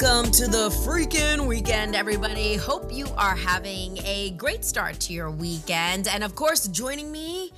Welcome 0.00 0.30
to 0.32 0.46
the 0.46 0.68
freaking 0.68 1.48
weekend, 1.48 1.96
everybody. 1.96 2.54
Hope 2.54 2.92
you 2.92 3.08
are 3.16 3.34
having 3.34 3.98
a 4.04 4.30
great 4.36 4.64
start 4.64 5.00
to 5.00 5.12
your 5.12 5.28
weekend. 5.28 6.06
And 6.06 6.22
of 6.22 6.36
course, 6.36 6.68
joining 6.68 7.10
me, 7.10 7.52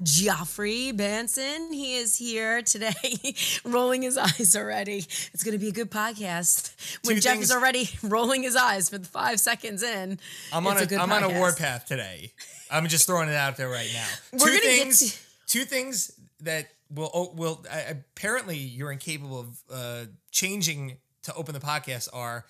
Geoffrey 0.00 0.92
Benson. 0.92 1.72
He 1.72 1.96
is 1.96 2.14
here 2.14 2.62
today, 2.62 2.92
rolling 3.64 4.02
his 4.02 4.16
eyes 4.16 4.54
already. 4.54 4.98
It's 4.98 5.42
going 5.42 5.54
to 5.54 5.58
be 5.58 5.70
a 5.70 5.72
good 5.72 5.90
podcast. 5.90 7.00
When 7.04 7.16
Two 7.16 7.22
Jeff 7.22 7.32
things- 7.32 7.46
is 7.46 7.52
already 7.52 7.90
rolling 8.04 8.44
his 8.44 8.54
eyes 8.54 8.88
for 8.88 8.98
the 8.98 9.08
five 9.08 9.40
seconds 9.40 9.82
in, 9.82 10.20
I'm 10.52 10.68
on 10.68 10.78
a, 10.78 10.86
good 10.86 11.00
I'm 11.00 11.10
on 11.10 11.24
a 11.24 11.30
warpath 11.30 11.86
today. 11.86 12.32
I'm 12.70 12.86
just 12.86 13.06
throwing 13.06 13.28
it 13.28 13.34
out 13.34 13.56
there 13.56 13.68
right 13.68 13.90
now. 13.92 14.06
We're 14.34 14.38
two 14.38 14.44
gonna 14.46 14.60
get 14.60 14.82
things. 14.84 15.26
two 15.48 15.64
things 15.64 16.12
that 16.42 16.68
will 16.88 17.10
oh, 17.12 17.32
will 17.34 17.66
uh, 17.68 17.80
apparently 17.90 18.58
you're 18.58 18.92
incapable 18.92 19.40
of 19.40 19.62
uh, 19.72 20.04
changing 20.30 20.98
to 21.22 21.34
open 21.34 21.54
the 21.54 21.60
podcast 21.60 22.08
are 22.12 22.46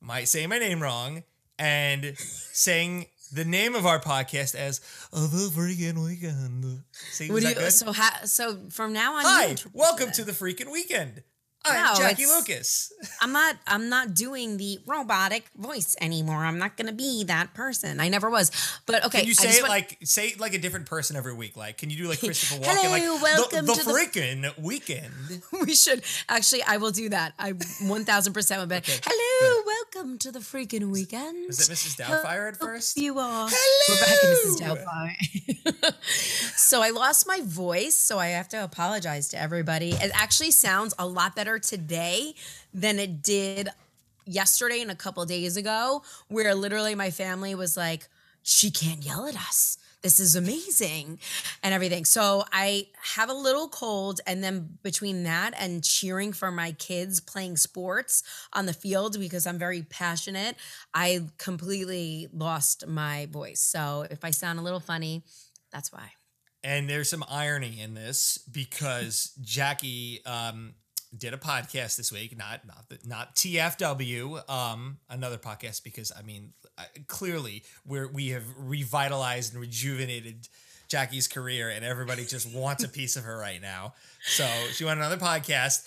my 0.00 0.24
saying 0.24 0.48
my 0.48 0.58
name 0.58 0.80
wrong 0.82 1.22
and 1.58 2.14
saying 2.16 3.06
the 3.32 3.44
name 3.44 3.74
of 3.74 3.86
our 3.86 4.00
podcast 4.00 4.54
as 4.54 4.80
"Oh, 5.12 5.26
the 5.26 5.50
freaking 5.50 6.04
weekend. 6.04 6.82
See, 7.10 7.26
you, 7.26 7.70
so 7.70 7.92
ha, 7.92 8.20
so 8.24 8.58
from 8.70 8.92
now 8.92 9.14
on, 9.14 9.24
Hi, 9.24 9.56
welcome 9.72 10.10
to 10.12 10.24
the 10.24 10.32
freaking 10.32 10.72
weekend. 10.72 11.22
I'm 11.70 11.94
No, 11.94 12.00
Jackie 12.00 12.26
Lucas. 12.26 12.92
I'm 13.20 13.32
not 13.32 13.56
I'm 13.66 13.88
not 13.88 14.14
doing 14.14 14.56
the 14.56 14.78
robotic 14.86 15.44
voice 15.56 15.96
anymore. 16.00 16.44
I'm 16.44 16.58
not 16.58 16.76
gonna 16.76 16.92
be 16.92 17.24
that 17.24 17.54
person. 17.54 18.00
I 18.00 18.08
never 18.08 18.30
was. 18.30 18.50
But 18.86 19.04
okay, 19.06 19.20
Can 19.20 19.28
you 19.28 19.34
say 19.34 19.50
it 19.50 19.62
want- 19.62 19.70
like 19.70 19.98
say 20.04 20.28
it 20.28 20.40
like 20.40 20.54
a 20.54 20.58
different 20.58 20.86
person 20.86 21.16
every 21.16 21.34
week? 21.34 21.56
Like, 21.56 21.78
can 21.78 21.90
you 21.90 21.96
do 21.96 22.08
like 22.08 22.20
Christopher 22.20 22.60
Walken? 22.60 22.66
Hello, 22.66 22.90
like 22.90 23.02
the- 23.02 23.22
welcome 23.22 23.66
the, 23.66 23.74
to 23.74 23.84
the- 23.84 23.92
freaking 23.92 24.58
weekend. 24.58 25.12
we 25.66 25.74
should 25.74 26.02
actually 26.28 26.62
I 26.62 26.76
will 26.78 26.90
do 26.90 27.08
that. 27.10 27.34
I 27.38 27.52
1000% 27.52 28.58
would 28.60 28.68
be. 28.68 28.74
Okay, 28.76 28.98
Hello, 29.04 29.62
welcome 29.98 30.16
to 30.16 30.30
the 30.30 30.38
freaking 30.38 30.92
weekend. 30.92 31.48
Was 31.48 31.68
it 31.68 31.72
Mrs. 31.72 32.00
Doubtfire 32.00 32.48
at 32.48 32.56
first? 32.56 32.96
You 32.96 33.18
are. 33.18 33.48
Hello. 33.50 33.88
We're 33.88 34.06
back 34.06 34.76
Mrs. 34.76 34.84
Doubtfire. 35.82 35.94
so 36.56 36.80
I 36.82 36.90
lost 36.90 37.26
my 37.26 37.40
voice, 37.42 37.96
so 37.96 38.16
I 38.16 38.28
have 38.28 38.48
to 38.50 38.62
apologize 38.62 39.28
to 39.30 39.40
everybody. 39.40 39.90
It 39.90 40.12
actually 40.14 40.52
sounds 40.52 40.94
a 41.00 41.06
lot 41.06 41.34
better 41.34 41.58
today 41.58 42.34
than 42.72 43.00
it 43.00 43.24
did 43.24 43.70
yesterday 44.24 44.82
and 44.82 44.90
a 44.92 44.94
couple 44.94 45.24
days 45.24 45.56
ago, 45.56 46.04
where 46.28 46.54
literally 46.54 46.94
my 46.94 47.10
family 47.10 47.56
was 47.56 47.76
like, 47.76 48.06
she 48.44 48.70
can't 48.70 49.04
yell 49.04 49.26
at 49.26 49.34
us. 49.34 49.78
This 50.02 50.20
is 50.20 50.36
amazing 50.36 51.18
and 51.62 51.74
everything. 51.74 52.04
So 52.04 52.44
I 52.52 52.86
have 53.14 53.30
a 53.30 53.34
little 53.34 53.68
cold, 53.68 54.20
and 54.26 54.44
then 54.44 54.78
between 54.82 55.24
that 55.24 55.54
and 55.58 55.82
cheering 55.82 56.32
for 56.32 56.52
my 56.52 56.72
kids 56.72 57.20
playing 57.20 57.56
sports 57.56 58.22
on 58.52 58.66
the 58.66 58.72
field 58.72 59.18
because 59.18 59.46
I'm 59.46 59.58
very 59.58 59.82
passionate, 59.82 60.56
I 60.94 61.26
completely 61.36 62.28
lost 62.32 62.86
my 62.86 63.26
voice. 63.26 63.60
So 63.60 64.06
if 64.08 64.24
I 64.24 64.30
sound 64.30 64.58
a 64.58 64.62
little 64.62 64.80
funny, 64.80 65.24
that's 65.72 65.92
why. 65.92 66.12
And 66.62 66.88
there's 66.88 67.10
some 67.10 67.24
irony 67.28 67.80
in 67.80 67.94
this 67.94 68.38
because 68.38 69.32
Jackie 69.40 70.20
um, 70.26 70.74
did 71.18 71.34
a 71.34 71.38
podcast 71.38 71.96
this 71.96 72.12
week, 72.12 72.36
not 72.36 72.66
not 72.66 72.88
the, 72.88 72.98
not 73.06 73.34
TFW, 73.36 74.48
um, 74.50 74.98
another 75.10 75.38
podcast 75.38 75.82
because 75.84 76.12
I 76.16 76.22
mean 76.22 76.52
I- 76.76 76.86
clearly 77.06 77.64
we're 77.84 78.08
we 78.08 78.28
have 78.28 78.44
revitalized 78.56 79.52
and 79.52 79.60
rejuvenated 79.60 80.48
Jackie's 80.88 81.28
career, 81.28 81.68
and 81.68 81.84
everybody 81.84 82.24
just 82.24 82.52
wants 82.54 82.84
a 82.84 82.88
piece 82.88 83.16
of 83.16 83.24
her 83.24 83.36
right 83.38 83.60
now. 83.60 83.94
So 84.24 84.46
she 84.72 84.84
went 84.84 85.00
on 85.00 85.06
another 85.06 85.22
podcast, 85.22 85.86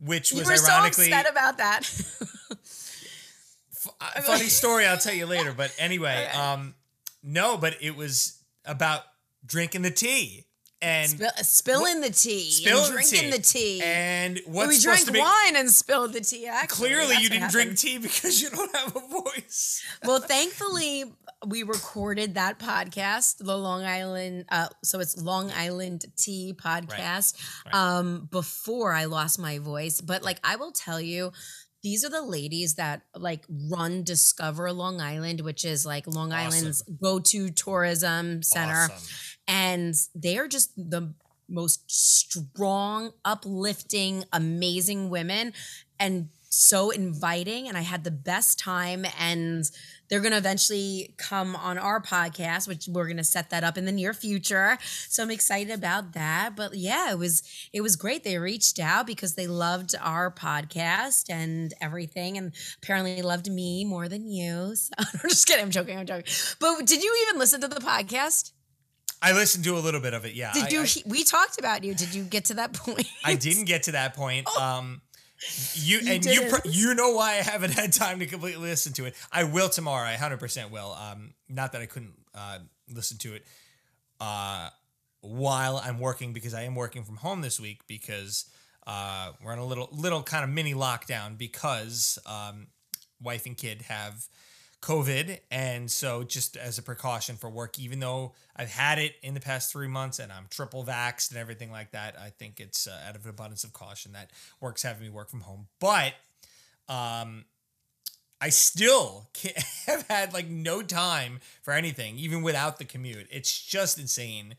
which 0.00 0.32
was 0.32 0.46
were 0.46 0.56
so 0.56 0.72
ironically 0.72 1.12
upset 1.12 1.30
about 1.30 1.58
that. 1.58 1.82
a 4.16 4.22
funny 4.22 4.44
story 4.46 4.86
I'll 4.86 4.98
tell 4.98 5.14
you 5.14 5.26
later. 5.36 5.52
But 5.56 5.74
anyway, 5.78 6.26
Okay. 6.30 6.38
um, 6.38 6.74
no, 7.22 7.56
but 7.56 7.76
it 7.80 7.96
was 7.96 8.38
about 8.64 9.02
drinking 9.44 9.82
the 9.82 9.90
tea 9.90 10.44
and 10.82 11.08
Spill, 11.10 11.30
spilling 11.36 12.00
the 12.00 12.10
tea, 12.10 12.50
spilling 12.50 12.84
and 12.84 12.92
drinking 12.92 13.30
the 13.30 13.36
the 13.38 13.42
tea. 13.42 13.80
and 13.82 14.40
what's 14.46 14.68
we 14.68 14.74
supposed 14.74 14.82
drank 14.84 15.06
to 15.06 15.12
be 15.12 15.20
wine 15.20 15.56
and 15.56 15.70
spilled 15.70 16.12
the 16.12 16.20
tea. 16.20 16.46
Actually, 16.48 16.88
clearly 16.88 17.06
That's 17.14 17.22
you 17.22 17.28
didn't 17.30 17.50
drink 17.50 17.78
tea 17.78 17.98
because 17.98 18.42
you 18.42 18.50
don't 18.50 18.74
have 18.76 18.96
a 18.96 19.00
voice. 19.00 19.82
well, 20.04 20.20
thankfully, 20.20 21.04
we 21.46 21.62
recorded 21.62 22.34
that 22.34 22.58
podcast, 22.58 23.38
the 23.38 23.56
Long 23.56 23.84
Island. 23.84 24.44
Uh, 24.48 24.68
so 24.82 25.00
it's 25.00 25.20
Long 25.20 25.50
Island 25.52 26.04
Tea 26.16 26.54
podcast. 26.56 27.34
Right. 27.66 27.74
Um, 27.74 28.28
before 28.30 28.92
I 28.92 29.04
lost 29.04 29.38
my 29.38 29.58
voice, 29.58 30.00
but 30.00 30.22
like 30.22 30.38
I 30.44 30.56
will 30.56 30.72
tell 30.72 31.00
you. 31.00 31.32
These 31.82 32.04
are 32.04 32.10
the 32.10 32.22
ladies 32.22 32.74
that 32.74 33.02
like 33.14 33.44
run 33.48 34.04
Discover 34.04 34.72
Long 34.72 35.00
Island, 35.00 35.40
which 35.40 35.64
is 35.64 35.84
like 35.84 36.06
Long 36.06 36.32
Awesome. 36.32 36.58
Island's 36.58 36.82
go-to 37.02 37.50
tourism 37.50 38.42
center. 38.42 38.88
Awesome. 38.92 39.16
and 39.48 39.94
they 40.14 40.38
are 40.38 40.48
just 40.48 40.74
the 40.76 41.14
most 41.48 41.90
strong, 41.90 43.12
uplifting, 43.24 44.24
amazing 44.32 45.10
women 45.10 45.52
and 45.98 46.28
so 46.48 46.90
inviting 46.90 47.66
and 47.66 47.78
I 47.78 47.80
had 47.80 48.04
the 48.04 48.10
best 48.10 48.58
time 48.58 49.06
and 49.18 49.64
they're 50.12 50.20
going 50.20 50.32
to 50.32 50.36
eventually 50.36 51.14
come 51.16 51.56
on 51.56 51.78
our 51.78 51.98
podcast 51.98 52.68
which 52.68 52.86
we're 52.86 53.06
going 53.06 53.16
to 53.16 53.24
set 53.24 53.48
that 53.48 53.64
up 53.64 53.78
in 53.78 53.86
the 53.86 53.92
near 53.92 54.12
future. 54.12 54.76
So 55.08 55.22
I'm 55.22 55.30
excited 55.30 55.72
about 55.72 56.12
that. 56.12 56.54
But 56.54 56.74
yeah, 56.74 57.10
it 57.10 57.18
was 57.18 57.42
it 57.72 57.80
was 57.80 57.96
great. 57.96 58.22
They 58.22 58.36
reached 58.36 58.78
out 58.78 59.06
because 59.06 59.36
they 59.36 59.46
loved 59.46 59.94
our 59.98 60.30
podcast 60.30 61.30
and 61.30 61.72
everything 61.80 62.36
and 62.36 62.52
apparently 62.82 63.22
loved 63.22 63.50
me 63.50 63.86
more 63.86 64.06
than 64.06 64.28
you. 64.30 64.74
So 64.82 64.90
I'm 64.98 65.30
just 65.30 65.46
kidding. 65.46 65.62
I'm 65.62 65.70
joking. 65.70 65.98
I'm 65.98 66.06
joking. 66.06 66.24
But 66.60 66.86
did 66.86 67.02
you 67.02 67.26
even 67.26 67.38
listen 67.38 67.60
to 67.62 67.68
the 67.68 67.80
podcast? 67.80 68.52
I 69.22 69.32
listened 69.32 69.64
to 69.64 69.76
a 69.76 69.80
little 69.80 70.00
bit 70.00 70.12
of 70.12 70.26
it. 70.26 70.34
Yeah, 70.34 70.52
Did 70.52 70.64
I, 70.64 70.68
you? 70.68 70.82
I, 70.82 70.86
we 71.06 71.24
talked 71.24 71.58
about 71.58 71.84
you. 71.84 71.94
Did 71.94 72.14
you 72.14 72.24
get 72.24 72.46
to 72.46 72.54
that 72.54 72.72
point? 72.74 73.06
I 73.24 73.36
didn't 73.36 73.64
get 73.64 73.84
to 73.84 73.92
that 73.92 74.14
point. 74.14 74.48
Um, 74.58 75.00
you, 75.74 75.98
You 75.98 76.12
and 76.12 76.24
you 76.24 76.40
didn't? 76.40 76.64
you 76.66 76.94
know 76.94 77.12
why 77.12 77.32
I 77.32 77.42
haven't 77.42 77.72
had 77.74 77.92
time 77.92 78.18
to 78.20 78.26
completely 78.26 78.68
listen 78.68 78.92
to 78.94 79.04
it. 79.06 79.14
I 79.30 79.44
will 79.44 79.68
tomorrow. 79.68 80.06
I 80.06 80.14
hundred 80.14 80.40
percent 80.40 80.70
will. 80.70 80.92
Um, 80.92 81.34
not 81.48 81.72
that 81.72 81.80
I 81.82 81.86
couldn't 81.86 82.14
uh, 82.34 82.58
listen 82.88 83.18
to 83.18 83.34
it 83.34 83.44
uh, 84.20 84.68
while 85.20 85.76
I'm 85.76 85.98
working 85.98 86.32
because 86.32 86.54
I 86.54 86.62
am 86.62 86.74
working 86.74 87.04
from 87.04 87.16
home 87.16 87.40
this 87.40 87.58
week 87.60 87.80
because 87.86 88.46
uh, 88.86 89.32
we're 89.42 89.52
in 89.52 89.58
a 89.58 89.66
little 89.66 89.88
little 89.92 90.22
kind 90.22 90.44
of 90.44 90.50
mini 90.50 90.74
lockdown 90.74 91.36
because 91.38 92.18
um, 92.26 92.68
wife 93.20 93.46
and 93.46 93.56
kid 93.56 93.82
have 93.82 94.26
COVID, 94.82 95.38
and 95.50 95.88
so 95.90 96.24
just 96.24 96.56
as 96.56 96.76
a 96.76 96.82
precaution 96.82 97.36
for 97.36 97.48
work, 97.48 97.78
even 97.78 98.00
though 98.00 98.32
I've 98.56 98.70
had 98.70 98.98
it 98.98 99.14
in 99.22 99.34
the 99.34 99.40
past 99.40 99.72
three 99.72 99.86
months 99.86 100.18
and 100.18 100.32
I'm 100.32 100.46
triple 100.50 100.84
vaxxed 100.84 101.30
and 101.30 101.38
everything 101.38 101.70
like 101.70 101.92
that, 101.92 102.16
I 102.18 102.30
think 102.30 102.58
it's 102.58 102.88
uh, 102.88 103.00
out 103.08 103.14
of 103.14 103.24
an 103.24 103.30
abundance 103.30 103.62
of 103.62 103.72
caution 103.72 104.12
that 104.12 104.30
work's 104.60 104.82
having 104.82 105.04
me 105.04 105.08
work 105.08 105.30
from 105.30 105.42
home. 105.42 105.68
But 105.78 106.14
um, 106.88 107.44
I 108.40 108.48
still 108.48 109.28
can't, 109.32 109.56
have 109.86 110.04
had 110.08 110.34
like 110.34 110.48
no 110.48 110.82
time 110.82 111.38
for 111.62 111.72
anything, 111.72 112.18
even 112.18 112.42
without 112.42 112.78
the 112.78 112.84
commute. 112.84 113.28
It's 113.30 113.64
just 113.64 113.98
insane. 113.98 114.56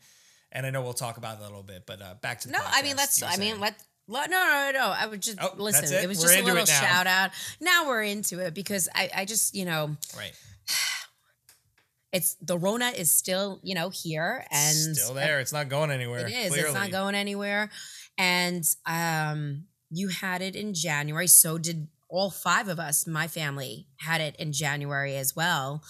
And 0.50 0.64
I 0.64 0.70
know 0.70 0.80
we'll 0.82 0.94
talk 0.94 1.18
about 1.18 1.38
it 1.38 1.40
a 1.40 1.44
little 1.44 1.62
bit, 1.62 1.84
but 1.84 2.00
uh, 2.00 2.14
back 2.22 2.40
to 2.40 2.48
the 2.48 2.52
no, 2.52 2.60
I 2.64 2.80
mean 2.82 2.96
let's. 2.96 3.22
I 3.22 3.30
mean 3.30 3.36
saying. 3.36 3.52
let. 3.54 3.60
let- 3.60 3.82
No, 4.06 4.20
no, 4.26 4.28
no, 4.28 4.70
no. 4.74 4.94
I 4.96 5.06
would 5.06 5.22
just 5.22 5.38
Oh, 5.40 5.54
listen. 5.56 5.84
It. 5.84 6.04
it? 6.04 6.08
was 6.08 6.18
We're 6.18 6.28
just 6.28 6.40
a 6.40 6.44
little 6.44 6.66
shout 6.66 7.06
out. 7.06 7.30
Now 7.60 7.88
we're 7.88 8.02
into 8.02 8.38
it 8.38 8.54
because 8.54 8.88
I, 8.94 9.10
I 9.14 9.24
just, 9.24 9.54
you 9.54 9.64
know, 9.64 9.96
right. 10.16 10.32
it's 12.12 12.34
the 12.40 12.58
Rona 12.58 12.88
is 12.88 13.10
still, 13.10 13.60
you 13.62 13.74
know, 13.74 13.88
here 13.88 14.44
and 14.50 14.96
still 14.96 15.14
there. 15.14 15.40
It's 15.40 15.52
not 15.52 15.68
going 15.68 15.90
anywhere. 15.90 16.26
It 16.26 16.32
is. 16.32 16.52
Clearly. 16.52 16.68
It's 16.68 16.74
not 16.74 16.90
going 16.90 17.14
anywhere. 17.14 17.70
And 18.18 18.64
um, 18.86 19.64
you 19.90 20.08
had 20.08 20.42
it 20.42 20.54
in 20.54 20.74
January. 20.74 21.26
So 21.26 21.58
did 21.58 21.88
all 22.08 22.30
five 22.30 22.68
of 22.68 22.78
us. 22.78 23.06
My 23.06 23.26
family 23.26 23.88
had 23.96 24.20
it 24.20 24.36
in 24.36 24.52
January 24.52 25.16
as 25.16 25.34
well. 25.34 25.82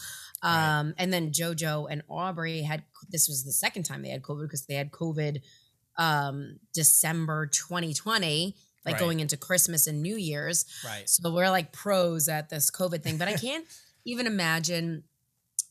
Right. 0.43 0.78
Um, 0.78 0.94
and 0.99 1.12
then 1.12 1.32
JoJo 1.32 1.88
and 1.90 2.02
Aubrey 2.08 2.62
had. 2.62 2.84
This 3.11 3.28
was 3.28 3.44
the 3.44 3.52
second 3.52 3.82
time 3.82 4.02
they 4.02 4.08
had 4.08 4.22
COVID 4.22 4.43
because 4.44 4.66
they 4.66 4.75
had 4.75 4.90
COVID 4.90 5.43
um, 5.96 6.58
December 6.73 7.46
2020, 7.46 8.55
like 8.85 8.94
Right. 8.94 9.00
going 9.00 9.20
into 9.20 9.37
Christmas 9.37 9.87
and 9.87 10.02
New 10.02 10.17
Year's. 10.17 10.64
Right. 10.85 11.08
So 11.08 11.32
we're 11.32 11.50
like 11.50 11.73
pros 11.73 12.29
at 12.29 12.50
this 12.50 12.70
COVID 12.70 13.02
thing. 13.02 13.17
But 13.19 13.29
I 13.29 13.35
can't 13.35 13.64
even 14.05 14.26
imagine. 14.26 15.05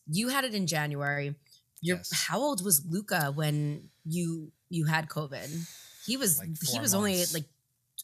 You 0.07 0.29
had 0.29 0.43
it 0.43 0.53
in 0.53 0.67
January. 0.67 1.35
You're, 1.81 1.97
Yes. 1.97 2.11
How 2.27 2.39
old 2.39 2.63
was 2.63 2.85
Luca 2.89 3.31
when 3.35 3.89
you 4.05 4.51
you 4.69 4.85
had 4.85 5.09
COVID? 5.09 5.49
He 6.05 6.17
was 6.17 6.39
Like 6.39 6.49
he 6.65 6.79
was 6.79 6.93
only 6.93 7.23
like 7.33 7.45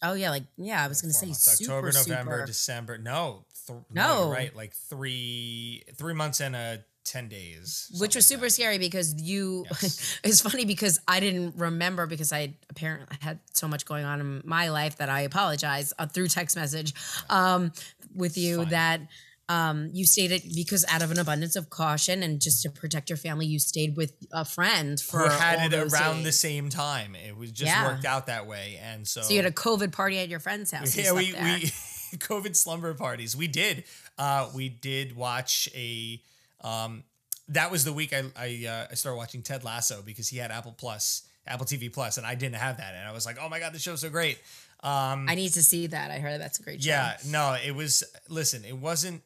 oh 0.04 0.13
yeah 0.13 0.30
like 0.30 0.44
yeah 0.57 0.83
I 0.83 0.88
was 0.88 1.01
gonna 1.01 1.13
say 1.13 1.27
months. 1.27 1.57
super, 1.57 1.74
October, 1.88 1.92
November, 1.94 2.31
super. 2.39 2.45
December. 2.45 2.98
No, 2.98 3.45
th- 3.68 3.80
No. 3.92 4.30
right. 4.31 4.56
Like 4.56 4.74
three 4.74 5.83
three 5.95 6.13
months 6.13 6.39
and 6.42 6.56
a 6.56 6.83
10 7.06 7.28
days. 7.28 7.88
which 8.00 8.16
was 8.16 8.25
something 8.28 8.38
super 8.38 8.46
like 8.46 8.51
scary 8.51 8.78
because 8.78 9.19
you 9.22 9.66
Yes. 9.72 10.19
it's 10.24 10.42
funny 10.42 10.66
because 10.66 11.00
i 11.07 11.19
didn't 11.19 11.56
remember 11.57 12.06
because 12.06 12.31
i 12.31 12.54
apparently 12.69 13.18
had 13.22 13.40
so 13.54 13.68
much 13.68 13.86
going 13.86 14.06
on 14.06 14.19
in 14.19 14.42
my 14.46 14.69
life 14.69 14.98
that 14.98 15.10
i 15.10 15.22
apologize 15.22 15.94
uh, 15.98 16.06
through 16.06 16.28
text 16.28 16.56
message 16.56 16.94
um, 17.30 17.72
with 18.13 18.38
you 18.38 18.57
Fine. 18.57 18.69
that 18.69 19.01
um, 19.48 19.90
you 19.94 20.06
stayed 20.06 20.30
stated 20.30 20.54
because 20.56 20.86
out 20.90 21.01
of 21.01 21.10
an 21.10 21.18
abundance 21.18 21.56
of 21.56 21.72
caution 21.72 22.22
and 22.22 22.40
just 22.40 22.62
to 22.62 22.69
protect 22.69 23.10
your 23.10 23.18
family 23.18 23.48
you 23.48 23.57
stayed 23.57 23.98
with 23.98 24.13
a 24.31 24.46
friend 24.46 25.00
for 25.00 25.22
Who 25.22 25.30
had 25.30 25.74
it 25.74 25.92
around 25.92 26.22
the 26.22 26.31
same 26.31 26.69
time. 26.69 27.16
It 27.16 27.36
was 27.36 27.51
just 27.51 27.72
Yeah. 27.72 27.88
worked 27.88 28.06
out 28.06 28.28
that 28.28 28.46
way. 28.46 28.80
And 28.84 29.07
so, 29.07 29.22
so 29.24 29.34
you 29.34 29.42
had 29.42 29.51
a 29.51 29.56
covid 29.56 29.92
party 29.92 30.19
at 30.19 30.30
your 30.30 30.40
friend's 30.40 30.69
house 30.69 30.96
yeah, 30.96 31.13
we, 31.13 31.34
we 31.34 31.72
COVID 32.18 32.56
slumber 32.56 32.94
parties. 32.94 33.36
We 33.36 33.48
did. 33.48 33.86
Uh, 34.18 34.50
we 34.54 34.69
did 34.69 35.16
watch 35.16 35.69
a. 35.75 36.22
Um, 36.61 37.03
that 37.50 37.71
was 37.71 37.83
the 37.83 37.94
week 37.94 38.13
I 38.13 38.23
I, 38.35 38.67
uh, 38.67 38.88
I 38.91 38.94
started 38.95 39.17
watching 39.17 39.41
Ted 39.41 39.63
Lasso 39.63 40.01
because 40.01 40.27
he 40.29 40.38
had 40.38 40.51
Apple 40.51 40.73
Plus, 40.77 41.23
Apple 41.47 41.65
TV 41.65 41.91
Plus, 41.91 42.17
and 42.17 42.25
I 42.25 42.35
didn't 42.35 42.56
have 42.56 42.77
that, 42.77 42.94
and 42.95 43.07
I 43.07 43.11
was 43.11 43.25
like, 43.25 43.38
oh 43.41 43.50
my 43.50 43.59
god, 43.59 43.73
the 43.73 43.79
show's 43.79 44.01
so 44.01 44.09
great. 44.09 44.39
Um, 44.81 45.27
i 45.27 45.35
need 45.35 45.51
to 45.56 45.61
see 45.61 45.88
that 45.88 46.09
i 46.09 46.19
heard 46.19 46.39
that's 46.39 46.57
a 46.57 46.63
great 46.63 46.81
show 46.81 46.88
yeah, 46.88 47.17
no, 47.27 47.57
it 47.61 47.75
was. 47.75 48.03
Listen, 48.29 48.63
it 48.63 48.77
wasn't. 48.77 49.23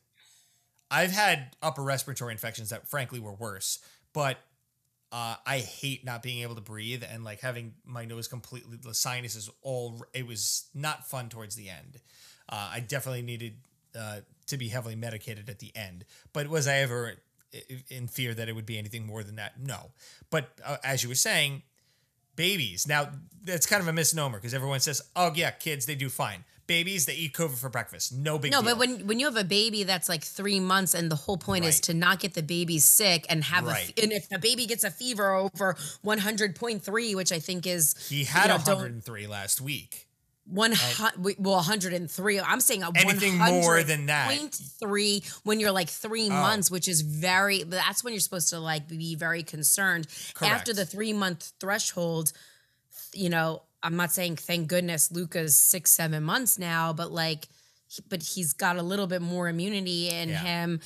I've 0.90 1.12
had 1.12 1.56
upper 1.62 1.84
respiratory 1.84 2.32
infections 2.32 2.70
that 2.70 2.88
frankly 2.88 3.20
were 3.20 3.34
worse, 3.34 3.80
but 4.14 4.38
uh, 5.12 5.36
I 5.46 5.60
hate 5.60 6.04
not 6.04 6.24
being 6.24 6.42
able 6.42 6.56
to 6.56 6.62
breathe 6.62 7.04
and 7.08 7.24
like 7.24 7.40
having 7.40 7.76
my 7.86 8.06
nose 8.06 8.28
completely, 8.28 8.78
the 8.78 8.96
sinuses 8.96 9.50
all. 9.62 10.04
It 10.14 10.26
was 10.26 10.70
not 10.74 11.08
fun 11.08 11.30
towards 11.30 11.56
the 11.56 11.70
end. 11.70 12.00
Uh, 12.50 12.72
I 12.74 12.80
definitely 12.80 13.22
needed 13.22 13.58
uh, 13.98 14.22
to 14.48 14.58
be 14.58 14.70
heavily 14.70 14.96
medicated 14.96 15.50
at 15.50 15.60
the 15.60 15.72
end. 15.76 16.06
But 16.34 16.48
was 16.48 16.68
I 16.68 16.78
ever 16.78 17.14
in 17.90 18.08
fear 18.08 18.34
that 18.34 18.50
it 18.50 18.54
would 18.54 18.66
be 18.66 18.78
anything 18.78 19.06
more 19.06 19.24
than 19.24 19.36
that? 19.36 19.60
No. 19.60 19.92
But 20.30 20.50
uh, 20.66 20.78
as 20.84 21.04
you 21.04 21.10
were 21.10 21.16
saying, 21.16 21.62
babies. 22.36 22.88
Now 22.88 23.10
that's 23.44 23.66
kind 23.66 23.82
of 23.82 23.88
a 23.88 23.94
misnomer 23.94 24.38
because 24.38 24.54
everyone 24.54 24.80
says, 24.80 25.02
"Oh 25.16 25.32
yeah, 25.36 25.52
kids 25.52 25.86
they 25.86 25.96
do 25.96 26.10
fine." 26.10 26.44
Babies 26.66 27.06
they 27.06 27.14
eat 27.16 27.34
COVID 27.34 27.58
for 27.58 27.70
breakfast. 27.70 28.14
No 28.14 28.40
big 28.40 28.52
deal. 28.52 28.62
No, 28.62 28.66
deal. 28.68 28.76
but 28.76 28.80
when 28.80 29.08
when 29.08 29.20
you 29.20 29.26
have 29.26 29.36
a 29.36 29.44
baby 29.44 29.84
that's 29.84 30.08
like 30.08 30.24
three 30.24 30.60
months, 30.62 30.94
and 30.94 31.12
the 31.12 31.16
whole 31.16 31.38
point 31.38 31.66
is 31.66 31.82
to 31.82 31.94
not 31.94 32.20
get 32.20 32.34
the 32.36 32.42
baby 32.42 32.80
sick 32.80 33.26
and 33.30 33.44
have 33.44 33.66
Right. 33.66 33.94
a, 33.98 34.04
and 34.04 34.14
if 34.14 34.30
the 34.30 34.40
baby 34.40 34.66
gets 34.66 34.84
a 34.86 34.90
fever 34.90 35.34
over 35.34 35.76
one 36.04 36.20
hundred 36.20 36.56
point 36.56 36.82
three, 36.84 37.16
which 37.16 37.32
I 37.32 37.40
think 37.40 37.68
is 37.68 37.96
he 38.10 38.24
had 38.24 38.44
you 38.44 38.50
know, 38.50 38.56
103 38.56 39.28
last 39.28 39.60
week. 39.60 40.08
One 40.46 40.74
hundred 40.74 41.36
well 41.40 41.56
one 41.56 41.64
hundred 41.64 41.94
and 41.94 42.10
three. 42.12 42.40
I'm 42.40 42.60
saying 42.60 42.84
a 42.84 42.92
Anything 42.96 43.38
more 43.38 43.82
than 43.84 44.08
that. 44.08 44.28
point 44.38 44.54
three 44.80 45.24
when 45.44 45.60
you're 45.60 45.72
like 45.72 45.90
three 45.90 46.28
Oh. 46.28 46.30
months, 46.30 46.70
which 46.70 46.88
is 46.88 47.02
very. 47.02 47.64
That's 47.64 48.04
when 48.04 48.14
you're 48.14 48.20
supposed 48.20 48.50
to 48.50 48.60
like 48.60 48.88
be 48.88 49.16
very 49.16 49.44
concerned 49.44 50.08
Correct. 50.34 50.54
after 50.54 50.74
the 50.74 50.86
three 50.86 51.14
month 51.14 51.54
threshold. 51.60 52.34
You 53.14 53.30
know, 53.30 53.62
I'm 53.82 53.96
not 53.96 54.12
saying 54.12 54.36
thank 54.38 54.68
goodness 54.68 55.12
Luca's 55.12 55.58
six 55.58 55.92
seven 55.92 56.24
months 56.24 56.60
now, 56.60 56.94
but 56.94 57.12
like, 57.12 57.48
but 58.10 58.22
he's 58.24 58.54
got 58.54 58.76
a 58.78 58.82
little 58.84 59.08
bit 59.08 59.22
more 59.22 59.48
immunity 59.48 60.10
in 60.10 60.30
Yeah. 60.30 60.40
him. 60.40 60.80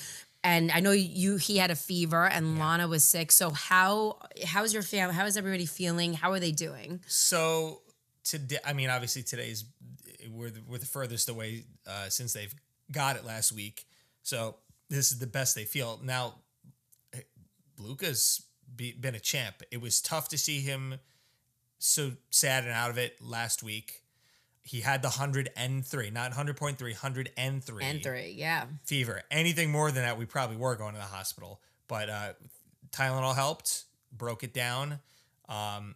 And 0.43 0.71
I 0.71 0.81
know 0.81 0.91
you 0.91 1.37
he 1.37 1.57
had 1.57 1.71
a 1.71 1.75
fever 1.75 2.27
and 2.27 2.59
Lana 2.59 2.87
was 2.87 3.03
sick. 3.03 3.31
So 3.31 3.49
how 3.49 4.19
how's 4.45 4.71
your 4.73 4.83
family? 4.83 5.15
How 5.15 5.25
is 5.25 5.35
everybody 5.35 5.65
feeling? 5.65 6.13
How 6.13 6.31
are 6.31 6.39
they 6.39 6.51
doing? 6.51 7.01
So 7.07 7.81
today, 8.27 8.57
I 8.65 8.73
mean, 8.73 8.89
obviously 8.89 9.23
today's 9.23 9.65
we're 10.29 10.49
the, 10.49 10.61
we're 10.67 10.77
the 10.77 10.85
furthest 10.85 11.29
away 11.29 11.63
uh, 11.87 12.09
since 12.09 12.33
they've 12.33 12.53
got 12.91 13.15
it 13.15 13.25
last 13.25 13.51
week. 13.51 13.85
So 14.23 14.57
this 14.89 15.11
is 15.11 15.19
the 15.19 15.27
best 15.27 15.55
they 15.55 15.65
feel 15.65 15.99
now. 16.03 16.35
Luca's 17.79 18.43
be, 18.75 18.91
been 18.91 19.15
a 19.15 19.19
champ. 19.19 19.61
It 19.71 19.81
was 19.81 20.01
tough 20.01 20.29
to 20.29 20.37
see 20.37 20.59
him 20.59 20.95
so 21.79 22.11
sad 22.31 22.63
and 22.63 22.73
out 22.73 22.89
of 22.89 22.97
it 22.97 23.21
last 23.21 23.63
week. 23.63 24.01
He 24.63 24.81
had 24.81 25.01
the 25.01 25.09
103, 25.09 26.09
not 26.09 26.33
100.3, 26.33 26.81
103 26.81 27.83
And 27.83 28.03
three, 28.03 28.35
yeah. 28.35 28.65
fever. 28.83 29.21
Anything 29.31 29.71
more 29.71 29.91
than 29.91 30.03
that, 30.03 30.17
we 30.17 30.25
probably 30.25 30.57
were 30.57 30.75
going 30.75 30.93
to 30.93 30.99
the 30.99 31.05
hospital. 31.05 31.61
But 31.87 32.09
uh, 32.09 32.33
Tylenol 32.91 33.35
helped, 33.35 33.85
broke 34.11 34.43
it 34.43 34.53
down. 34.53 34.99
Um, 35.47 35.95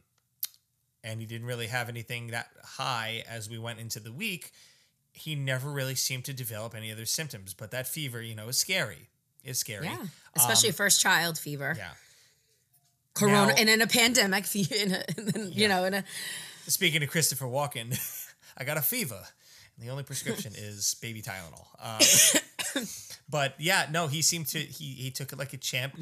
and 1.03 1.19
he 1.19 1.25
didn't 1.25 1.47
really 1.47 1.67
have 1.67 1.89
anything 1.89 2.27
that 2.27 2.49
high 2.63 3.23
as 3.29 3.49
we 3.49 3.57
went 3.57 3.79
into 3.79 3.99
the 3.99 4.11
week. 4.11 4.51
He 5.13 5.35
never 5.35 5.69
really 5.69 5.95
seemed 5.95 6.25
to 6.25 6.33
develop 6.33 6.73
any 6.75 6.91
other 6.91 7.05
symptoms. 7.05 7.53
But 7.53 7.71
that 7.71 7.87
fever, 7.87 8.21
you 8.21 8.35
know, 8.35 8.47
is 8.47 8.57
scary. 8.57 9.09
It's 9.43 9.59
scary. 9.59 9.85
Yeah. 9.87 10.05
Especially 10.35 10.71
first 10.71 11.01
child 11.01 11.37
fever. 11.37 11.71
Um, 11.71 11.77
Yeah. 11.77 11.89
Corona 13.13 13.47
Now- 13.47 13.55
and 13.57 13.69
in 13.69 13.81
a 13.81 13.87
pandemic 13.87 14.45
fever, 14.53 14.73
in 14.75 14.91
a, 14.93 15.03
and 15.17 15.27
then, 15.27 15.51
you 15.51 15.67
know, 15.67 15.83
in 15.85 15.93
a 15.93 16.03
Speaking 16.67 17.01
to 17.01 17.07
Christopher 17.07 17.45
Walken, 17.45 17.97
I 18.57 18.63
got 18.63 18.77
a 18.77 18.81
fever. 18.81 19.19
And 19.75 19.85
the 19.85 19.91
only 19.91 20.03
prescription 20.03 20.53
is 20.55 20.95
baby 21.01 21.21
Tylenol. 21.21 21.65
Uh, 21.81 22.79
but 23.29 23.55
yeah, 23.59 23.87
no, 23.91 24.07
he 24.07 24.21
seemed 24.21 24.47
to 24.47 24.59
he 24.59 24.93
he 24.93 25.11
took 25.11 25.33
it 25.33 25.39
like 25.39 25.53
a 25.53 25.57
champ 25.57 25.95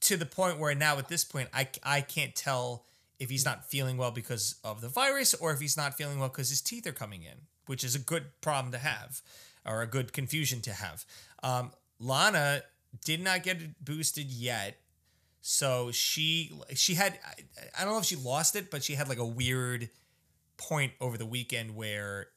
to 0.00 0.16
the 0.16 0.26
point 0.26 0.58
where 0.58 0.74
now 0.74 0.98
at 0.98 1.08
this 1.08 1.22
point 1.24 1.48
I 1.54 1.68
I 1.84 2.00
can't 2.00 2.34
tell 2.34 2.84
if 3.18 3.30
he's 3.30 3.44
not 3.44 3.64
feeling 3.64 3.96
well 3.96 4.10
because 4.10 4.56
of 4.62 4.80
the 4.80 4.88
virus 4.88 5.34
or 5.34 5.52
if 5.52 5.60
he's 5.60 5.76
not 5.76 5.96
feeling 5.96 6.18
well 6.18 6.28
because 6.28 6.50
his 6.50 6.60
teeth 6.60 6.86
are 6.86 6.92
coming 6.92 7.22
in, 7.22 7.46
which 7.66 7.82
is 7.82 7.94
a 7.94 7.98
good 7.98 8.26
problem 8.40 8.72
to 8.72 8.78
have 8.78 9.22
or 9.64 9.82
a 9.82 9.86
good 9.86 10.12
confusion 10.12 10.60
to 10.62 10.72
have. 10.72 11.04
Um, 11.42 11.72
Lana 11.98 12.62
did 13.04 13.22
not 13.22 13.42
get 13.42 13.84
boosted 13.84 14.26
yet. 14.30 14.78
So 15.40 15.92
she 15.92 16.52
she 16.74 16.94
had 16.94 17.18
I, 17.78 17.84
don't 17.84 17.92
know 17.92 17.98
if 17.98 18.04
she 18.04 18.16
lost 18.16 18.56
it, 18.56 18.70
but 18.70 18.82
she 18.82 18.94
had 18.94 19.08
like 19.08 19.18
a 19.18 19.24
weird 19.24 19.88
point 20.56 20.92
over 21.00 21.16
the 21.16 21.26
weekend 21.26 21.76
where 21.76 22.28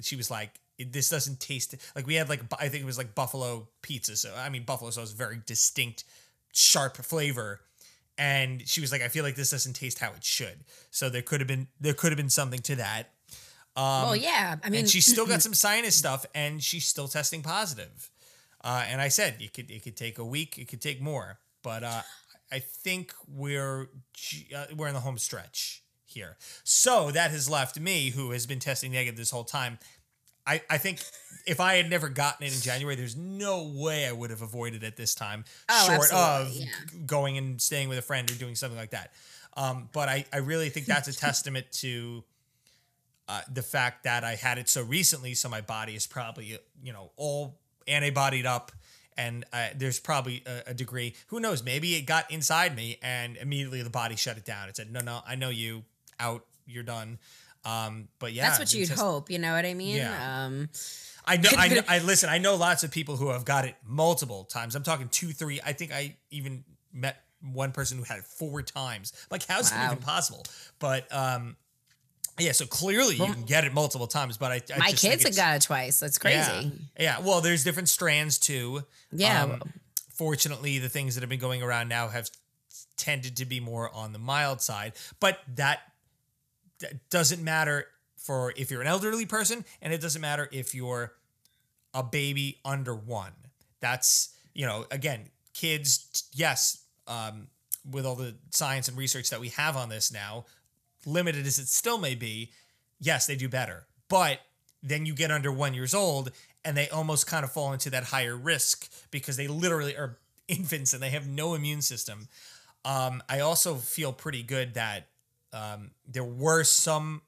she 0.00 0.16
was 0.16 0.30
like, 0.30 0.58
"This 0.78 1.10
doesn't 1.10 1.38
taste 1.38 1.74
like 1.94 2.06
we 2.06 2.14
had 2.14 2.30
like 2.30 2.42
I 2.58 2.68
think 2.68 2.82
it 2.82 2.86
was 2.86 2.96
like 2.96 3.14
buffalo 3.14 3.68
pizza." 3.82 4.16
So 4.16 4.34
I 4.34 4.48
mean, 4.48 4.64
buffalo 4.64 4.90
sauce 4.90 5.12
very 5.12 5.42
distinct, 5.44 6.04
sharp 6.52 6.96
flavor, 6.96 7.60
and 8.20 8.68
she 8.68 8.82
was 8.82 8.92
like, 8.92 9.00
"I 9.00 9.08
feel 9.08 9.24
like 9.24 9.34
this 9.34 9.50
doesn't 9.50 9.72
taste 9.72 9.98
how 9.98 10.12
it 10.12 10.22
should." 10.22 10.64
So 10.90 11.08
there 11.08 11.22
could 11.22 11.40
have 11.40 11.48
been 11.48 11.68
there 11.80 11.94
could 11.94 12.12
have 12.12 12.18
been 12.18 12.28
something 12.28 12.60
to 12.60 12.76
that. 12.76 13.14
Um, 13.74 14.02
well, 14.02 14.16
yeah. 14.16 14.56
I 14.62 14.68
mean, 14.68 14.80
and 14.80 14.88
she's 14.88 15.06
still 15.06 15.26
got 15.26 15.40
some 15.46 15.54
sinus 15.54 15.96
stuff, 15.96 16.26
and 16.34 16.62
she's 16.62 16.86
still 16.86 17.08
testing 17.08 17.42
positive. 17.42 18.10
Uh, 18.62 18.84
and 18.86 19.00
I 19.00 19.08
said 19.08 19.36
it 19.40 19.54
could 19.54 19.70
it 19.70 19.82
could 19.82 19.96
take 19.96 20.18
a 20.18 20.24
week, 20.24 20.58
it 20.58 20.68
could 20.68 20.82
take 20.82 21.00
more, 21.00 21.38
but 21.62 21.82
uh, 21.82 22.02
I 22.52 22.58
think 22.58 23.14
we're 23.26 23.88
uh, 24.54 24.66
we're 24.76 24.88
in 24.88 24.94
the 24.94 25.00
home 25.00 25.16
stretch 25.16 25.82
here. 26.04 26.36
So 26.62 27.10
that 27.12 27.30
has 27.30 27.48
left 27.48 27.80
me, 27.80 28.10
who 28.10 28.32
has 28.32 28.46
been 28.46 28.58
testing 28.58 28.92
negative 28.92 29.16
this 29.16 29.30
whole 29.30 29.44
time. 29.44 29.78
I, 30.50 30.62
I 30.68 30.78
think 30.78 31.00
if 31.46 31.60
I 31.60 31.74
had 31.74 31.88
never 31.88 32.08
gotten 32.08 32.46
it 32.46 32.54
in 32.54 32.60
January, 32.60 32.96
there's 32.96 33.16
no 33.16 33.72
way 33.74 34.06
I 34.06 34.12
would 34.12 34.30
have 34.30 34.42
avoided 34.42 34.82
it 34.82 34.96
this 34.96 35.14
time, 35.14 35.44
Oh, 35.68 35.86
short 35.86 36.12
of 36.12 36.52
yeah. 36.52 36.66
going 37.06 37.38
and 37.38 37.60
staying 37.60 37.88
with 37.88 37.98
a 37.98 38.02
friend 38.02 38.30
or 38.30 38.34
doing 38.34 38.54
something 38.56 38.78
like 38.78 38.90
that. 38.90 39.12
Um, 39.56 39.88
but 39.92 40.08
I, 40.08 40.24
I 40.32 40.38
really 40.38 40.68
think 40.68 40.86
that's 40.86 41.08
a 41.08 41.12
testament 41.16 41.66
to 41.82 42.24
uh, 43.28 43.42
the 43.52 43.62
fact 43.62 44.04
that 44.04 44.24
I 44.24 44.34
had 44.34 44.58
it 44.58 44.68
so 44.68 44.82
recently, 44.82 45.34
so 45.34 45.48
my 45.48 45.60
body 45.60 45.94
is 45.94 46.06
probably 46.06 46.58
you 46.82 46.92
know 46.92 47.12
all 47.16 47.58
antibodied 47.86 48.46
up, 48.46 48.72
and 49.16 49.44
uh, 49.52 49.68
there's 49.76 50.00
probably 50.00 50.42
a, 50.46 50.70
a 50.70 50.74
degree. 50.74 51.14
Who 51.28 51.38
knows? 51.38 51.62
Maybe 51.62 51.94
it 51.94 52.02
got 52.06 52.30
inside 52.30 52.74
me, 52.74 52.98
and 53.02 53.36
immediately 53.36 53.82
the 53.82 53.90
body 53.90 54.16
shut 54.16 54.36
it 54.36 54.44
down. 54.44 54.68
It 54.68 54.76
said, 54.76 54.92
"No, 54.92 55.00
no, 55.00 55.20
I 55.26 55.36
know 55.36 55.48
you. 55.50 55.84
Out. 56.18 56.44
You're 56.66 56.82
done." 56.82 57.18
Um, 57.64 58.08
but 58.18 58.32
yeah, 58.32 58.48
that's 58.48 58.58
what 58.58 58.72
you'd 58.74 58.88
test- 58.88 59.00
hope. 59.00 59.30
You 59.30 59.38
know 59.38 59.52
what 59.52 59.64
I 59.66 59.74
mean? 59.74 59.96
Yeah. 59.96 60.44
Um, 60.46 60.68
I 61.24 61.36
know, 61.36 61.50
I 61.56 61.68
know. 61.68 61.82
I 61.88 61.98
listen. 61.98 62.28
I 62.30 62.38
know 62.38 62.56
lots 62.56 62.82
of 62.84 62.90
people 62.90 63.16
who 63.16 63.28
have 63.28 63.44
got 63.44 63.64
it 63.64 63.76
multiple 63.86 64.44
times. 64.44 64.74
I'm 64.74 64.82
talking 64.82 65.08
two, 65.08 65.28
three. 65.32 65.60
I 65.64 65.72
think 65.72 65.92
I 65.92 66.16
even 66.30 66.64
met 66.92 67.22
one 67.52 67.72
person 67.72 67.98
who 67.98 68.04
had 68.04 68.18
it 68.18 68.24
four 68.24 68.62
times. 68.62 69.12
Like, 69.30 69.46
how's 69.46 69.70
Wow. 69.72 69.82
it 69.82 69.86
even 69.92 69.98
possible? 69.98 70.44
But 70.78 71.12
um, 71.14 71.56
yeah. 72.38 72.52
So 72.52 72.64
clearly, 72.66 73.16
you 73.16 73.26
can 73.32 73.42
get 73.44 73.64
it 73.64 73.74
multiple 73.74 74.06
times. 74.06 74.36
But 74.38 74.52
I, 74.52 74.62
I 74.74 74.78
my 74.78 74.90
just 74.90 75.02
kids 75.02 75.24
have 75.24 75.36
got 75.36 75.56
it 75.56 75.62
twice. 75.62 76.00
That's 76.00 76.18
crazy. 76.18 76.38
Yeah. 76.38 76.70
yeah. 76.98 77.20
Well, 77.20 77.40
there's 77.42 77.64
different 77.64 77.88
strands 77.90 78.38
too. 78.38 78.82
Yeah. 79.12 79.42
Um, 79.44 79.62
fortunately, 80.14 80.78
the 80.78 80.88
things 80.88 81.14
that 81.14 81.20
have 81.20 81.30
been 81.30 81.38
going 81.40 81.62
around 81.62 81.88
now 81.88 82.08
have 82.08 82.30
tended 82.96 83.36
to 83.38 83.44
be 83.46 83.60
more 83.60 83.90
on 83.94 84.12
the 84.12 84.18
mild 84.18 84.60
side, 84.60 84.92
but 85.20 85.38
that, 85.56 85.80
that 86.80 87.08
doesn't 87.10 87.42
matter 87.42 87.86
for 88.16 88.52
if 88.56 88.70
you're 88.70 88.82
an 88.82 88.86
elderly 88.86 89.26
person, 89.26 89.64
and 89.80 89.92
it 89.92 90.00
doesn't 90.00 90.20
matter 90.20 90.48
if 90.52 90.74
you're 90.74 91.12
a 91.94 92.02
baby 92.02 92.58
under 92.64 92.94
one. 92.94 93.32
That's 93.80 94.34
you 94.54 94.66
know, 94.66 94.86
again, 94.90 95.30
kids. 95.54 96.28
Yes, 96.34 96.84
um, 97.06 97.48
with 97.88 98.04
all 98.04 98.16
the 98.16 98.36
science 98.50 98.88
and 98.88 98.96
research 98.96 99.30
that 99.30 99.40
we 99.40 99.48
have 99.48 99.76
on 99.76 99.88
this 99.88 100.12
now, 100.12 100.44
limited 101.06 101.46
as 101.46 101.58
it 101.58 101.68
still 101.68 101.98
may 101.98 102.14
be, 102.14 102.50
yes, 103.00 103.26
they 103.26 103.36
do 103.36 103.48
better. 103.48 103.86
But 104.08 104.40
then 104.82 105.06
you 105.06 105.14
get 105.14 105.30
under 105.30 105.52
one 105.52 105.74
years 105.74 105.94
old 105.94 106.30
and 106.64 106.76
they 106.76 106.88
almost 106.88 107.26
kind 107.26 107.44
of 107.44 107.52
fall 107.52 107.72
into 107.72 107.90
that 107.90 108.04
higher 108.04 108.36
risk 108.36 108.90
because 109.10 109.36
they 109.36 109.48
literally 109.48 109.96
are 109.96 110.18
infants 110.48 110.92
and 110.92 111.02
they 111.02 111.10
have 111.10 111.28
no 111.28 111.54
immune 111.54 111.82
system. 111.82 112.28
Um, 112.84 113.22
I 113.28 113.40
also 113.40 113.74
feel 113.76 114.12
pretty 114.12 114.42
good 114.42 114.74
that 114.74 115.08
um, 115.52 115.90
there 116.06 116.24
were 116.24 116.64
some 116.64 117.22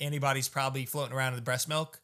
antibodies 0.00 0.48
probably 0.48 0.86
floating 0.86 1.16
around 1.16 1.32
in 1.32 1.36
the 1.36 1.42
breast 1.42 1.68
milk 1.68 2.00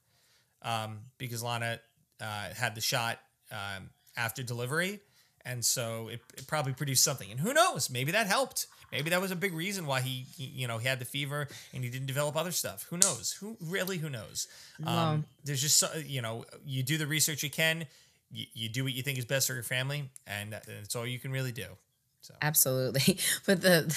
um, 0.63 1.01
because 1.19 1.43
Lana 1.43 1.81
uh, 2.21 2.49
had 2.57 2.75
the 2.75 2.81
shot 2.81 3.19
um, 3.51 3.91
after 4.17 4.43
delivery. 4.43 5.01
And 5.47 5.63
so 5.63 6.09
it, 6.09 6.21
it 6.39 6.47
probably 6.47 6.73
produced 6.73 7.05
something. 7.05 7.31
And 7.31 7.39
who 7.39 7.53
knows? 7.53 7.91
Maybe 7.91 8.13
that 8.13 8.27
helped. 8.27 8.67
Maybe 8.91 9.11
that 9.11 9.21
was 9.21 9.31
a 9.31 9.37
big 9.37 9.53
reason 9.53 9.87
why 9.87 10.01
he, 10.01 10.25
he, 10.37 10.45
you 10.45 10.67
know, 10.67 10.79
he 10.79 10.89
had 10.89 11.01
the 11.01 11.05
fever 11.05 11.49
and 11.75 11.85
he 11.85 11.91
didn't 11.91 12.07
develop 12.07 12.37
other 12.37 12.53
stuff. 12.53 12.87
Who 12.89 12.97
knows? 12.97 13.37
Who 13.41 13.57
really? 13.61 13.99
Who 13.99 14.09
knows? 14.09 14.49
Um, 14.87 15.27
there's 15.45 15.61
just 15.61 15.77
so, 15.77 15.89
you 16.07 16.23
know, 16.23 16.45
you 16.65 16.83
do 16.83 16.97
the 16.97 17.07
research 17.07 17.43
you 17.43 17.51
can, 17.51 17.87
you, 18.31 18.47
you 18.55 18.69
do 18.69 18.85
what 18.85 18.95
you 18.95 19.03
think 19.03 19.19
is 19.19 19.25
best 19.25 19.47
for 19.47 19.55
your 19.55 19.63
family, 19.63 20.11
and 20.27 20.53
that's 20.53 20.97
all 20.97 21.07
you 21.07 21.19
can 21.19 21.31
really 21.31 21.53
do. 21.53 21.67
So 22.25 22.33
Absolutely. 22.41 23.19
But 23.47 23.61
the 23.61 23.95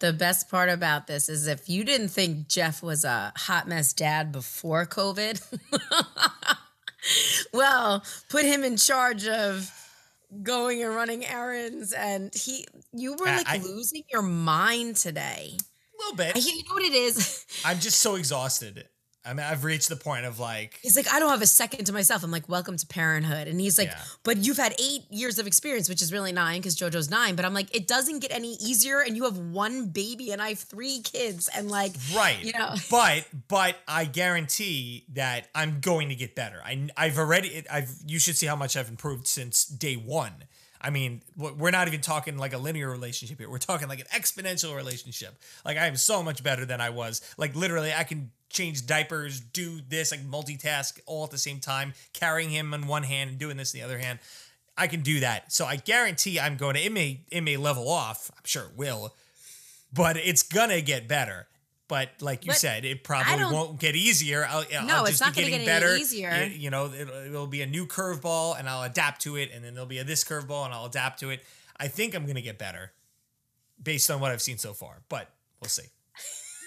the 0.00 0.12
best 0.12 0.50
part 0.50 0.68
about 0.68 1.06
this 1.06 1.30
is 1.30 1.46
if 1.46 1.70
you 1.70 1.84
didn't 1.84 2.08
think 2.08 2.46
Jeff 2.48 2.82
was 2.82 3.02
a 3.02 3.32
hot 3.34 3.66
mess 3.66 3.94
dad 3.94 4.30
before 4.30 4.84
COVID, 4.84 5.40
well, 7.54 8.04
put 8.28 8.44
him 8.44 8.62
in 8.62 8.76
charge 8.76 9.26
of 9.26 9.70
going 10.42 10.82
and 10.82 10.94
running 10.94 11.24
errands 11.24 11.92
and 11.94 12.34
he 12.34 12.66
you 12.92 13.12
were 13.18 13.24
like 13.26 13.48
I- 13.48 13.58
losing 13.58 14.02
your 14.12 14.22
mind 14.22 14.96
today. 14.96 15.56
a 15.56 15.96
little 16.02 16.16
bit. 16.16 16.36
I, 16.36 16.40
you 16.40 16.64
know 16.64 16.74
what 16.74 16.82
it 16.82 16.92
is? 16.92 17.46
I'm 17.64 17.78
just 17.80 18.00
so 18.00 18.16
exhausted. 18.16 18.86
I 19.24 19.34
mean, 19.34 19.46
I've 19.46 19.62
reached 19.62 19.88
the 19.88 19.96
point 19.96 20.24
of 20.24 20.40
like, 20.40 20.80
He's 20.82 20.96
like, 20.96 21.12
I 21.12 21.20
don't 21.20 21.30
have 21.30 21.42
a 21.42 21.46
second 21.46 21.84
to 21.84 21.92
myself. 21.92 22.24
I'm 22.24 22.30
like, 22.30 22.48
welcome 22.48 22.76
to 22.76 22.86
parenthood. 22.86 23.46
And 23.46 23.60
he's 23.60 23.78
like, 23.78 23.88
Yeah. 23.88 24.02
but 24.24 24.38
you've 24.38 24.56
had 24.56 24.74
eight 24.80 25.02
years 25.10 25.38
of 25.38 25.46
experience, 25.46 25.88
which 25.88 26.02
is 26.02 26.12
really 26.12 26.32
nine 26.32 26.60
because 26.60 26.76
JoJo's 26.76 27.08
nine. 27.08 27.36
But 27.36 27.44
I'm 27.44 27.54
like, 27.54 27.74
it 27.74 27.86
doesn't 27.86 28.18
get 28.18 28.32
any 28.32 28.54
easier. 28.54 29.00
And 29.00 29.16
you 29.16 29.24
have 29.24 29.38
one 29.38 29.88
baby 29.88 30.32
and 30.32 30.42
I 30.42 30.50
have 30.50 30.58
three 30.58 31.00
kids. 31.00 31.48
And 31.54 31.70
like, 31.70 31.92
right. 32.14 32.42
you 32.42 32.52
know, 32.52 32.74
but 32.90 33.26
but 33.48 33.76
I 33.86 34.06
guarantee 34.06 35.04
that 35.12 35.48
I'm 35.54 35.80
going 35.80 36.08
to 36.08 36.16
get 36.16 36.34
better. 36.34 36.60
I 36.64 36.88
I've 36.96 37.18
already 37.18 37.64
I've 37.70 37.94
you 38.06 38.18
should 38.18 38.36
see 38.36 38.46
how 38.46 38.56
much 38.56 38.76
I've 38.76 38.88
improved 38.88 39.26
since 39.28 39.64
day 39.64 39.94
1. 39.94 40.32
I 40.84 40.90
mean, 40.90 41.22
we're 41.36 41.70
not 41.70 41.86
even 41.86 42.00
talking 42.00 42.36
like 42.36 42.52
a 42.52 42.58
linear 42.58 42.90
relationship 42.90 43.38
here. 43.38 43.48
We're 43.48 43.58
talking 43.58 43.86
like 43.86 44.00
an 44.00 44.06
exponential 44.06 44.74
relationship. 44.74 45.38
Like 45.64 45.78
I 45.78 45.86
am 45.86 45.94
so 45.94 46.24
much 46.24 46.42
better 46.42 46.64
than 46.66 46.80
I 46.80 46.90
was. 46.90 47.20
Like 47.38 47.54
literally 47.54 47.92
I 47.94 48.02
can 48.02 48.32
change 48.52 48.86
diapers, 48.86 49.40
do 49.40 49.80
this, 49.88 50.10
like 50.10 50.20
multitask 50.24 51.00
all 51.06 51.24
at 51.24 51.30
the 51.30 51.38
same 51.38 51.58
time, 51.60 51.94
carrying 52.12 52.50
him 52.50 52.72
in 52.74 52.86
one 52.86 53.02
hand 53.02 53.30
and 53.30 53.38
doing 53.38 53.56
this 53.56 53.74
in 53.74 53.80
the 53.80 53.84
other 53.84 53.98
hand. 53.98 54.18
I 54.76 54.86
can 54.86 55.00
do 55.00 55.20
that. 55.20 55.52
So 55.52 55.66
I 55.66 55.76
guarantee 55.76 56.38
I'm 56.40 56.56
going 56.56 56.74
to 56.76 56.80
it 56.82 56.92
may 56.92 57.20
it 57.30 57.42
may 57.42 57.56
level 57.56 57.88
off. 57.88 58.30
I'm 58.34 58.42
sure 58.44 58.64
it 58.64 58.76
will 58.76 59.14
but 59.94 60.16
it's 60.16 60.42
gonna 60.42 60.80
get 60.80 61.06
better. 61.06 61.46
But 61.86 62.08
like 62.22 62.46
you 62.46 62.52
But 62.52 62.56
said, 62.56 62.86
it 62.86 63.04
probably 63.04 63.44
won't 63.44 63.78
get 63.78 63.94
easier. 63.94 64.46
I'll, 64.48 64.64
No, 64.86 64.96
I'll 64.96 65.04
it's 65.04 65.20
not 65.20 65.34
be 65.34 65.42
gonna 65.42 65.50
getting 65.50 65.66
get 65.66 65.80
better. 65.80 65.94
easier. 65.94 66.30
Y- 66.30 66.54
You, 66.56 66.70
know, 66.70 66.90
it'll, 66.90 67.14
it'll 67.26 67.46
be 67.46 67.60
a 67.60 67.66
new 67.66 67.86
curveball, 67.86 68.58
and 68.58 68.66
I'll 68.66 68.84
adapt 68.84 69.20
to 69.22 69.36
it. 69.36 69.50
And 69.52 69.62
then 69.62 69.74
there'll 69.74 69.86
be 69.86 69.98
a 69.98 70.04
this 70.04 70.24
curveball, 70.24 70.64
and 70.64 70.72
I'll 70.72 70.86
adapt 70.86 71.20
to 71.20 71.28
it. 71.28 71.44
I 71.76 71.88
think 71.88 72.14
I'm 72.14 72.24
gonna 72.24 72.40
get 72.40 72.56
better, 72.56 72.92
based 73.82 74.10
on 74.10 74.20
what 74.20 74.30
I've 74.32 74.40
seen 74.40 74.56
so 74.56 74.72
far. 74.72 75.02
But 75.10 75.28
we'll 75.60 75.68
see. 75.68 75.82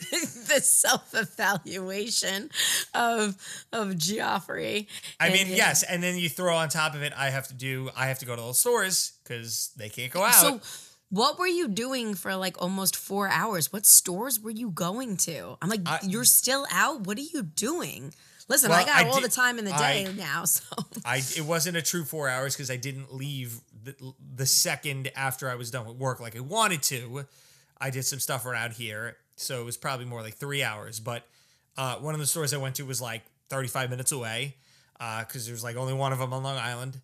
the 0.11 0.61
self 0.61 1.13
evaluation 1.13 2.49
of 2.93 3.35
of 3.71 3.97
Geoffrey. 3.97 4.87
I 5.19 5.29
mean, 5.29 5.47
his- 5.47 5.57
yes, 5.57 5.83
and 5.83 6.01
then 6.01 6.17
you 6.17 6.29
throw 6.29 6.55
on 6.55 6.69
top 6.69 6.95
of 6.95 7.01
it, 7.01 7.13
I 7.15 7.29
have 7.29 7.47
to 7.49 7.53
do, 7.53 7.89
I 7.95 8.07
have 8.07 8.19
to 8.19 8.25
go 8.25 8.35
to 8.35 8.41
those 8.41 8.59
stores 8.59 9.13
because 9.23 9.71
they 9.77 9.89
can't 9.89 10.11
go 10.11 10.23
out. 10.23 10.33
So, 10.33 10.61
what 11.09 11.37
were 11.39 11.47
you 11.47 11.67
doing 11.67 12.13
for 12.15 12.35
like 12.35 12.61
almost 12.61 12.95
four 12.95 13.27
hours? 13.29 13.71
What 13.71 13.85
stores 13.85 14.39
were 14.39 14.51
you 14.51 14.69
going 14.71 15.17
to? 15.17 15.57
I'm 15.61 15.69
like, 15.69 15.81
I- 15.85 15.99
you're 16.03 16.23
still 16.25 16.65
out. 16.71 17.01
What 17.07 17.17
are 17.17 17.21
you 17.21 17.43
doing? 17.43 18.13
Listen, 18.47 18.69
Well, 18.69 18.79
I 18.79 18.85
got 18.85 18.95
I 19.05 19.09
all 19.09 19.15
did- 19.21 19.23
the 19.23 19.35
time 19.35 19.57
in 19.57 19.65
the 19.65 19.71
day 19.71 20.05
I- 20.07 20.11
now, 20.13 20.45
so 20.45 20.63
I 21.03 21.17
it 21.17 21.45
wasn't 21.45 21.77
a 21.77 21.81
true 21.81 22.03
four 22.05 22.29
hours 22.29 22.55
because 22.55 22.69
I 22.69 22.75
didn't 22.77 23.13
leave 23.13 23.59
the, 23.83 23.95
the 24.35 24.45
second 24.45 25.11
after 25.15 25.49
I 25.49 25.55
was 25.55 25.71
done 25.71 25.85
with 25.87 25.97
work 25.97 26.19
like 26.19 26.35
I 26.35 26.41
wanted 26.41 26.81
to. 26.83 27.25
I 27.79 27.89
did 27.89 28.03
some 28.05 28.19
stuff 28.19 28.45
around 28.45 28.73
here, 28.73 29.17
so 29.35 29.61
it 29.61 29.65
was 29.65 29.77
probably 29.77 30.05
more 30.05 30.21
like 30.21 30.35
three 30.35 30.63
hours. 30.63 30.99
But 30.99 31.27
uh, 31.77 31.95
one 31.97 32.13
of 32.13 32.19
the 32.19 32.27
stores 32.27 32.53
I 32.53 32.57
went 32.57 32.75
to 32.75 32.83
was 32.83 33.01
like 33.01 33.23
35 33.49 33.89
minutes 33.89 34.11
away 34.11 34.55
because 34.97 35.45
there's 35.45 35.63
like 35.63 35.75
only 35.75 35.93
one 35.93 36.13
of 36.13 36.19
them 36.19 36.33
on 36.33 36.43
Long 36.43 36.57
Island. 36.57 36.99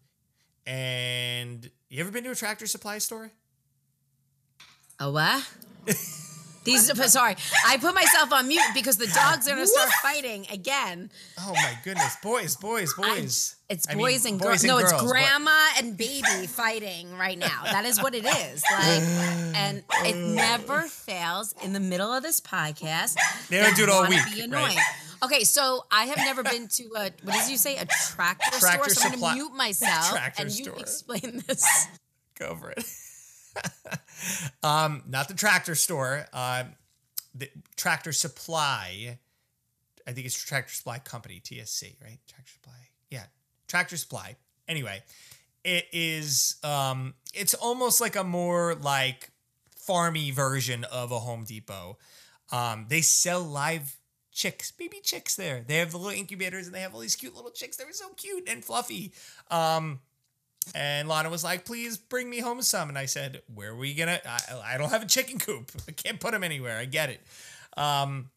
And 0.66 1.70
you 1.90 2.02
ever 2.02 2.12
been 2.12 2.24
to 2.24 2.32
a 2.32 2.36
tractor 2.36 2.68
supply 2.68 3.00
store? 3.00 3.32
a 5.00 5.12
what? 5.12 5.50
These 6.64 7.12
sorry, 7.12 7.36
I 7.66 7.78
put 7.78 7.96
myself 7.96 8.32
on 8.32 8.48
mute 8.48 8.62
because 8.74 8.98
the 8.98 9.08
dogs 9.08 9.48
are 9.48 9.52
gonna 9.52 9.68
start 9.68 9.90
fighting 10.02 10.46
again. 10.52 11.10
Oh 11.40 11.54
my 11.54 11.78
goodness, 11.84 12.18
boys, 12.22 12.56
boys, 12.56 12.94
boys! 12.94 13.56
It's 13.70 13.88
I 13.90 13.96
mean, 13.96 14.06
boys 14.06 14.26
and 14.26 14.40
girls. 14.40 14.64
No, 14.64 14.78
it's 14.78 14.92
girls, 14.92 15.04
but- 15.04 15.10
grandma 15.10 15.60
and 15.78 15.98
baby 15.98 16.46
fighting 16.48 17.18
right 17.18 17.38
now. 17.38 17.64
That 17.64 17.86
is 17.86 18.02
what 18.02 18.14
it 18.16 18.26
is. 18.26 18.64
Like, 18.72 19.02
and 19.56 19.84
it 20.06 20.16
never 20.16 20.82
fails 20.84 21.54
in 21.64 21.74
the 21.74 21.80
middle 21.80 22.12
of 22.12 22.24
this 22.24 22.40
podcast. 22.42 23.16
They 23.50 23.58
don't 23.58 23.70
that 23.70 23.76
do 23.78 23.84
it 23.84 23.90
all 23.90 24.02
wanna 24.02 24.16
week, 24.16 24.26
Be 24.34 24.42
right? 24.42 24.44
annoying. 24.44 24.78
Okay, 25.24 25.44
so 25.44 25.86
I 25.92 26.06
have 26.06 26.18
never 26.18 26.42
been 26.44 26.68
to 26.68 26.84
a 26.96 27.12
what 27.24 27.34
did 27.34 27.50
you 27.50 27.58
say 27.58 27.78
a 27.78 27.86
tractor, 27.86 28.60
Tractor 28.60 28.90
store? 28.90 29.10
So 29.10 29.10
I'm 29.14 29.20
gonna 29.20 29.36
mute 29.36 29.54
myself 29.56 30.10
Tractor 30.12 30.42
and 30.44 30.52
you 30.52 30.66
store. 30.66 30.80
explain 30.80 31.44
this. 31.48 31.88
go 32.38 32.56
for 32.56 32.72
it. 32.72 32.84
um, 34.64 35.04
not 35.08 35.28
the 35.28 35.34
tractor 35.34 35.76
store. 35.76 36.28
Um, 36.34 36.74
the 37.34 37.50
tractor 37.76 38.12
supply. 38.12 39.20
I 40.08 40.12
think 40.14 40.26
it's 40.26 40.42
Tractor 40.42 40.74
Supply 40.74 41.00
Company, 41.00 41.42
TSC, 41.44 42.02
right? 42.02 42.20
Tractor 42.28 42.52
Supply. 42.52 42.74
Yeah, 43.10 43.26
Tractor 43.68 43.98
Supply. 43.98 44.36
Anyway, 44.68 45.04
it 45.64 45.86
is. 45.92 46.56
Um, 46.64 47.14
it's 47.34 47.54
almost 47.54 48.02
like 48.02 48.16
a 48.16 48.24
more 48.24 48.76
like 48.76 49.32
farmy 49.88 50.34
version 50.34 50.84
of 50.86 51.12
a 51.12 51.20
Home 51.20 51.44
Depot. 51.44 51.98
Um, 52.52 52.88
they 52.90 53.02
sell 53.02 53.44
live 53.44 53.98
chicks, 54.32 54.72
baby 54.72 54.98
chicks 55.04 55.36
there. 55.36 55.64
They 55.66 55.78
have 55.78 55.92
the 55.92 55.98
little 55.98 56.18
incubators 56.18 56.66
and 56.66 56.76
they 56.76 56.82
have 56.82 56.94
all 56.94 57.02
these 57.02 57.16
cute 57.16 57.36
little 57.36 57.52
chicks. 57.52 57.78
They 57.78 57.86
were 57.86 57.92
so 57.92 58.10
cute 58.16 58.50
and 58.50 58.64
fluffy. 58.64 59.14
Um, 59.50 60.00
and 60.76 61.08
Lana 61.08 61.30
was 61.30 61.44
like, 61.44 61.66
please 61.66 61.98
bring 61.98 62.30
me 62.30 62.40
home 62.40 62.62
some. 62.62 62.90
And 62.90 62.98
I 62.98 63.06
said, 63.06 63.42
where 63.54 63.72
are 63.72 63.76
we 63.76 63.94
going 63.94 64.10
to? 64.10 64.22
I 64.64 64.78
don't 64.78 64.90
have 64.90 65.04
a 65.04 65.08
chicken 65.08 65.40
coop. 65.40 65.72
I 65.88 65.92
can't 65.92 66.20
put 66.20 66.32
them 66.32 66.44
anywhere. 66.44 66.78
I 66.78 66.86
get 66.86 67.10
it. 67.10 67.22
Um, 67.78 68.30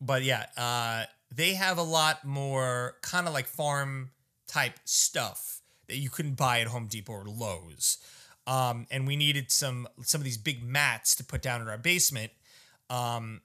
but 0.00 0.22
yeah, 0.22 0.46
uh, 0.56 1.04
they 1.34 1.54
have 1.54 1.78
a 1.78 1.82
lot 1.82 2.24
more 2.24 2.96
kind 3.02 3.26
of 3.26 3.34
like 3.34 3.46
farm 3.46 4.10
type 4.48 4.74
stuff 4.84 5.60
that 5.86 5.96
you 5.96 6.10
couldn't 6.10 6.34
buy 6.34 6.60
at 6.60 6.66
Home 6.66 6.86
Depot 6.86 7.12
or 7.12 7.24
Lowe's. 7.24 7.98
Um, 8.46 8.86
and 8.90 9.06
we 9.06 9.16
needed 9.16 9.50
some 9.50 9.86
some 10.02 10.20
of 10.20 10.24
these 10.24 10.38
big 10.38 10.64
mats 10.64 11.14
to 11.16 11.24
put 11.24 11.42
down 11.42 11.60
in 11.60 11.68
our 11.68 11.78
basement. 11.78 12.32
Um, 12.88 13.42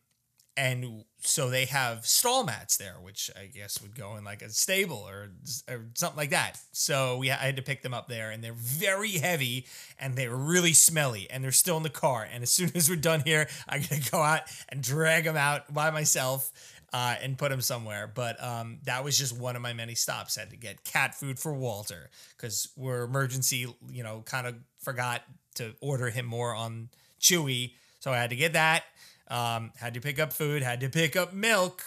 and 0.57 1.03
so 1.19 1.49
they 1.49 1.65
have 1.65 2.05
stall 2.05 2.43
mats 2.43 2.77
there, 2.77 2.95
which 3.01 3.29
I 3.35 3.47
guess 3.47 3.81
would 3.81 3.95
go 3.95 4.15
in 4.15 4.23
like 4.23 4.41
a 4.41 4.49
stable 4.49 5.05
or, 5.07 5.31
or 5.67 5.87
something 5.95 6.17
like 6.17 6.29
that. 6.29 6.59
So 6.71 7.17
we 7.17 7.31
I 7.31 7.35
had 7.35 7.57
to 7.57 7.61
pick 7.61 7.81
them 7.81 7.93
up 7.93 8.07
there, 8.07 8.31
and 8.31 8.43
they're 8.43 8.53
very 8.53 9.11
heavy 9.11 9.65
and 9.99 10.15
they're 10.15 10.35
really 10.35 10.73
smelly, 10.73 11.27
and 11.29 11.43
they're 11.43 11.51
still 11.51 11.77
in 11.77 11.83
the 11.83 11.89
car. 11.89 12.27
And 12.31 12.43
as 12.43 12.51
soon 12.51 12.71
as 12.75 12.89
we're 12.89 12.95
done 12.95 13.21
here, 13.21 13.47
I 13.67 13.79
gotta 13.79 14.09
go 14.11 14.21
out 14.21 14.41
and 14.69 14.81
drag 14.81 15.25
them 15.25 15.37
out 15.37 15.73
by 15.73 15.91
myself. 15.91 16.51
Uh, 16.93 17.15
and 17.21 17.37
put 17.37 17.49
them 17.49 17.59
somewhere, 17.59 18.09
but 18.13 18.41
um, 18.41 18.77
that 18.85 19.03
was 19.03 19.17
just 19.17 19.37
one 19.37 19.57
of 19.57 19.61
my 19.61 19.73
many 19.73 19.95
stops. 19.95 20.37
I 20.37 20.41
had 20.41 20.51
to 20.51 20.55
get 20.55 20.85
cat 20.85 21.13
food 21.13 21.37
for 21.37 21.53
Walter 21.53 22.09
because 22.37 22.69
we're 22.77 23.03
emergency, 23.03 23.65
you 23.91 24.01
know, 24.01 24.23
kind 24.25 24.47
of 24.47 24.55
forgot 24.79 25.21
to 25.55 25.73
order 25.81 26.09
him 26.09 26.25
more 26.25 26.55
on 26.55 26.87
Chewy, 27.19 27.73
so 27.99 28.13
I 28.13 28.17
had 28.17 28.29
to 28.29 28.37
get 28.37 28.53
that. 28.53 28.83
Um, 29.27 29.71
had 29.77 29.93
to 29.95 30.01
pick 30.01 30.19
up 30.19 30.31
food, 30.33 30.61
had 30.61 30.79
to 30.81 30.89
pick 30.89 31.15
up 31.15 31.33
milk 31.33 31.83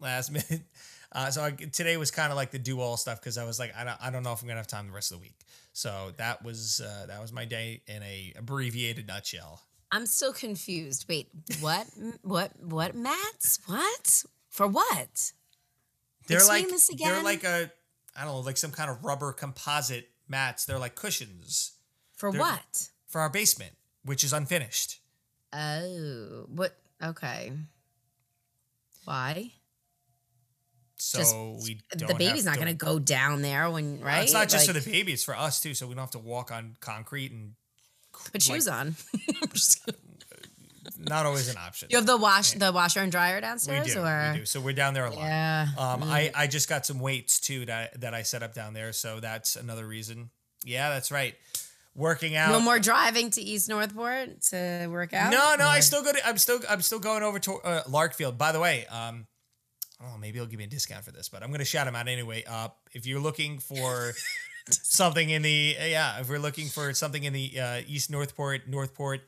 last 0.00 0.30
minute. 0.32 0.62
Uh, 1.12 1.30
so 1.30 1.42
I, 1.42 1.50
today 1.50 1.96
was 1.96 2.10
kind 2.10 2.30
of 2.30 2.36
like 2.36 2.52
the 2.52 2.58
do 2.58 2.80
all 2.80 2.96
stuff 2.96 3.20
because 3.20 3.36
I 3.36 3.44
was 3.44 3.58
like, 3.58 3.74
I 3.76 3.84
don't, 3.84 3.96
I 4.00 4.10
don't 4.10 4.22
know 4.22 4.32
if 4.32 4.40
I'm 4.42 4.48
gonna 4.48 4.58
have 4.60 4.66
time 4.66 4.86
the 4.86 4.92
rest 4.92 5.10
of 5.12 5.18
the 5.18 5.22
week. 5.22 5.34
So 5.72 6.12
that 6.16 6.44
was 6.44 6.80
uh, 6.84 7.06
that 7.06 7.20
was 7.20 7.32
my 7.32 7.44
day 7.44 7.82
in 7.86 8.02
a 8.02 8.32
abbreviated 8.36 9.06
nutshell. 9.06 9.60
I'm 9.92 10.06
still 10.06 10.32
confused. 10.32 11.06
Wait, 11.08 11.28
what? 11.60 11.86
what? 12.22 12.52
What 12.62 12.94
mats? 12.94 13.58
What? 13.66 14.22
For 14.48 14.66
what? 14.68 15.32
They're 16.28 16.38
Explain 16.38 16.62
like 16.64 16.70
this 16.70 16.90
they're 16.96 17.22
like 17.22 17.44
a 17.44 17.70
I 18.16 18.24
don't 18.24 18.34
know 18.34 18.40
like 18.40 18.56
some 18.56 18.70
kind 18.70 18.88
of 18.90 19.04
rubber 19.04 19.32
composite 19.32 20.08
mats. 20.28 20.64
They're 20.64 20.78
like 20.78 20.94
cushions 20.94 21.72
For 22.14 22.30
They're- 22.30 22.40
what? 22.40 22.88
for 23.08 23.20
our 23.20 23.30
basement, 23.30 23.72
which 24.04 24.22
is 24.22 24.32
unfinished. 24.32 25.00
Oh, 25.52 26.46
what? 26.48 26.76
Okay. 27.02 27.52
Why? 29.04 29.52
so 30.96 31.18
Just 31.18 31.34
we 31.64 31.80
don't 31.96 32.08
the 32.08 32.14
baby's 32.14 32.44
not 32.44 32.56
going 32.56 32.68
to 32.68 32.74
go 32.74 32.98
down 32.98 33.40
there 33.42 33.70
when 33.70 34.00
right. 34.00 34.22
It's 34.22 34.32
not 34.34 34.48
just 34.48 34.68
Like, 34.68 34.76
for 34.76 34.80
the 34.82 34.90
baby; 34.90 35.12
it's 35.12 35.24
for 35.24 35.34
us 35.36 35.60
too. 35.60 35.74
So 35.74 35.86
we 35.86 35.94
don't 35.94 36.02
have 36.02 36.10
to 36.12 36.18
walk 36.18 36.52
on 36.52 36.76
concrete, 36.80 37.32
and 37.32 37.54
put 38.32 38.42
shoes 38.42 38.68
on. 38.68 38.94
I'm 39.42 39.48
just 39.52 39.84
kidding. 39.84 40.00
not 40.98 41.24
always 41.24 41.48
an 41.48 41.56
option. 41.56 41.88
you 41.90 41.96
have 41.96 42.06
the 42.06 42.16
wash, 42.18 42.52
the 42.52 42.70
washer 42.72 43.00
and 43.00 43.10
dryer 43.10 43.36
we 43.36 43.40
downstairs, 43.40 43.94
do, 43.94 44.00
or 44.00 44.30
we 44.34 44.40
do. 44.40 44.44
So 44.46 44.60
we're 44.60 44.74
down 44.74 44.92
there 44.92 45.06
a 45.06 45.10
lot. 45.10 45.20
yeah. 45.20 45.68
Um, 45.78 46.02
Mm. 46.02 46.08
I 46.10 46.30
I 46.34 46.46
just 46.46 46.68
got 46.68 46.84
some 46.84 47.00
weights 47.00 47.40
too 47.40 47.64
that 47.66 47.98
that 48.02 48.12
I 48.12 48.22
set 48.22 48.42
up 48.42 48.52
down 48.54 48.74
there, 48.74 48.92
so 48.92 49.20
that's 49.20 49.56
another 49.56 49.86
reason. 49.86 50.30
Yeah, 50.64 50.90
that's 50.90 51.10
right. 51.10 51.34
Working 51.96 52.36
out. 52.36 52.52
no 52.52 52.60
more 52.60 52.78
driving 52.78 53.30
to 53.30 53.42
East 53.42 53.68
Northport 53.68 54.42
to 54.42 54.86
work 54.90 55.12
out. 55.12 55.32
No, 55.32 55.56
no, 55.58 55.68
I 55.68 55.80
still 55.80 56.02
go 56.02 56.12
to. 56.12 56.26
I'm 56.26 56.38
still. 56.38 56.60
I'm 56.68 56.82
still 56.82 57.00
going 57.00 57.22
over 57.22 57.38
to 57.40 57.54
uh, 57.56 57.82
Larkfield. 57.84 58.38
By 58.38 58.52
the 58.52 58.60
way, 58.60 58.86
um, 58.86 59.26
oh, 60.02 60.16
maybe 60.18 60.38
he'll 60.38 60.46
give 60.46 60.58
me 60.58 60.64
a 60.64 60.68
discount 60.68 61.04
for 61.04 61.10
this, 61.10 61.28
but 61.28 61.42
I'm 61.42 61.48
going 61.48 61.58
to 61.58 61.64
shout 61.64 61.88
him 61.88 61.96
out 61.96 62.06
anyway. 62.06 62.44
Uh, 62.48 62.68
if 62.92 63.06
you're 63.06 63.20
looking 63.20 63.58
for 63.58 64.12
something 64.70 65.30
in 65.30 65.42
the 65.42 65.76
yeah, 65.80 66.20
if 66.20 66.28
we're 66.28 66.38
looking 66.38 66.68
for 66.68 66.94
something 66.94 67.24
in 67.24 67.32
the 67.32 67.60
uh, 67.60 67.80
East 67.86 68.08
Northport, 68.08 68.68
Northport, 68.68 69.22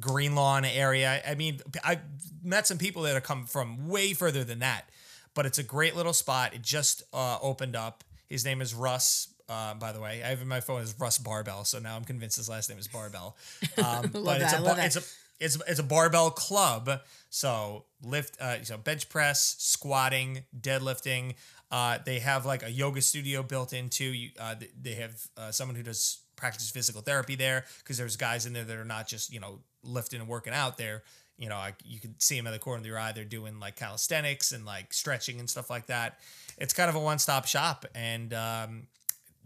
Greenlawn 0.00 0.64
area, 0.64 1.20
I 1.28 1.34
mean, 1.34 1.60
I've 1.84 2.00
met 2.42 2.66
some 2.66 2.78
people 2.78 3.02
that 3.02 3.14
have 3.14 3.22
come 3.22 3.46
from 3.46 3.88
way 3.88 4.14
further 4.14 4.44
than 4.44 4.60
that, 4.60 4.88
but 5.34 5.46
it's 5.46 5.58
a 5.58 5.62
great 5.62 5.94
little 5.94 6.14
spot. 6.14 6.54
It 6.54 6.62
just 6.62 7.02
uh, 7.12 7.38
opened 7.42 7.76
up. 7.76 8.02
His 8.28 8.44
name 8.46 8.62
is 8.62 8.74
Russ. 8.74 9.28
Uh, 9.52 9.74
by 9.74 9.92
the 9.92 10.00
way, 10.00 10.22
I 10.24 10.28
have 10.28 10.40
in 10.40 10.48
my 10.48 10.60
phone 10.60 10.80
is 10.80 10.94
Russ 10.98 11.18
Barbell, 11.18 11.64
so 11.64 11.78
now 11.78 11.94
I'm 11.94 12.04
convinced 12.04 12.36
his 12.36 12.48
last 12.48 12.70
name 12.70 12.78
is 12.78 12.88
Barbell. 12.88 13.36
Um, 13.82 14.10
but 14.12 14.40
it's 14.40 14.52
that, 14.52 14.60
a 14.60 14.62
love 14.62 14.76
bar- 14.76 14.86
it's 14.86 14.96
a 14.96 15.02
it's 15.40 15.58
it's 15.66 15.80
a 15.80 15.82
barbell 15.82 16.30
club. 16.30 17.00
So 17.30 17.84
lift, 18.02 18.40
uh, 18.40 18.62
so 18.64 18.76
bench 18.76 19.08
press, 19.08 19.56
squatting, 19.58 20.44
deadlifting. 20.58 21.34
Uh, 21.70 21.98
they 22.04 22.20
have 22.20 22.46
like 22.46 22.62
a 22.62 22.70
yoga 22.70 23.00
studio 23.00 23.42
built 23.42 23.72
into. 23.72 24.04
You, 24.04 24.30
uh, 24.38 24.54
they 24.80 24.94
have 24.94 25.26
uh, 25.36 25.50
someone 25.50 25.74
who 25.74 25.82
does 25.82 26.18
practice 26.36 26.70
physical 26.70 27.00
therapy 27.00 27.34
there 27.34 27.64
because 27.78 27.98
there's 27.98 28.16
guys 28.16 28.46
in 28.46 28.52
there 28.52 28.64
that 28.64 28.76
are 28.76 28.84
not 28.84 29.08
just 29.08 29.32
you 29.32 29.40
know 29.40 29.60
lifting 29.82 30.20
and 30.20 30.28
working 30.28 30.52
out 30.52 30.78
there. 30.78 31.02
You 31.38 31.48
know, 31.48 31.56
like 31.56 31.76
you 31.84 31.98
can 31.98 32.14
see 32.18 32.36
them 32.36 32.46
in 32.46 32.52
the 32.52 32.58
corner 32.58 32.80
of 32.80 32.86
your 32.86 32.98
eye. 32.98 33.12
They're 33.12 33.24
doing 33.24 33.58
like 33.58 33.76
calisthenics 33.76 34.52
and 34.52 34.64
like 34.64 34.92
stretching 34.92 35.40
and 35.40 35.48
stuff 35.48 35.70
like 35.70 35.86
that. 35.86 36.18
It's 36.58 36.74
kind 36.74 36.88
of 36.88 36.94
a 36.94 37.00
one 37.00 37.18
stop 37.18 37.46
shop, 37.46 37.86
and 37.94 38.32
um, 38.34 38.86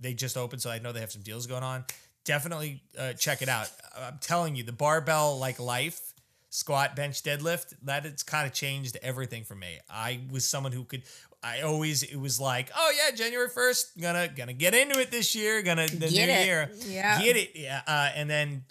they 0.01 0.15
just 0.15 0.37
opened, 0.37 0.63
so 0.63 0.71
I 0.71 0.79
know 0.79 0.93
they 0.93 1.01
have 1.01 1.13
some 1.13 1.23
deals 1.23 1.47
going 1.47 1.63
on. 1.63 1.85
Definitely 2.25 2.83
uh, 2.99 3.13
check 3.13 3.43
it 3.43 3.49
out. 3.49 3.71
I'm 3.97 4.19
telling 4.21 4.57
you, 4.57 4.63
the 4.65 4.73
barbell 4.73 5.39
like 5.39 5.61
life, 5.61 6.13
squat, 6.51 6.97
bench, 6.97 7.23
deadlift, 7.23 7.75
that 7.83 8.05
it's 8.05 8.23
kind 8.23 8.47
of 8.47 8.53
changed 8.53 8.97
everything 9.03 9.45
for 9.45 9.55
me. 9.55 9.79
I 9.89 10.21
was 10.31 10.47
someone 10.47 10.73
who 10.73 10.85
could. 10.85 11.03
I 11.43 11.61
always 11.61 12.03
it 12.03 12.17
was 12.17 12.41
like, 12.41 12.71
oh 12.77 12.93
yeah, 12.97 13.15
January 13.15 13.49
first, 13.49 13.99
gonna 14.01 14.29
gonna 14.29 14.53
get 14.55 14.75
into 14.75 14.99
it 14.99 15.11
this 15.13 15.35
year, 15.37 15.63
gonna 15.63 15.87
the 15.87 16.09
Get 16.09 16.27
new 16.27 16.33
it. 16.35 16.47
year, 16.47 16.71
Yeah. 16.87 17.23
get 17.23 17.37
it, 17.37 17.51
yeah. 17.55 17.83
Uh, 17.87 18.11
and 18.17 18.29
then 18.29 18.65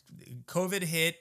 COVID 0.47 0.81
hit, 0.83 1.15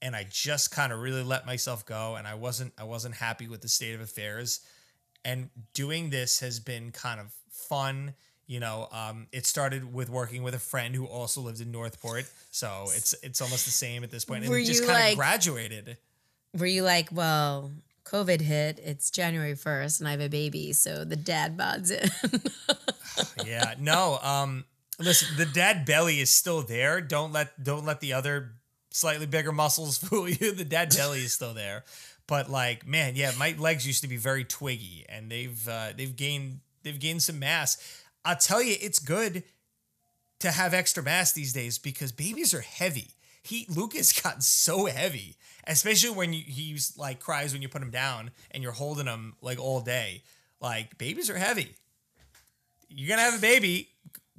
and 0.00 0.16
I 0.16 0.24
just 0.30 0.70
kind 0.70 0.92
of 0.92 1.00
really 1.00 1.22
let 1.22 1.44
myself 1.44 1.84
go, 1.84 2.14
and 2.16 2.26
I 2.26 2.34
wasn't 2.36 2.72
I 2.78 2.84
wasn't 2.84 3.16
happy 3.16 3.48
with 3.48 3.60
the 3.60 3.68
state 3.68 3.94
of 3.94 4.00
affairs 4.00 4.60
and 5.24 5.50
doing 5.74 6.10
this 6.10 6.40
has 6.40 6.58
been 6.58 6.90
kind 6.90 7.20
of 7.20 7.32
fun 7.50 8.14
you 8.52 8.60
know 8.60 8.86
um, 8.92 9.26
it 9.32 9.46
started 9.46 9.94
with 9.94 10.10
working 10.10 10.42
with 10.42 10.54
a 10.54 10.58
friend 10.58 10.94
who 10.94 11.06
also 11.06 11.40
lived 11.40 11.60
in 11.62 11.70
northport. 11.72 12.26
So 12.50 12.88
it's 12.94 13.14
it's 13.22 13.40
almost 13.40 13.64
the 13.64 13.70
same 13.70 14.04
at 14.04 14.10
this 14.10 14.26
point. 14.26 14.42
And 14.44 14.50
Were 14.50 14.58
it 14.58 14.66
just 14.66 14.84
kind 14.84 14.98
of 14.98 15.04
like- 15.08 15.16
graduated. 15.16 15.96
Were 16.58 16.66
you 16.66 16.82
like, 16.82 17.08
well, 17.10 17.72
COVID 18.04 18.42
hit, 18.42 18.78
it's 18.84 19.10
January 19.10 19.54
1st, 19.54 20.00
and 20.00 20.08
I 20.08 20.10
have 20.10 20.20
a 20.20 20.28
baby, 20.28 20.74
so 20.74 21.02
the 21.02 21.16
dad 21.16 21.56
bods 21.56 21.90
in. 21.90 22.10
yeah 23.46 23.74
no 23.78 24.18
um 24.22 24.64
listen 24.98 25.28
the 25.38 25.46
dad 25.46 25.86
belly 25.86 26.20
is 26.20 26.34
still 26.34 26.60
there. 26.60 27.00
Don't 27.00 27.32
let 27.32 27.62
don't 27.62 27.86
let 27.86 28.00
the 28.00 28.12
other 28.12 28.52
slightly 28.90 29.24
bigger 29.24 29.52
muscles 29.52 29.96
fool 30.04 30.28
you. 30.28 30.52
The 30.52 30.64
dad 30.66 30.94
belly 30.94 31.20
is 31.20 31.32
still 31.32 31.54
there. 31.54 31.84
But 32.26 32.50
like 32.50 32.86
man 32.86 33.16
yeah 33.16 33.32
my 33.38 33.54
legs 33.58 33.86
used 33.86 34.02
to 34.02 34.08
be 34.08 34.18
very 34.18 34.44
twiggy 34.44 35.06
and 35.08 35.30
they've 35.30 35.66
uh, 35.66 35.92
they've 35.96 36.14
gained 36.14 36.60
they've 36.82 37.00
gained 37.00 37.22
some 37.22 37.38
mass 37.38 37.78
i'll 38.24 38.36
tell 38.36 38.62
you 38.62 38.76
it's 38.80 38.98
good 38.98 39.42
to 40.40 40.50
have 40.50 40.74
extra 40.74 41.02
mass 41.02 41.32
these 41.32 41.52
days 41.52 41.78
because 41.78 42.10
babies 42.10 42.52
are 42.52 42.62
heavy. 42.62 43.10
He 43.42 43.66
Luca's 43.68 44.12
got 44.22 44.42
so 44.42 44.86
heavy 44.86 45.36
especially 45.66 46.10
when 46.10 46.32
you, 46.32 46.42
he's 46.44 46.96
like 46.96 47.20
cries 47.20 47.52
when 47.52 47.62
you 47.62 47.68
put 47.68 47.82
him 47.82 47.90
down 47.90 48.30
and 48.50 48.62
you're 48.62 48.72
holding 48.72 49.06
him 49.06 49.34
like 49.40 49.58
all 49.58 49.80
day. 49.80 50.22
Like 50.60 50.98
babies 50.98 51.30
are 51.30 51.36
heavy. 51.36 51.74
You're 52.88 53.08
gonna 53.08 53.22
have 53.22 53.38
a 53.38 53.40
baby. 53.40 53.88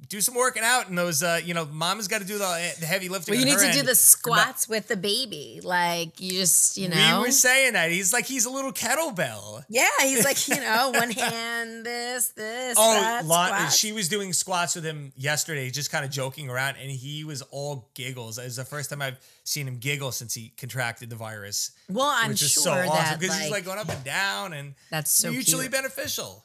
Do 0.06 0.20
some 0.20 0.34
working 0.34 0.62
out, 0.62 0.88
and 0.88 0.98
those, 0.98 1.22
uh, 1.22 1.40
you 1.42 1.54
know, 1.54 1.64
mama's 1.64 2.08
got 2.08 2.20
to 2.20 2.26
do 2.26 2.36
the, 2.36 2.74
the 2.78 2.84
heavy 2.84 3.08
lifting. 3.08 3.32
well, 3.34 3.40
you 3.40 3.46
need 3.46 3.58
to 3.58 3.72
do 3.72 3.82
the 3.82 3.94
squats 3.94 4.68
with 4.68 4.86
the 4.88 4.98
baby. 4.98 5.60
Like, 5.64 6.20
you 6.20 6.32
just, 6.32 6.76
you 6.76 6.88
know. 6.90 7.20
We 7.20 7.28
were 7.28 7.32
saying 7.32 7.72
that 7.72 7.90
he's 7.90 8.12
like 8.12 8.26
he's 8.26 8.44
a 8.44 8.50
little 8.50 8.72
kettlebell. 8.72 9.64
yeah, 9.70 9.88
he's 10.02 10.22
like, 10.22 10.46
you 10.46 10.56
know, 10.56 10.90
one 10.94 11.10
hand, 11.10 11.86
this, 11.86 12.28
this. 12.30 12.76
Oh, 12.78 12.92
that, 13.00 13.24
squats. 13.24 13.76
she 13.76 13.92
was 13.92 14.08
doing 14.08 14.34
squats 14.34 14.74
with 14.74 14.84
him 14.84 15.12
yesterday, 15.16 15.70
just 15.70 15.90
kind 15.90 16.04
of 16.04 16.10
joking 16.10 16.50
around, 16.50 16.76
and 16.80 16.90
he 16.90 17.24
was 17.24 17.40
all 17.50 17.88
giggles. 17.94 18.36
It 18.36 18.44
was 18.44 18.56
the 18.56 18.64
first 18.64 18.90
time 18.90 19.00
I've 19.00 19.18
seen 19.44 19.66
him 19.66 19.78
giggle 19.78 20.12
since 20.12 20.34
he 20.34 20.52
contracted 20.58 21.08
the 21.08 21.16
virus, 21.16 21.70
Well, 21.88 22.10
I'm 22.12 22.30
which 22.30 22.42
is 22.42 22.50
sure 22.52 22.62
so 22.62 22.72
awesome 22.72 22.88
that 22.90 23.20
because 23.20 23.34
like, 23.36 23.42
he's 23.42 23.50
like 23.52 23.64
going 23.64 23.78
up 23.78 23.88
and 23.88 24.04
down, 24.04 24.52
and 24.52 24.74
that's 24.90 25.10
so 25.10 25.30
mutually 25.30 25.64
cute. 25.64 25.72
beneficial. 25.72 26.44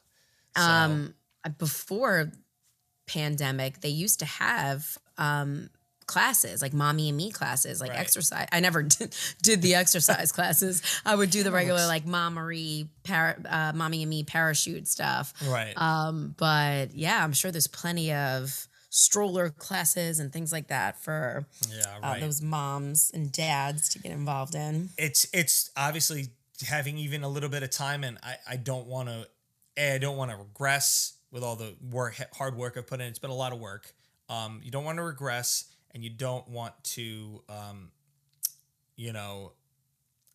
So, 0.56 0.64
um 0.64 1.14
before 1.58 2.32
pandemic 3.10 3.82
they 3.82 3.90
used 3.90 4.20
to 4.20 4.26
have 4.26 4.98
um 5.18 5.70
classes 6.06 6.62
like 6.62 6.74
mommy 6.74 7.10
and 7.10 7.18
me 7.18 7.30
classes 7.32 7.80
like 7.82 7.92
Right. 7.92 8.00
exercise. 8.00 8.48
I 8.52 8.60
never 8.62 8.82
did, 8.96 9.16
did 9.44 9.62
the 9.62 9.76
exercise 9.76 10.32
classes. 10.32 10.82
I 11.06 11.14
would 11.16 11.30
do 11.30 11.44
the 11.44 11.52
regular 11.52 11.86
like 11.86 12.06
mom 12.06 12.34
marie 12.34 12.90
para, 13.04 13.36
uh, 13.48 13.72
mommy 13.76 14.02
and 14.02 14.10
me 14.10 14.24
parachute 14.24 14.88
stuff. 14.88 15.34
Right. 15.48 15.74
um 15.78 16.34
but 16.38 16.96
yeah 16.96 17.24
i'm 17.24 17.34
sure 17.34 17.52
there's 17.52 17.68
plenty 17.68 18.12
of 18.12 18.68
stroller 18.92 19.52
classes 19.52 20.20
and 20.20 20.34
things 20.34 20.52
like 20.52 20.68
that 20.70 21.00
for 21.00 21.46
yeah, 21.70 22.00
uh, 22.02 22.20
those 22.20 22.42
moms 22.42 23.12
and 23.14 23.32
dads 23.32 23.88
to 23.90 24.00
get 24.00 24.12
involved 24.12 24.56
in. 24.56 24.90
It's 24.98 25.28
it's 25.32 25.70
obviously 25.78 26.30
having 26.68 26.98
even 26.98 27.24
a 27.24 27.30
little 27.30 27.50
bit 27.50 27.62
of 27.62 27.70
time 27.70 28.04
and 28.04 28.18
I, 28.24 28.36
I 28.50 28.56
don't 28.56 28.88
want 28.88 29.10
to 29.10 29.28
I 29.78 30.00
don't 30.00 30.18
want 30.18 30.32
to 30.32 30.38
regress 30.38 31.14
with 31.32 31.44
all 31.44 31.56
the 31.56 31.76
work 31.92 32.16
hard 32.34 32.56
work 32.56 32.76
I've 32.78 32.88
put 32.88 33.02
in. 33.02 33.08
It's 33.08 33.20
been 33.20 33.30
a 33.30 33.36
lot 33.36 33.54
of 33.54 33.60
work. 33.60 33.94
Um, 34.30 34.62
you 34.64 34.72
don't 34.72 34.84
want 34.84 34.98
to 34.98 35.04
regress 35.04 35.66
and 35.92 36.04
you 36.04 36.10
don't 36.10 36.48
want 36.48 36.74
to 36.84 37.42
um, 37.50 37.92
you 38.96 39.14
know 39.14 39.54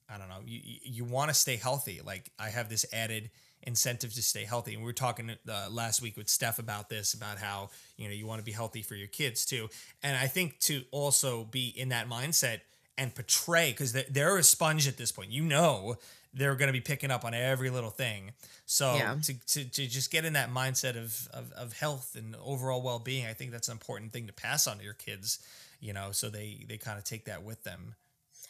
I 0.09 0.19
don't 0.19 0.29
know 0.29 0.41
you 0.45 0.61
you- 0.83 1.05
want 1.05 1.31
to 1.31 1.35
stay 1.35 1.57
healthy. 1.57 2.01
Like 2.05 2.31
I 2.39 2.49
have 2.51 2.69
this 2.69 2.85
added 2.93 3.31
incentive 3.67 4.13
to 4.13 4.23
stay 4.23 4.45
healthy 4.45 4.75
and 4.75 4.83
we 4.83 4.87
were 4.87 4.93
talking 4.93 5.31
uh, 5.49 5.69
last 5.71 6.03
week 6.03 6.19
with 6.19 6.29
Steph 6.29 6.59
about 6.59 6.91
this 6.91 7.15
about 7.15 7.39
how 7.39 7.71
you 7.97 8.07
know 8.07 8.13
you 8.15 8.27
want 8.27 8.39
to 8.39 8.45
be 8.45 8.53
healthy 8.53 8.83
for 8.83 8.95
your 8.95 9.07
kids 9.09 9.47
too 9.47 9.71
and 10.03 10.15
I 10.15 10.27
think 10.27 10.59
to 10.61 10.83
also 10.91 11.45
be 11.45 11.69
in 11.69 11.89
that 11.89 12.07
mindset 12.07 12.61
and 12.99 13.15
portray 13.15 13.71
because 13.71 13.93
they're 13.93 14.37
a 14.37 14.43
sponge 14.43 14.87
at 14.87 14.97
this 14.97 15.11
point. 15.13 15.31
You 15.31 15.43
know, 15.45 15.97
they're 16.35 16.57
going 16.57 16.69
to 16.69 16.73
be 16.73 16.81
picking 16.81 17.11
up 17.11 17.25
on 17.25 17.33
every 17.33 17.71
little 17.71 17.91
thing. 17.91 18.33
So 18.67 18.97
Yeah. 18.97 19.17
to, 19.23 19.47
to, 19.47 19.65
to 19.65 19.87
just 19.87 20.11
get 20.11 20.25
in 20.25 20.33
that 20.33 20.51
mindset 20.51 20.97
of, 20.97 21.29
of, 21.33 21.53
of 21.53 21.73
health 21.79 22.17
and 22.17 22.37
overall 22.45 22.83
well 22.83 22.99
being, 22.99 23.27
I 23.27 23.33
think 23.33 23.53
that's 23.53 23.69
an 23.69 23.73
important 23.73 24.13
thing 24.13 24.27
to 24.27 24.33
pass 24.33 24.67
on 24.67 24.79
to 24.79 24.85
your 24.85 24.95
kids. 24.95 25.39
You 25.81 25.93
know, 25.93 26.13
so 26.13 26.31
they 26.31 26.65
they 26.67 26.79
kind 26.79 26.97
of 26.97 27.05
take 27.05 27.27
that 27.27 27.43
with 27.43 27.63
them. 27.65 27.95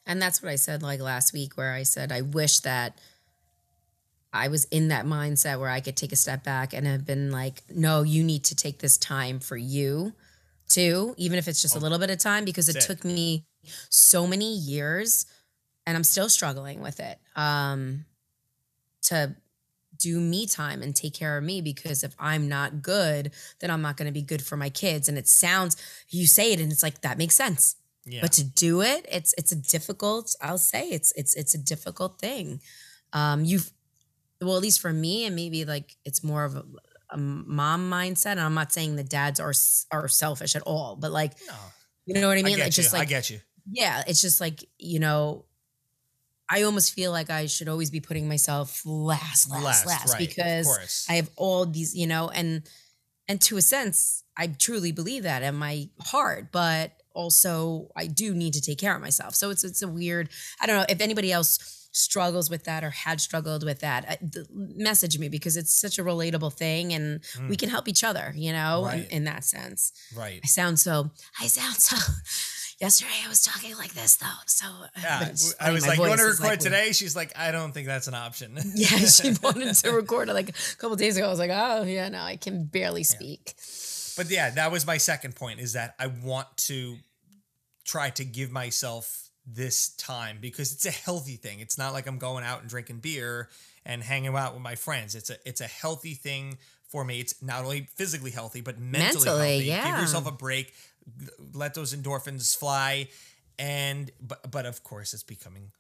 And 0.07 0.23
that's 0.23 0.40
what 0.40 0.53
I 0.53 0.57
said 0.57 0.83
like 0.83 1.01
last 1.01 1.33
week, 1.33 1.57
where 1.57 1.73
I 1.73 1.83
said, 1.83 2.12
I 2.12 2.20
wish 2.20 2.61
that 2.61 3.01
I 4.33 4.49
was 4.49 4.66
in 4.66 4.88
that 4.88 5.05
mindset 5.05 5.59
where 5.59 5.70
I 5.70 5.81
could 5.81 5.97
take 5.97 6.12
a 6.12 6.16
step 6.16 6.44
back 6.44 6.73
and 6.73 6.87
have 6.87 7.05
been 7.05 7.31
like, 7.31 7.62
no, 7.75 8.03
you 8.03 8.23
need 8.23 8.44
to 8.44 8.55
take 8.55 8.79
this 8.79 8.97
time 8.97 9.40
for 9.40 9.57
you 9.57 10.12
too, 10.68 11.14
even 11.16 11.38
if 11.38 11.49
it's 11.49 11.62
just 11.62 11.75
a 11.75 11.79
oh. 11.79 11.83
little 11.83 11.99
bit 11.99 12.11
of 12.11 12.18
time, 12.18 12.44
because 12.44 12.68
it. 12.68 12.81
took 12.81 13.05
me 13.05 13.44
so 13.90 14.27
many 14.27 14.55
years 14.55 15.27
and 15.87 15.97
I'm 15.97 16.05
still 16.05 16.29
struggling 16.29 16.81
with 16.81 17.01
it 17.01 17.18
um, 17.37 18.05
to 19.03 19.35
do 19.97 20.18
me 20.20 20.47
time 20.47 20.83
and 20.83 20.94
take 20.94 21.14
care 21.14 21.38
of 21.38 21.44
me 21.44 21.61
because 21.61 22.03
if 22.03 22.14
I'm 22.18 22.49
not 22.49 22.83
good, 22.83 23.31
then 23.61 23.70
I'm 23.70 23.81
not 23.83 23.97
going 23.97 24.07
to 24.07 24.12
be 24.12 24.23
good 24.23 24.42
for 24.42 24.57
my 24.57 24.68
kids. 24.68 25.09
And 25.09 25.16
it 25.16 25.29
sounds, 25.29 25.77
you 26.09 26.27
say 26.27 26.53
it 26.53 26.61
and 26.61 26.70
it's 26.73 26.83
like, 26.83 27.01
that 27.03 27.16
makes 27.18 27.35
sense 27.37 27.77
Yeah. 28.07 28.20
but 28.20 28.33
to 28.33 28.44
do 28.44 28.83
it 28.83 29.07
it's 29.11 29.33
it's 29.38 29.51
a 29.53 29.57
difficult 29.57 30.35
i'll 30.42 30.59
say 30.59 30.88
it's 30.90 31.11
it's 31.16 31.35
it's 31.40 31.55
a 31.55 31.59
difficult 31.59 32.18
thing 32.20 32.61
um 33.14 33.44
you've 33.47 33.70
well 34.42 34.57
at 34.57 34.62
least 34.62 34.81
for 34.83 34.92
me 34.92 35.25
and 35.25 35.35
maybe 35.35 35.64
like 35.64 35.97
it's 36.05 36.23
more 36.23 36.44
of 36.44 36.55
a, 36.57 36.64
a 37.11 37.16
mom 37.16 37.88
mindset 37.90 38.33
and 38.37 38.40
i'm 38.40 38.53
not 38.53 38.73
saying 38.75 38.97
the 38.97 39.05
dads 39.05 39.40
are 39.40 39.55
are 39.90 40.07
selfish 40.09 40.55
at 40.55 40.61
all 40.66 40.97
but 41.01 41.12
like 41.12 41.33
no, 41.49 41.55
you 42.05 42.20
know 42.20 42.29
what 42.29 42.37
i 42.37 42.40
I 42.40 42.42
mean 42.42 42.59
like 42.59 42.66
you. 42.66 42.83
just 42.83 42.92
like 42.92 43.09
I 43.09 43.16
get 43.16 43.31
you. 43.31 43.40
yeah 43.73 44.03
it's 44.07 44.20
just 44.20 44.38
like 44.38 44.62
you 44.79 45.01
know 45.01 45.47
I 46.48 46.62
almost 46.62 46.92
feel 46.92 47.11
like 47.11 47.30
I 47.30 47.46
should 47.46 47.68
always 47.68 47.90
be 47.90 48.00
putting 48.00 48.28
myself 48.28 48.83
last, 48.85 49.50
last, 49.50 49.64
Last, 49.64 49.87
last, 49.87 50.12
right, 50.12 50.18
because. 50.18 51.07
I 51.09 51.14
have 51.14 51.30
all 51.37 51.64
these, 51.66 51.94
you 51.94 52.07
know, 52.07 52.28
and 52.28 52.62
and 53.28 53.40
to 53.42 53.57
a 53.57 53.62
sense, 53.62 54.22
I 54.37 54.48
truly 54.48 54.92
believe 54.92 55.22
that 55.22 55.42
in 55.42 55.54
my 55.54 55.88
heart, 56.02 56.52
but 56.52 56.92
also 57.14 57.88
I 57.96 58.07
do 58.07 58.35
need 58.35 58.52
to 58.54 58.61
take 58.61 58.78
care 58.78 58.94
of 58.94 59.00
myself. 59.00 59.35
So 59.35 59.48
it's 59.50 59.64
it's 59.64 59.80
a 59.83 59.88
weird. 59.88 60.28
I 60.61 60.66
don't 60.66 60.76
know 60.76 60.87
if 60.88 61.00
anybody 61.00 61.33
else 61.33 61.80
struggles 61.92 62.50
with 62.50 62.64
that 62.64 62.83
or 62.83 62.90
had 62.90 63.20
struggled 63.20 63.64
with 63.64 63.78
that. 63.80 64.04
I, 64.09 64.16
th- 64.16 64.46
message 64.52 65.16
me 65.18 65.28
because 65.28 65.57
it's 65.57 65.72
such 65.72 65.98
a 65.98 66.04
relatable 66.04 66.52
thing, 66.52 66.92
and 66.92 67.20
we 67.48 67.57
can 67.57 67.70
help 67.70 67.88
each 67.88 68.04
other. 68.04 68.33
You 68.37 68.52
know, 68.52 68.83
Mm. 68.85 68.87
Right. 68.87 69.04
in, 69.11 69.16
in 69.18 69.24
that 69.24 69.44
sense. 69.44 69.92
Right. 70.14 70.40
I 70.44 70.46
sound 70.46 70.78
so. 70.78 71.11
I 71.40 71.46
sound 71.46 71.76
so. 71.76 71.96
Yesterday 72.80 73.12
I 73.24 73.28
was 73.28 73.42
talking 73.42 73.76
like 73.76 73.94
this 73.94 74.16
though, 74.16 74.26
so 74.46 74.66
uh, 74.66 74.88
Yeah, 75.00 75.32
I 75.60 75.70
was 75.70 75.87
like, 75.87 75.98
"You 75.98 76.08
want 76.08 76.18
to 76.20 76.26
record 76.26 76.40
like- 76.44 76.58
today?" 76.58 76.92
She's 76.92 77.14
like, 77.14 77.32
"I 77.38 77.52
don't 77.52 77.72
think 77.72 77.87
that's 77.87 78.08
an 78.08 78.14
option." 78.14 78.56
Yeah, 78.74 78.88
she 78.88 79.32
wanted 79.42 79.74
to 79.74 79.90
record 79.92 80.28
it 80.28 80.34
like 80.34 80.48
a 80.50 80.76
couple 80.76 80.96
days 80.96 81.16
ago. 81.16 81.26
I 81.26 81.30
was 81.30 81.38
like, 81.38 81.50
oh 81.52 81.84
yeah, 81.84 82.08
no, 82.08 82.20
I 82.20 82.37
can 82.37 82.64
barely 82.64 83.04
speak. 83.04 83.54
But 84.16 84.30
yeah, 84.30 84.50
that 84.50 84.72
was 84.72 84.87
my 84.87 84.96
second 84.96 85.37
point 85.37 85.60
is 85.60 85.74
that 85.74 85.94
I 85.98 86.08
want 86.08 86.48
to 86.68 86.96
try 87.84 88.10
to 88.10 88.24
give 88.24 88.50
myself 88.50 89.30
this 89.46 89.90
time 89.96 90.38
because 90.40 90.72
it's 90.72 90.87
a 90.87 90.90
healthy 90.90 91.37
thing. 91.37 91.60
It's 91.60 91.76
not 91.78 91.92
like 91.92 92.06
I'm 92.06 92.18
going 92.18 92.44
out 92.44 92.60
and 92.60 92.68
drinking 92.68 92.98
beer 93.00 93.48
and 93.84 94.02
hanging 94.02 94.34
out 94.34 94.54
with 94.54 94.62
my 94.62 94.74
friends. 94.74 95.14
It's 95.14 95.30
a 95.30 95.37
it's 95.44 95.60
a 95.60 95.66
healthy 95.66 96.14
thing 96.14 96.58
for 96.88 97.04
me. 97.04 97.20
It's 97.20 97.42
not 97.42 97.64
only 97.64 97.88
physically 97.96 98.30
healthy 98.30 98.60
but 98.60 98.78
mentally, 98.78 99.24
Mentally, 99.24 99.68
healthy. 99.68 99.90
Give 99.90 100.00
yourself 100.00 100.26
a 100.26 100.32
break, 100.32 100.72
let 101.53 101.75
those 101.75 101.95
endorphins 101.95 102.57
fly 102.57 103.09
and 103.59 104.11
but 104.21 104.51
but 104.51 104.67
of 104.67 104.83
course 104.83 105.14
it's 105.14 105.23
becoming 105.23 105.71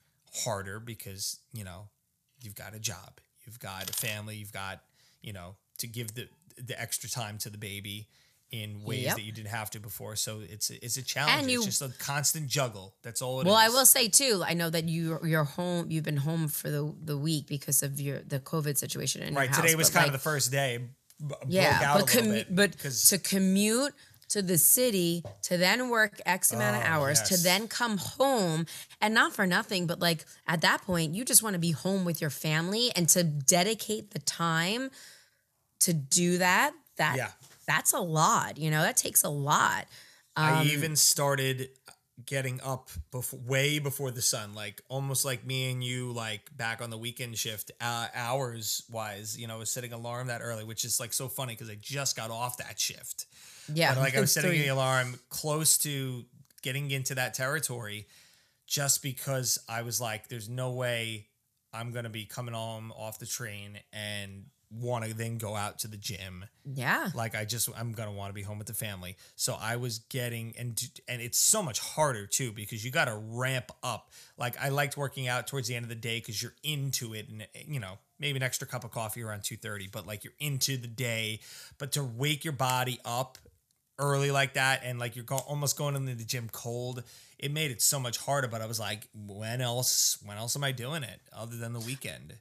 harder 0.44 0.80
because, 0.80 1.38
you 1.52 1.64
know, 1.64 1.88
you've 2.42 2.54
got 2.54 2.74
a 2.74 2.78
job, 2.78 3.20
you've 3.46 3.58
got 3.60 3.88
a 3.90 3.92
family, 3.92 4.36
you've 4.36 4.52
got, 4.52 4.82
you 5.22 5.32
know, 5.32 5.56
to 5.78 5.86
give 5.86 6.14
the 6.14 6.28
the 6.56 6.80
extra 6.80 7.08
time 7.10 7.38
to 7.38 7.50
the 7.50 7.58
baby 7.58 8.08
in 8.52 8.84
ways 8.84 9.02
Yep. 9.02 9.16
that 9.16 9.22
you 9.22 9.32
didn't 9.32 9.48
have 9.50 9.70
to 9.70 9.80
before. 9.80 10.14
So 10.14 10.40
it's 10.48 10.70
it's 10.70 10.96
a 10.96 11.02
challenge. 11.02 11.42
And 11.42 11.50
you- 11.50 11.58
it's 11.58 11.66
just 11.66 11.82
a 11.82 11.88
constant 11.98 12.46
juggle. 12.48 12.94
That's 13.02 13.20
all 13.22 13.40
it 13.40 13.42
is. 13.42 13.46
Well, 13.46 13.56
I 13.56 13.68
will 13.68 13.86
say 13.86 14.08
too. 14.08 14.44
I 14.46 14.54
know 14.54 14.70
that 14.70 14.88
you 14.88 15.18
you're 15.24 15.42
home. 15.44 15.90
You've 15.90 16.04
been 16.04 16.18
home 16.18 16.46
for 16.48 16.70
the 16.70 16.94
the 17.02 17.18
week 17.18 17.46
because 17.48 17.82
of 17.82 18.00
your 18.00 18.20
the 18.20 18.38
COVID 18.38 18.76
situation 18.76 19.22
in 19.22 19.34
Right. 19.34 19.50
your 19.50 19.56
Today 19.62 19.74
was 19.74 19.90
kind 19.90 20.04
like, 20.04 20.06
of 20.08 20.12
the 20.12 20.18
first 20.30 20.52
day. 20.52 20.78
b- 20.78 21.26
broke 21.26 21.44
yeah, 21.48 21.80
out 21.84 22.00
but 22.00 22.14
a 22.14 22.18
commu- 22.18 22.32
bit 22.48 22.54
but 22.54 22.78
to 23.10 23.18
commute 23.18 23.94
to 24.34 24.42
the 24.42 24.58
city 24.58 25.22
to 25.42 25.56
then 25.56 25.88
work 25.90 26.20
X 26.26 26.52
amount 26.52 26.76
of 26.76 26.82
Oh, 26.82 26.86
hours 26.86 27.22
to 27.22 27.36
then 27.36 27.68
come 27.68 27.98
home 27.98 28.66
and 29.00 29.14
not 29.14 29.32
for 29.32 29.46
nothing, 29.46 29.86
but 29.86 30.00
like 30.00 30.24
at 30.48 30.60
that 30.62 30.82
point 30.82 31.14
you 31.14 31.24
just 31.24 31.40
want 31.40 31.54
to 31.54 31.60
be 31.60 31.70
home 31.70 32.04
with 32.04 32.20
your 32.20 32.30
family 32.30 32.90
and 32.96 33.08
to 33.10 33.22
dedicate 33.22 34.10
the 34.10 34.18
time 34.18 34.90
to 35.80 35.92
do 35.92 36.38
that. 36.38 36.72
That 36.96 37.16
Yeah. 37.16 37.30
that's 37.66 37.92
a 37.92 38.00
lot. 38.00 38.58
You 38.58 38.72
know 38.72 38.82
that 38.82 38.96
takes 38.96 39.22
a 39.22 39.28
lot. 39.28 39.86
Um, 40.36 40.44
I 40.46 40.64
even 40.64 40.96
started 40.96 41.68
getting 42.24 42.60
up 42.62 42.90
before, 43.10 43.40
way 43.40 43.78
before 43.78 44.10
the 44.10 44.22
sun, 44.22 44.54
like 44.54 44.80
almost 44.88 45.24
like 45.24 45.44
me 45.44 45.70
and 45.70 45.82
you, 45.82 46.12
like 46.12 46.56
back 46.56 46.80
on 46.80 46.90
the 46.90 46.98
weekend 46.98 47.36
shift, 47.36 47.70
uh, 47.80 48.08
hours 48.14 48.84
wise. 48.90 49.38
You 49.38 49.48
know, 49.48 49.56
I 49.56 49.58
was 49.58 49.70
setting 49.70 49.92
alarm 49.92 50.28
that 50.28 50.40
early, 50.42 50.64
which 50.64 50.84
is 50.84 51.00
like 51.00 51.12
so 51.12 51.28
funny 51.28 51.54
because 51.54 51.70
I 51.70 51.76
just 51.80 52.16
got 52.16 52.30
off 52.30 52.58
that 52.58 52.78
shift. 52.78 53.26
Yeah, 53.72 53.94
But 53.94 54.00
like 54.00 54.16
I 54.16 54.20
was 54.20 54.32
setting 54.34 54.52
the 54.52 54.68
alarm 54.68 55.18
close 55.28 55.78
to 55.78 56.24
getting 56.62 56.90
into 56.90 57.14
that 57.16 57.34
territory 57.34 58.06
just 58.66 59.02
because 59.02 59.58
I 59.68 59.82
was 59.82 60.00
like, 60.00 60.28
there's 60.28 60.48
no 60.48 60.70
way 60.70 61.26
I'm 61.72 61.90
going 61.90 62.04
to 62.04 62.10
be 62.10 62.24
coming 62.24 62.54
home 62.54 62.92
off 62.96 63.18
the 63.18 63.26
train 63.26 63.78
and 63.92 64.46
want 64.80 65.04
to 65.04 65.14
then 65.14 65.38
go 65.38 65.54
out 65.54 65.78
to 65.80 65.88
the 65.88 65.96
gym. 65.96 66.44
Yeah. 66.64 67.10
Like 67.14 67.34
I 67.34 67.44
just, 67.44 67.68
I'm 67.76 67.92
going 67.92 68.08
to 68.08 68.14
want 68.14 68.30
to 68.30 68.34
be 68.34 68.42
home 68.42 68.58
with 68.58 68.66
the 68.66 68.74
family. 68.74 69.16
So 69.36 69.56
I 69.60 69.76
was 69.76 70.00
getting, 70.10 70.54
and, 70.58 70.82
and 71.08 71.20
it's 71.20 71.38
so 71.38 71.62
much 71.62 71.78
harder 71.78 72.26
too, 72.26 72.52
because 72.52 72.84
you 72.84 72.90
got 72.90 73.06
to 73.06 73.16
ramp 73.16 73.72
up. 73.82 74.10
Like 74.38 74.60
I 74.60 74.68
liked 74.68 74.96
working 74.96 75.28
out 75.28 75.46
towards 75.46 75.68
the 75.68 75.74
end 75.74 75.84
of 75.84 75.88
the 75.88 75.94
day 75.94 76.18
because 76.18 76.42
you're 76.42 76.54
into 76.62 77.14
it 77.14 77.28
and, 77.28 77.46
you 77.66 77.80
know, 77.80 77.98
maybe 78.18 78.36
an 78.36 78.42
extra 78.42 78.66
cup 78.66 78.84
of 78.84 78.90
coffee 78.90 79.22
around 79.22 79.40
2.30, 79.40 79.90
but 79.92 80.06
like 80.06 80.24
you're 80.24 80.34
into 80.38 80.76
the 80.76 80.86
day, 80.86 81.40
but 81.78 81.92
to 81.92 82.04
wake 82.04 82.44
your 82.44 82.52
body 82.52 82.98
up 83.04 83.38
early 83.98 84.30
like 84.30 84.54
that 84.54 84.82
and 84.84 84.98
like 84.98 85.14
you're 85.14 85.24
go- 85.24 85.36
almost 85.36 85.78
going 85.78 85.94
into 85.94 86.14
the 86.14 86.24
gym 86.24 86.48
cold 86.50 87.02
it 87.38 87.52
made 87.52 87.70
it 87.70 87.80
so 87.80 88.00
much 88.00 88.18
harder 88.18 88.48
but 88.48 88.60
i 88.60 88.66
was 88.66 88.80
like 88.80 89.06
when 89.14 89.60
else 89.60 90.18
when 90.24 90.36
else 90.36 90.56
am 90.56 90.64
i 90.64 90.72
doing 90.72 91.04
it 91.04 91.20
other 91.32 91.56
than 91.56 91.72
the 91.72 91.80
weekend 91.80 92.34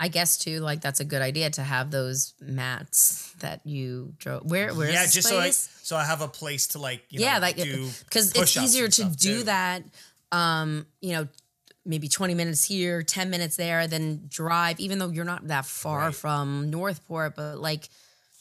I 0.00 0.08
guess 0.08 0.36
too, 0.38 0.60
like 0.60 0.80
that's 0.80 1.00
a 1.00 1.04
good 1.04 1.22
idea 1.22 1.50
to 1.50 1.62
have 1.62 1.90
those 1.90 2.34
mats 2.40 3.32
that 3.38 3.60
you 3.64 4.12
drove. 4.18 4.44
Where, 4.50 4.74
where's 4.74 4.92
yeah 4.92 5.06
just 5.06 5.28
so 5.28 5.38
I, 5.38 5.50
so 5.50 5.96
i 5.96 6.04
have 6.04 6.20
a 6.20 6.28
place 6.28 6.68
to 6.68 6.78
like 6.78 7.04
you 7.10 7.20
yeah, 7.20 7.34
know, 7.34 7.40
like 7.40 7.56
do 7.56 7.88
because 8.04 8.32
it's 8.34 8.56
easier 8.56 8.88
to 8.88 9.04
do 9.04 9.38
too. 9.38 9.42
that. 9.44 9.84
Um, 10.32 10.86
you 11.00 11.12
know, 11.12 11.28
maybe 11.86 12.08
twenty 12.08 12.34
minutes 12.34 12.64
here, 12.64 13.02
ten 13.04 13.30
minutes 13.30 13.56
there, 13.56 13.86
then 13.86 14.24
drive. 14.28 14.80
Even 14.80 14.98
though 14.98 15.10
you're 15.10 15.24
not 15.24 15.46
that 15.48 15.64
far 15.64 16.06
Right. 16.06 16.14
from 16.14 16.70
Northport, 16.70 17.36
but 17.36 17.58
like 17.58 17.88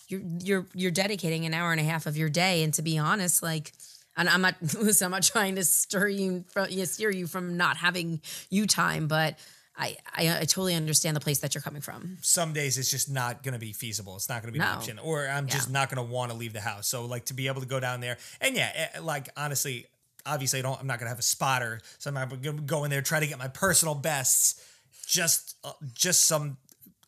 you're 0.08 0.22
you're 0.42 0.66
you're 0.74 0.92
dedicating 0.92 1.46
an 1.46 1.54
hour 1.54 1.72
and 1.72 1.80
a 1.80 1.84
half 1.84 2.08
of 2.08 2.18
your 2.18 2.30
day. 2.30 2.64
And 2.64 2.74
to 2.74 2.82
be 2.82 2.98
honest, 2.98 3.44
like. 3.44 3.72
And 4.16 4.30
I'm 4.30 4.42
not 4.42 4.56
listen. 4.80 5.06
I'm 5.06 5.12
not 5.12 5.24
trying 5.24 5.56
to 5.56 5.64
stir 5.64 6.08
you 6.08 6.46
from 6.50 6.70
you 6.70 6.78
know, 6.78 6.86
steer 6.86 7.10
you 7.10 7.26
from 7.26 7.58
not 7.58 7.78
having 7.78 8.22
you 8.52 8.68
time, 8.68 9.08
but 9.08 9.40
I, 9.76 9.98
I 10.16 10.30
I 10.30 10.40
totally 10.42 10.76
understand 10.76 11.16
the 11.16 11.20
place 11.20 11.40
that 11.40 11.56
you're 11.56 11.62
coming 11.62 11.82
from. 11.82 12.18
some 12.22 12.54
days 12.54 12.78
it's 12.78 12.92
just 12.92 13.10
not 13.10 13.42
going 13.42 13.54
to 13.54 13.60
be 13.60 13.74
feasible. 13.74 14.16
It's 14.16 14.30
not 14.30 14.42
going 14.42 14.54
to 14.54 14.60
be 14.60 14.64
an 14.64 14.72
option, 14.72 15.00
or 15.00 15.28
I'm 15.28 15.48
just 15.48 15.70
not 15.70 15.90
going 15.90 16.06
to 16.06 16.14
want 16.14 16.32
to 16.32 16.38
leave 16.38 16.54
the 16.54 16.62
house. 16.62 16.88
So 16.88 17.06
like 17.06 17.26
to 17.26 17.34
be 17.34 17.48
able 17.48 17.62
to 17.62 17.68
go 17.68 17.80
down 17.80 18.00
there, 18.00 18.18
and 18.40 18.56
yeah, 18.56 18.72
eh, 18.76 19.00
like 19.00 19.30
honestly, 19.36 19.88
obviously 20.26 20.60
I 20.60 20.62
don't. 20.62 20.80
I'm 20.80 20.88
not 20.88 21.00
going 21.00 21.06
to 21.08 21.10
have 21.10 21.20
a 21.20 21.24
spotter, 21.24 21.80
so 21.98 22.12
I'm 22.14 22.30
going 22.30 22.58
to 22.58 22.64
go 22.64 22.84
in 22.84 22.92
there 22.92 23.02
try 23.02 23.20
to 23.20 23.28
get 23.28 23.40
my 23.40 23.48
personal 23.48 23.96
bests. 23.96 24.64
Just 25.08 25.58
uh, 25.64 25.74
just 25.94 26.28
some 26.28 26.58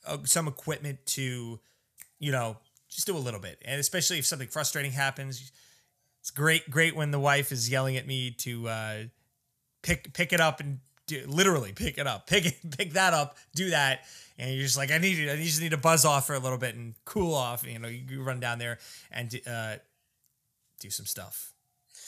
uh, 0.05 0.17
some 0.23 0.47
equipment 0.47 1.05
to, 1.07 1.59
you 2.19 2.31
know, 2.31 2.57
just 2.89 3.05
do 3.05 3.15
a 3.15 3.19
little 3.19 3.39
bit, 3.39 3.61
and 3.63 3.79
especially 3.79 4.17
if 4.17 4.25
something 4.25 4.47
frustrating 4.47 4.91
happens. 4.91 5.51
It's 6.21 6.31
great, 6.31 6.71
great 6.71 6.95
when 6.95 7.11
the 7.11 7.19
wife 7.19 7.51
is 7.51 7.69
yelling 7.69 7.97
at 7.97 8.07
me 8.07 8.31
to 8.39 8.67
uh, 8.67 9.03
pick 9.83 10.11
pick 10.13 10.33
it 10.33 10.41
up 10.41 10.59
and 10.59 10.79
do, 11.07 11.23
literally 11.27 11.71
pick 11.73 11.97
it 11.97 12.07
up, 12.07 12.27
pick 12.27 12.45
it, 12.45 12.55
pick 12.77 12.93
that 12.93 13.13
up, 13.13 13.37
do 13.53 13.69
that, 13.71 14.01
and 14.37 14.53
you're 14.53 14.63
just 14.63 14.77
like, 14.77 14.91
I 14.91 14.97
need 14.97 15.17
you, 15.17 15.31
I 15.31 15.37
just 15.37 15.61
need 15.61 15.71
to 15.71 15.77
buzz 15.77 16.05
off 16.05 16.27
for 16.27 16.35
a 16.35 16.39
little 16.39 16.57
bit 16.57 16.75
and 16.75 16.93
cool 17.05 17.33
off. 17.33 17.65
You 17.65 17.79
know, 17.79 17.87
you, 17.87 18.21
run 18.21 18.39
down 18.39 18.59
there 18.59 18.79
and 19.11 19.33
uh, 19.47 19.75
do 20.79 20.89
some 20.89 21.05
stuff. 21.05 21.53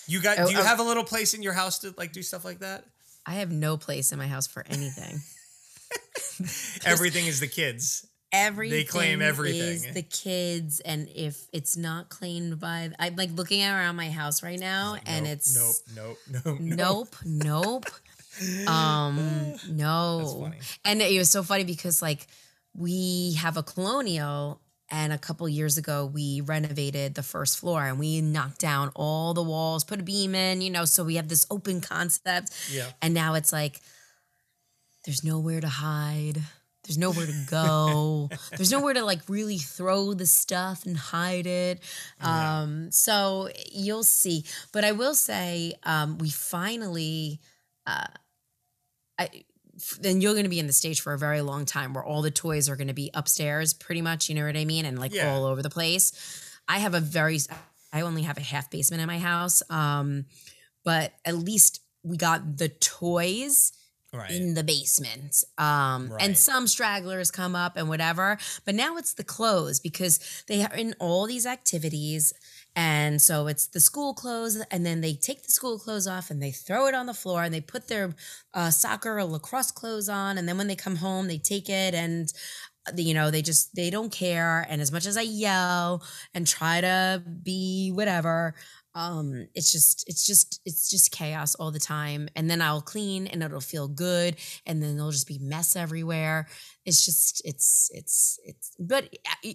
You 0.08 0.22
got? 0.22 0.40
Oh, 0.40 0.48
do 0.48 0.54
you 0.54 0.60
oh. 0.60 0.64
have 0.64 0.80
a 0.80 0.84
little 0.84 1.04
place 1.04 1.34
in 1.34 1.42
your 1.42 1.54
house 1.54 1.80
to 1.80 1.94
like 1.98 2.12
do 2.12 2.22
stuff 2.22 2.46
like 2.46 2.60
that? 2.60 2.86
I 3.26 3.34
have 3.36 3.52
no 3.52 3.78
place 3.78 4.12
in 4.12 4.20
my 4.20 4.28
house 4.28 4.48
for 4.48 4.66
anything. 4.70 5.22
Everything 6.86 7.26
is 7.26 7.40
the 7.40 7.48
kids. 7.48 8.06
everything 8.32 8.78
they 8.78 8.84
claim 8.84 9.22
everything. 9.22 9.62
is 9.62 9.94
the 9.94 10.02
kids 10.02 10.82
and 10.82 11.08
if 11.16 11.48
it's 11.54 11.78
not 11.78 12.10
claimed 12.10 12.60
by 12.60 12.90
i'm 13.00 13.16
like 13.16 13.30
looking 13.36 13.64
around 13.64 13.96
my 13.96 14.10
house 14.10 14.44
right 14.44 14.60
now 14.60 14.98
and 15.06 15.24
Nope, 15.24 15.34
it's 15.34 15.56
nope, 15.96 16.18
nope, 16.28 16.44
nope, 16.44 16.60
nope 16.60 17.16
nope 17.26 17.86
um 18.68 19.54
no. 19.70 20.52
and 20.86 21.02
it 21.02 21.18
was 21.18 21.30
so 21.30 21.44
funny 21.44 21.64
because 21.64 22.02
like 22.02 22.28
we 22.76 23.34
have 23.40 23.58
a 23.58 23.64
colonial 23.64 24.62
and 24.90 25.12
a 25.12 25.18
couple 25.18 25.48
years 25.50 25.78
ago 25.78 26.06
we 26.06 26.42
renovated 26.42 27.16
the 27.16 27.24
first 27.24 27.60
floor 27.60 27.84
and 27.86 28.00
we 28.00 28.22
knocked 28.22 28.60
down 28.60 28.92
all 28.96 29.34
the 29.34 29.44
walls 29.44 29.84
put 29.84 30.00
a 30.00 30.04
beam 30.04 30.36
in 30.36 30.62
you 30.62 30.70
know 30.70 30.86
so 30.86 31.04
we 31.04 31.16
have 31.16 31.28
this 31.28 31.46
open 31.50 31.82
concept. 31.82 32.52
Yeah. 32.72 32.88
and 33.02 33.14
now 33.14 33.34
it's 33.34 33.52
like 33.52 33.82
there's 35.06 35.24
nowhere 35.24 35.62
to 35.62 35.70
hide. 35.70 36.42
There's 36.84 36.98
nowhere 36.98 37.26
to 37.26 37.46
go. 37.50 38.30
There's 38.52 38.72
nowhere 38.72 38.94
to 38.94 39.04
like 39.04 39.20
really 39.28 39.58
throw 39.58 40.14
the 40.14 40.26
stuff 40.26 40.86
and 40.86 40.96
hide 40.98 41.46
it. 41.48 41.80
Um 42.22 42.92
so 42.92 43.50
you'll 43.72 44.04
see. 44.04 44.44
But 44.72 44.84
i 44.84 44.92
will 44.92 45.14
say 45.16 45.74
um 45.84 46.18
we 46.18 46.30
finally 46.30 47.40
uh 47.86 48.08
i 49.20 49.30
then 50.02 50.22
you're 50.22 50.34
going 50.34 50.44
to 50.44 50.50
be 50.50 50.60
in 50.60 50.66
the 50.68 50.74
stage 50.74 51.02
for 51.02 51.14
a 51.14 51.18
very 51.20 51.42
long 51.42 51.64
time 51.66 51.94
where 51.94 52.04
all 52.04 52.22
the 52.24 52.32
toys 52.32 52.68
are 52.68 52.76
going 52.76 52.88
to 52.88 52.94
be 52.96 53.12
upstairs 53.14 53.74
pretty 53.74 54.02
much 54.02 54.28
you 54.30 54.36
know 54.36 54.46
what 54.46 54.58
i 54.58 54.66
mean 54.66 54.86
and 54.86 54.98
like 55.00 55.14
Yeah. 55.14 55.32
all 55.36 55.46
over 55.46 55.62
the 55.62 55.70
place 55.70 56.12
i 56.68 56.80
have 56.80 56.94
a 56.96 57.00
very 57.00 57.40
i 57.94 58.02
only 58.02 58.24
have 58.24 58.38
a 58.38 58.42
half 58.42 58.72
basement 58.72 59.02
in 59.02 59.08
my 59.08 59.20
house 59.20 59.62
um 59.70 60.26
but 60.84 61.14
at 61.26 61.36
least 61.38 61.82
we 62.04 62.18
got 62.18 62.58
the 62.58 62.70
toys 62.70 63.74
Right. 64.14 64.32
in 64.32 64.54
the 64.54 64.64
basement. 64.64 65.44
Um, 65.58 66.10
Right. 66.10 66.22
and 66.24 66.38
some 66.38 66.66
stragglers 66.68 67.30
come 67.30 67.58
up 67.58 67.76
and 67.76 67.90
whatever. 67.90 68.38
But 68.64 68.74
now 68.74 68.96
it's 68.96 69.14
the 69.14 69.24
clothes 69.26 69.82
because 69.82 70.20
they 70.48 70.64
are 70.64 70.74
in 70.74 70.96
all 70.98 71.28
these 71.28 71.46
activities. 71.46 72.34
And 72.80 73.20
so 73.20 73.48
it's 73.48 73.66
the 73.66 73.80
school 73.80 74.14
clothes, 74.14 74.64
and 74.70 74.86
then 74.86 75.02
they 75.02 75.16
take 75.16 75.42
the 75.44 75.52
school 75.52 75.80
clothes 75.80 76.06
off 76.06 76.30
and 76.30 76.40
they 76.42 76.52
throw 76.52 76.86
it 76.86 76.94
on 76.94 77.08
the 77.08 77.14
floor 77.16 77.42
and 77.44 77.52
they 77.52 77.60
put 77.60 77.88
their 77.88 78.14
uh, 78.54 78.70
soccer 78.70 79.18
or 79.18 79.24
lacrosse 79.26 79.72
clothes 79.72 80.08
on. 80.10 80.38
And 80.38 80.48
then 80.48 80.60
when 80.60 80.68
they 80.68 80.76
come 80.76 80.98
home, 80.98 81.28
they 81.28 81.40
take 81.40 81.70
it 81.70 81.96
and 81.96 82.32
uh, 82.88 82.92
you 82.96 83.14
know 83.16 83.32
they 83.32 83.42
just 83.42 83.76
they 83.76 83.90
don't 83.90 84.12
care. 84.12 84.66
And 84.70 84.82
as 84.82 84.92
much 84.92 85.08
as 85.08 85.18
i 85.18 85.22
yell 85.22 86.04
and 86.36 86.46
try 86.48 86.82
to 86.82 87.24
be 87.44 87.92
whatever 87.94 88.56
um 88.96 89.48
it's 89.54 89.72
just 89.72 90.04
it's 90.08 90.26
just 90.26 90.60
it's 90.66 90.90
just 90.90 91.12
chaos 91.12 91.56
all 91.56 91.72
the 91.72 91.80
time. 91.80 92.30
And 92.36 92.50
then 92.50 92.62
i'll 92.62 92.82
clean 92.82 93.28
and 93.28 93.44
it'll 93.44 93.60
feel 93.62 93.88
good 93.88 94.36
and 94.66 94.82
then 94.82 94.96
there'll 94.96 95.12
just 95.12 95.28
be 95.28 95.40
mess 95.40 95.76
everywhere. 95.76 96.48
It's 96.86 97.06
just 97.06 97.42
it's 97.46 97.90
it's 97.94 98.40
it's 98.46 98.72
but 98.80 99.10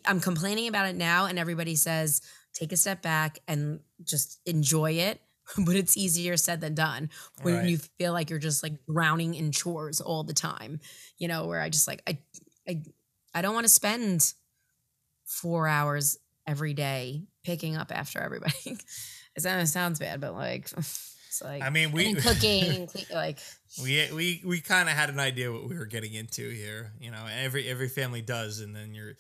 i'm 0.07 0.21
complaining 0.21 0.69
about 0.69 0.89
it 0.89 0.97
now 0.97 1.27
and 1.27 1.39
everybody 1.39 1.77
says 1.77 2.21
take 2.55 2.73
a 2.73 2.77
step 2.77 3.03
back 3.03 3.39
and 3.49 3.81
just 4.05 4.41
enjoy 4.47 4.93
it 4.93 5.21
but 5.67 5.75
it's 5.77 5.97
easier 5.97 6.37
said 6.37 6.61
than 6.61 6.75
done 6.75 7.11
when 7.43 7.55
Right. 7.55 7.69
you 7.69 7.79
feel 7.79 8.13
like 8.13 8.31
you're 8.31 8.39
just 8.39 8.63
like 8.63 8.75
drowning 8.87 9.35
in 9.35 9.53
chores 9.53 10.01
all 10.01 10.23
the 10.25 10.35
time 10.35 10.81
you 11.19 11.29
know 11.29 11.47
where 11.47 11.61
i 11.61 11.69
just 11.69 11.89
like 11.89 12.03
i 12.07 12.19
i 12.69 12.83
i 13.35 13.43
don't 13.43 13.55
want 13.55 13.65
to 13.65 13.73
spend 13.73 14.35
four 15.25 15.67
hours 15.69 16.19
every 16.47 16.75
day 16.75 17.25
picking 17.45 17.77
up 17.77 17.91
after 17.95 18.21
everybody 18.21 18.55
it 19.37 19.41
sounds 19.43 19.73
sounds 19.73 19.99
bad 19.99 20.21
but 20.21 20.35
like 20.35 20.71
it's 20.77 21.41
like 21.43 21.63
I 21.63 21.71
mean, 21.71 21.93
we 21.93 22.09
and 22.09 22.19
cooking 22.19 22.89
like 23.11 23.39
we 23.83 24.07
we 24.13 24.43
we 24.45 24.61
kind 24.61 24.91
of 24.91 24.95
had 24.95 25.09
an 25.09 25.19
idea 25.19 25.51
what 25.51 25.67
we 25.67 25.79
were 25.79 25.87
getting 25.87 26.13
into 26.13 26.51
here. 26.51 26.93
You 27.01 27.11
know, 27.11 27.25
every 27.27 27.67
every 27.67 27.89
family 27.89 28.21
does, 28.21 28.61
and 28.61 28.77
then 28.77 28.95
you're 28.95 29.15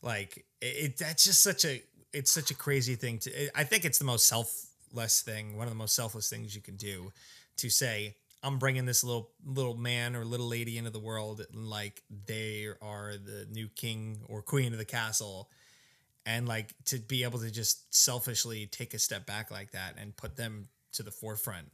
like, 0.00 0.46
it, 0.62 0.66
it 0.66 0.96
that's 0.96 1.22
just 1.24 1.42
such 1.42 1.66
a 1.66 1.82
it's 2.12 2.30
such 2.30 2.50
a 2.50 2.54
crazy 2.54 2.94
thing 2.94 3.18
to. 3.20 3.58
I 3.58 3.64
think 3.64 3.84
it's 3.84 3.98
the 3.98 4.04
most 4.04 4.26
selfless 4.26 5.22
thing, 5.22 5.56
one 5.56 5.66
of 5.66 5.72
the 5.72 5.78
most 5.78 5.94
selfless 5.94 6.28
things 6.28 6.54
you 6.54 6.62
can 6.62 6.76
do, 6.76 7.12
to 7.58 7.70
say. 7.70 8.16
I'm 8.42 8.58
bringing 8.58 8.86
this 8.86 9.04
little 9.04 9.30
little 9.44 9.76
man 9.76 10.16
or 10.16 10.24
little 10.24 10.48
lady 10.48 10.78
into 10.78 10.90
the 10.90 10.98
world, 10.98 11.44
and 11.52 11.68
like 11.68 12.02
they 12.26 12.68
are 12.80 13.12
the 13.22 13.46
new 13.50 13.68
king 13.68 14.20
or 14.28 14.40
queen 14.40 14.72
of 14.72 14.78
the 14.78 14.86
castle, 14.86 15.50
and 16.24 16.48
like 16.48 16.74
to 16.86 16.98
be 16.98 17.22
able 17.24 17.38
to 17.40 17.50
just 17.50 17.94
selfishly 17.94 18.66
take 18.66 18.94
a 18.94 18.98
step 18.98 19.26
back 19.26 19.50
like 19.50 19.72
that 19.72 19.96
and 19.98 20.16
put 20.16 20.36
them 20.36 20.68
to 20.92 21.02
the 21.02 21.10
forefront 21.10 21.68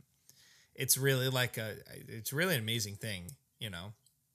it's 0.75 0.97
really 0.99 1.29
like 1.29 1.59
a 1.59 1.75
it's 2.09 2.33
really 2.33 2.55
an 2.55 2.61
amazing 2.61 2.95
thing 2.95 3.31
you 3.59 3.71
know 3.71 3.93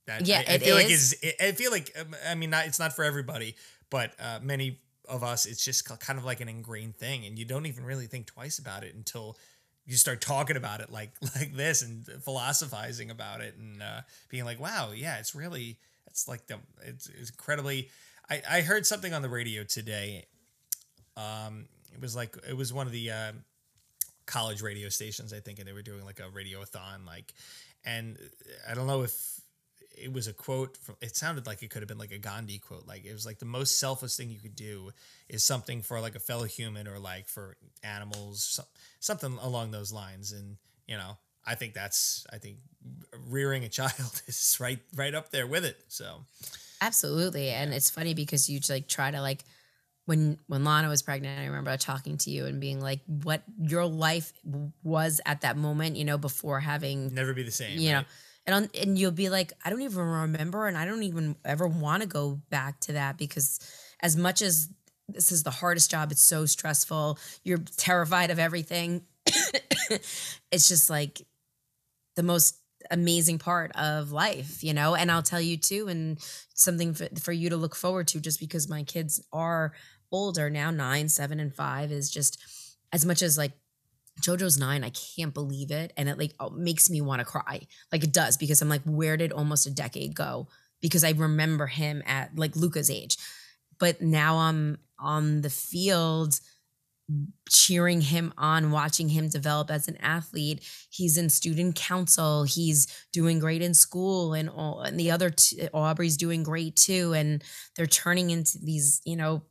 that 0.07 0.27
Yeah, 0.27 0.43
I, 0.47 0.55
I 0.55 0.57
feel 0.57 0.75
like 0.75 0.89
is. 0.89 1.13
is 1.13 1.33
i 1.39 1.51
feel 1.51 1.71
like 1.71 1.91
um, 1.99 2.15
i 2.27 2.35
mean 2.35 2.49
not, 2.49 2.65
it's 2.65 2.79
not 2.79 2.93
for 2.93 3.03
everybody 3.03 3.55
but 3.89 4.13
uh, 4.19 4.39
many 4.41 4.79
of 5.11 5.23
us 5.23 5.45
it's 5.45 5.63
just 5.63 5.85
kind 5.99 6.17
of 6.17 6.25
like 6.25 6.41
an 6.41 6.49
ingrained 6.49 6.95
thing 6.95 7.25
and 7.25 7.37
you 7.37 7.45
don't 7.45 7.67
even 7.67 7.83
really 7.83 8.07
think 8.07 8.25
twice 8.25 8.57
about 8.57 8.83
it 8.83 8.95
until 8.95 9.37
you 9.85 9.95
start 9.95 10.21
talking 10.21 10.57
about 10.57 10.79
it 10.81 10.91
like 10.91 11.11
like 11.35 11.53
this 11.53 11.83
and 11.83 12.07
philosophizing 12.23 13.11
about 13.11 13.41
it 13.41 13.55
and 13.57 13.81
uh, 13.83 14.01
being 14.29 14.45
like 14.45 14.59
wow 14.59 14.91
yeah 14.95 15.19
it's 15.19 15.35
really 15.35 15.77
it's 16.07 16.27
like 16.27 16.47
the 16.47 16.57
it's, 16.83 17.07
it's 17.09 17.29
incredibly 17.29 17.89
I, 18.29 18.41
I 18.49 18.61
heard 18.61 18.87
something 18.87 19.13
on 19.13 19.21
the 19.21 19.29
radio 19.29 19.63
today 19.63 20.25
um 21.15 21.65
it 21.93 22.01
was 22.01 22.15
like 22.15 22.35
it 22.47 22.55
was 22.55 22.73
one 22.73 22.87
of 22.87 22.93
the 22.93 23.11
uh, 23.11 23.31
college 24.25 24.61
radio 24.61 24.89
stations, 24.89 25.33
I 25.33 25.39
think, 25.39 25.59
and 25.59 25.67
they 25.67 25.73
were 25.73 25.81
doing 25.81 26.05
like 26.05 26.19
a 26.19 26.23
radiothon, 26.23 27.05
like, 27.05 27.33
and 27.85 28.17
I 28.69 28.73
don't 28.73 28.87
know 28.87 29.03
if 29.03 29.40
it 30.01 30.13
was 30.13 30.27
a 30.27 30.33
quote 30.33 30.77
from. 30.77 30.95
It 31.01 31.15
sounded 31.15 31.45
like 31.45 31.63
it 31.63 31.69
could 31.69 31.81
have 31.81 31.89
been 31.89 31.97
like 31.97 32.11
a 32.11 32.17
Gandhi 32.17 32.59
quote. 32.59 32.87
Like 32.87 33.05
it 33.05 33.13
was 33.13 33.25
like 33.25 33.39
the 33.39 33.45
most 33.45 33.79
selfless 33.79 34.17
thing 34.17 34.29
you 34.29 34.39
could 34.39 34.55
do 34.55 34.91
is 35.29 35.43
something 35.43 35.81
for 35.81 35.99
like 35.99 36.15
a 36.15 36.19
fellow 36.19 36.45
human 36.45 36.87
or 36.87 36.99
like 36.99 37.27
for 37.27 37.57
animals, 37.83 38.43
so, 38.43 38.63
something 38.99 39.37
along 39.41 39.71
those 39.71 39.91
lines. 39.91 40.31
And 40.31 40.57
you 40.87 40.97
know, 40.97 41.17
I 41.45 41.55
think 41.55 41.73
that's 41.73 42.25
I 42.31 42.37
think 42.37 42.57
rearing 43.27 43.63
a 43.63 43.69
child 43.69 44.21
is 44.27 44.57
right 44.59 44.79
right 44.95 45.13
up 45.13 45.31
there 45.31 45.47
with 45.47 45.65
it. 45.65 45.77
So 45.87 46.25
Absolutely. 46.81 47.49
And 47.49 47.73
it's 47.73 47.91
funny 47.91 48.15
because 48.15 48.49
you 48.49 48.59
like 48.67 48.87
try 48.87 49.11
to 49.11 49.21
like 49.21 49.43
when 50.05 50.39
when 50.47 50.63
Lana 50.63 50.89
was 50.89 51.03
pregnant, 51.03 51.39
I 51.39 51.45
remember 51.45 51.75
talking 51.77 52.17
to 52.19 52.31
you 52.31 52.47
and 52.47 52.59
being 52.59 52.81
like 52.81 52.99
what 53.05 53.43
your 53.59 53.85
life 53.85 54.33
was 54.83 55.21
at 55.25 55.41
that 55.41 55.57
moment, 55.57 55.95
you 55.95 56.05
know, 56.05 56.17
before 56.17 56.59
having 56.59 57.13
never 57.13 57.33
be 57.33 57.43
the 57.43 57.51
same. 57.51 57.77
you 57.79 57.91
know 57.91 57.97
right? 57.97 58.07
And 58.45 58.55
on, 58.55 58.69
and 58.79 58.97
you'll 58.97 59.11
be 59.11 59.29
like 59.29 59.53
I 59.63 59.69
don't 59.69 59.81
even 59.81 60.03
remember 60.03 60.67
and 60.67 60.77
I 60.77 60.85
don't 60.85 61.03
even 61.03 61.35
ever 61.45 61.67
want 61.67 62.01
to 62.03 62.07
go 62.07 62.41
back 62.49 62.79
to 62.81 62.93
that 62.93 63.17
because 63.17 63.59
as 64.01 64.17
much 64.17 64.41
as 64.41 64.69
this 65.07 65.31
is 65.31 65.43
the 65.43 65.51
hardest 65.51 65.91
job, 65.91 66.11
it's 66.11 66.21
so 66.21 66.45
stressful. 66.45 67.19
You're 67.43 67.59
terrified 67.77 68.31
of 68.31 68.39
everything. 68.39 69.03
it's 69.25 70.67
just 70.67 70.89
like 70.89 71.21
the 72.15 72.23
most 72.23 72.57
amazing 72.89 73.39
part 73.39 73.71
of 73.75 74.11
life, 74.11 74.63
you 74.63 74.73
know? 74.73 74.95
And 74.95 75.11
I'll 75.11 75.23
tell 75.23 75.41
you 75.41 75.57
too, 75.57 75.87
and 75.87 76.17
something 76.53 76.93
for, 76.93 77.07
for 77.19 77.31
you 77.31 77.49
to 77.49 77.57
look 77.57 77.75
forward 77.75 78.07
to 78.09 78.19
just 78.19 78.39
because 78.39 78.69
my 78.69 78.83
kids 78.83 79.21
are 79.31 79.73
older 80.11 80.49
now, 80.49 80.71
nine, 80.71 81.09
seven, 81.09 81.39
and 81.39 81.53
five, 81.53 81.91
is 81.91 82.09
just 82.09 82.41
as 82.91 83.05
much 83.05 83.21
as 83.21 83.37
like 83.37 83.53
JoJo's 84.21 84.57
nine, 84.57 84.83
I 84.83 84.91
can't 84.91 85.33
believe 85.33 85.71
it. 85.71 85.93
And 85.97 86.07
it 86.07 86.17
like 86.17 86.33
oh, 86.39 86.49
makes 86.51 86.89
me 86.89 87.01
want 87.01 87.19
to 87.19 87.25
cry. 87.25 87.61
Like 87.91 88.03
it 88.03 88.13
does, 88.13 88.37
because 88.37 88.61
I'm 88.61 88.69
like, 88.69 88.83
where 88.83 89.17
did 89.17 89.31
almost 89.31 89.67
a 89.67 89.71
decade 89.71 90.15
go? 90.15 90.47
Because 90.81 91.03
I 91.03 91.11
remember 91.11 91.67
him 91.67 92.01
at 92.05 92.37
like 92.37 92.55
Luca's 92.55 92.89
age. 92.89 93.17
But 93.79 94.01
now 94.01 94.37
I'm 94.37 94.77
on 94.99 95.41
the 95.41 95.49
field 95.49 96.39
cheering 97.49 98.01
him 98.01 98.33
on, 98.37 98.71
watching 98.71 99.09
him 99.09 99.27
develop 99.27 99.69
as 99.69 99.87
an 99.87 99.97
athlete. 99.97 100.63
He's 100.89 101.17
in 101.17 101.29
student 101.29 101.75
council. 101.75 102.43
He's 102.43 102.87
doing 103.11 103.39
great 103.39 103.61
in 103.61 103.73
school, 103.73 104.33
and 104.33 104.49
all, 104.49 104.81
and 104.81 104.99
the 104.99 105.11
other 105.11 105.29
t- 105.29 105.67
Aubrey's 105.73 106.17
doing 106.17 106.43
great 106.43 106.75
too. 106.75 107.13
And 107.13 107.43
they're 107.75 107.87
turning 107.87 108.29
into 108.29 108.57
these, 108.59 109.01
you 109.05 109.15
know, 109.15 109.43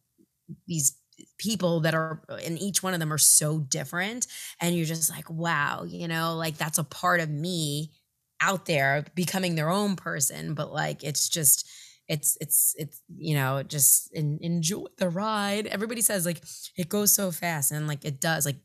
these 0.66 0.96
people 1.38 1.80
that 1.80 1.94
are, 1.94 2.22
and 2.44 2.58
each 2.58 2.82
one 2.82 2.94
of 2.94 3.00
them 3.00 3.12
are 3.12 3.18
so 3.18 3.58
different. 3.60 4.26
And 4.60 4.76
you're 4.76 4.86
just 4.86 5.10
like, 5.10 5.28
wow, 5.30 5.84
you 5.86 6.08
know, 6.08 6.36
like 6.36 6.56
that's 6.56 6.78
a 6.78 6.84
part 6.84 7.20
of 7.20 7.30
me 7.30 7.92
out 8.40 8.66
there 8.66 9.04
becoming 9.14 9.54
their 9.54 9.70
own 9.70 9.96
person. 9.96 10.54
But 10.54 10.72
like, 10.72 11.04
it's 11.04 11.28
just. 11.28 11.68
It's 12.08 12.36
it's 12.40 12.74
it's 12.76 13.00
you 13.16 13.36
know 13.36 13.62
just 13.62 14.10
en- 14.16 14.40
enjoy 14.42 14.86
the 14.98 15.08
ride. 15.08 15.68
Everybody 15.68 16.00
says 16.00 16.26
like 16.26 16.42
it 16.76 16.88
goes 16.88 17.14
so 17.14 17.30
fast 17.30 17.70
and 17.70 17.86
like 17.86 18.04
it 18.04 18.20
does 18.20 18.44
like 18.44 18.56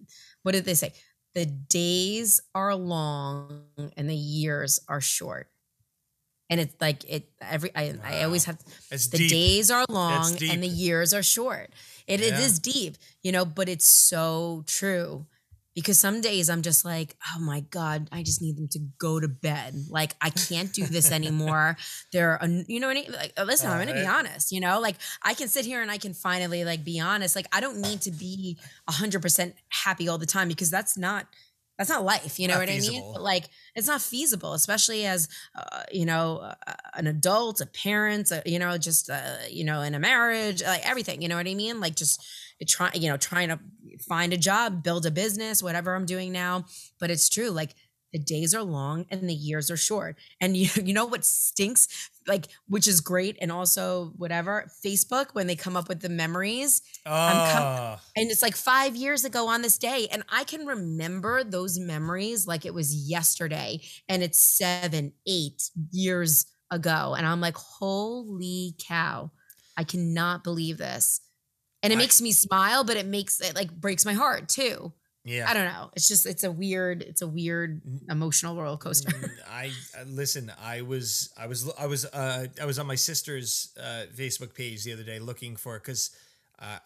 what 0.42 0.54
did 0.54 0.66
they 0.66 0.74
say 0.74 0.94
the 1.36 1.46
days 1.46 2.42
are 2.56 2.74
long 2.74 3.66
and 3.96 4.10
the 4.10 4.16
years 4.16 4.80
are 4.88 5.02
short 5.02 5.48
and 6.50 6.60
it's 6.60 6.76
like 6.80 7.04
it 7.10 7.30
every 7.42 7.72
i, 7.76 7.94
I 8.04 8.24
always 8.24 8.46
have 8.46 8.60
It's 8.92 9.08
the 9.08 9.18
deep. 9.18 9.30
days 9.30 9.72
are 9.72 9.86
long 9.90 10.38
and 10.50 10.62
the 10.64 10.68
years 10.68 11.14
are 11.14 11.24
short. 11.24 11.70
It, 12.08 12.22
it 12.22 12.34
Yeah. 12.34 12.42
is 12.46 12.60
deep 12.60 12.98
you 13.24 13.32
know 13.32 13.46
but 13.46 13.68
it's 13.70 13.88
so 13.88 14.64
true. 14.68 15.26
Because 15.74 16.00
some 16.00 16.22
days 16.22 16.50
i'm 16.50 16.62
just 16.62 16.86
like 16.86 17.18
oh 17.36 17.40
my 17.42 17.60
god 17.60 18.08
i 18.10 18.24
just 18.24 18.42
need 18.42 18.56
them 18.56 18.70
to 18.70 18.80
go 18.98 19.20
to 19.20 19.28
bed. 19.28 19.74
Like 19.90 20.16
i 20.22 20.30
can't 20.30 20.72
do 20.72 20.86
this 20.86 21.12
anymore. 21.12 21.76
They're 22.14 22.40
you 22.68 22.80
know 22.80 22.88
what 22.88 22.96
I 22.98 23.02
mean? 23.02 23.12
like 23.12 23.34
listen 23.46 23.70
i'm 23.70 23.82
Uh, 23.82 23.86
gonna 23.86 24.00
be 24.00 24.06
honest 24.08 24.54
you 24.54 24.62
know? 24.62 24.80
Like 24.80 24.96
i 25.22 25.34
can 25.34 25.50
sit 25.50 25.66
here 25.66 25.82
and 25.82 25.92
i 25.92 25.98
can 25.98 26.14
finally 26.14 26.64
like 26.64 26.86
be 26.86 27.00
honest. 27.02 27.36
Like 27.36 27.48
i 27.52 27.60
don't 27.60 27.80
need 27.82 28.00
to 28.08 28.12
be 28.12 28.58
100% 28.90 29.54
happy 29.84 30.08
all 30.08 30.18
the 30.18 30.26
time 30.38 30.48
because 30.48 30.70
that's 30.72 30.96
not 30.98 31.28
that's 31.78 31.90
not 31.90 32.04
life 32.04 32.40
you 32.40 32.48
know 32.48 32.56
Not 32.56 32.62
what 32.62 32.70
i 32.70 32.80
mean? 32.80 33.14
but 33.14 33.22
like 33.22 33.50
it's 33.76 33.88
not 33.88 34.02
feasible 34.02 34.54
especially 34.54 35.06
as 35.06 35.28
uh, 35.56 35.84
you 35.92 36.06
know 36.06 36.38
uh, 36.38 36.74
an 36.94 37.08
adult 37.08 37.62
a 37.62 37.66
parent 37.66 38.32
uh, 38.32 38.42
you 38.46 38.60
know 38.60 38.78
just 38.78 39.10
uh, 39.10 39.38
you 39.50 39.64
know 39.64 39.82
in 39.82 39.94
a 39.96 40.00
marriage 40.00 40.64
like 40.64 40.88
everything 40.88 41.22
you 41.22 41.28
know 41.28 41.36
what 41.36 41.48
i 41.48 41.54
mean? 41.54 41.80
Like 41.80 41.96
just 41.96 42.24
try 42.68 42.90
you 42.94 43.10
know 43.10 43.18
trying 43.18 43.50
to 43.50 43.60
find 44.00 44.32
a 44.32 44.38
job 44.38 44.82
build 44.82 45.06
a 45.06 45.12
business 45.12 45.62
whatever 45.62 45.94
i'm 45.96 46.06
doing 46.06 46.32
now. 46.32 46.66
But 47.00 47.12
it's 47.12 47.28
true 47.30 47.50
like 47.50 47.72
the 48.16 48.24
days 48.24 48.54
are 48.56 48.64
long 48.64 49.06
and 49.12 49.30
the 49.30 49.34
years 49.34 49.70
are 49.70 49.78
short 49.78 50.18
and 50.42 50.56
you, 50.62 50.70
you 50.84 50.94
know 50.94 51.06
what 51.06 51.26
stinks 51.26 52.10
like 52.28 52.46
which 52.68 52.88
is 52.88 53.02
great 53.02 53.38
and 53.42 53.52
also 53.52 54.12
whatever 54.18 54.54
facebook 54.84 55.28
when 55.34 55.48
they 55.48 55.56
come 55.56 55.76
up 55.78 55.88
with 55.90 56.00
the 56.02 56.10
memories 56.10 56.82
I'm 57.06 57.36
com- 57.54 57.64
Oh, 57.66 58.00
and 58.16 58.32
it's 58.32 58.42
like 58.42 58.56
five 58.56 58.96
years 58.96 59.26
ago 59.26 59.48
on 59.48 59.62
this 59.62 59.78
day. 59.78 60.08
And 60.12 60.24
I 60.30 60.44
can 60.44 60.66
remember 60.66 61.44
those 61.44 61.78
memories 61.80 62.48
like 62.48 62.66
it 62.66 62.74
was 62.74 62.96
yesterday. 63.10 63.82
And 64.10 64.24
it's 64.24 64.42
seven, 64.42 65.14
eight 65.28 65.70
years 65.92 66.46
ago. 66.72 67.14
And 67.18 67.26
I'm 67.28 67.42
like, 67.42 67.56
holy 67.58 68.76
cow, 68.80 69.32
I 69.78 69.84
cannot 69.84 70.44
believe 70.44 70.78
this. 70.78 71.22
And 71.84 71.94
it 71.94 71.98
I- 71.98 72.00
makes 72.00 72.22
me 72.22 72.32
smile, 72.32 72.84
but 72.84 72.98
it 72.98 73.06
makes 73.06 73.40
it 73.42 73.56
like 73.56 73.72
breaks 73.72 74.06
my 74.06 74.14
heart 74.14 74.50
too. 74.50 74.94
Yeah. 75.26 75.50
I 75.50 75.56
don't 75.56 75.66
know. 75.66 75.90
It's 75.96 76.08
just 76.08 76.28
it's 76.28 76.44
a 76.44 76.52
weird 76.52 77.02
it's 77.02 77.24
a 77.24 77.28
weird 77.28 77.82
emotional 78.10 78.56
roller 78.56 78.78
coaster. 78.78 79.12
I 79.50 79.72
uh, 80.00 80.04
listen. 80.06 80.52
I 80.62 80.84
was 80.84 81.34
I 81.36 81.48
was 81.48 81.70
I 81.80 81.88
was 81.88 82.06
uh 82.06 82.46
I 82.62 82.66
was 82.66 82.78
on 82.78 82.86
my 82.86 82.96
sister's 82.96 83.74
uh 83.78 84.04
Facebook 84.16 84.54
page 84.54 84.84
the 84.84 84.94
other 84.94 85.04
day 85.04 85.18
looking 85.18 85.56
for 85.56 85.80
because 85.80 86.12
uh 86.60 86.78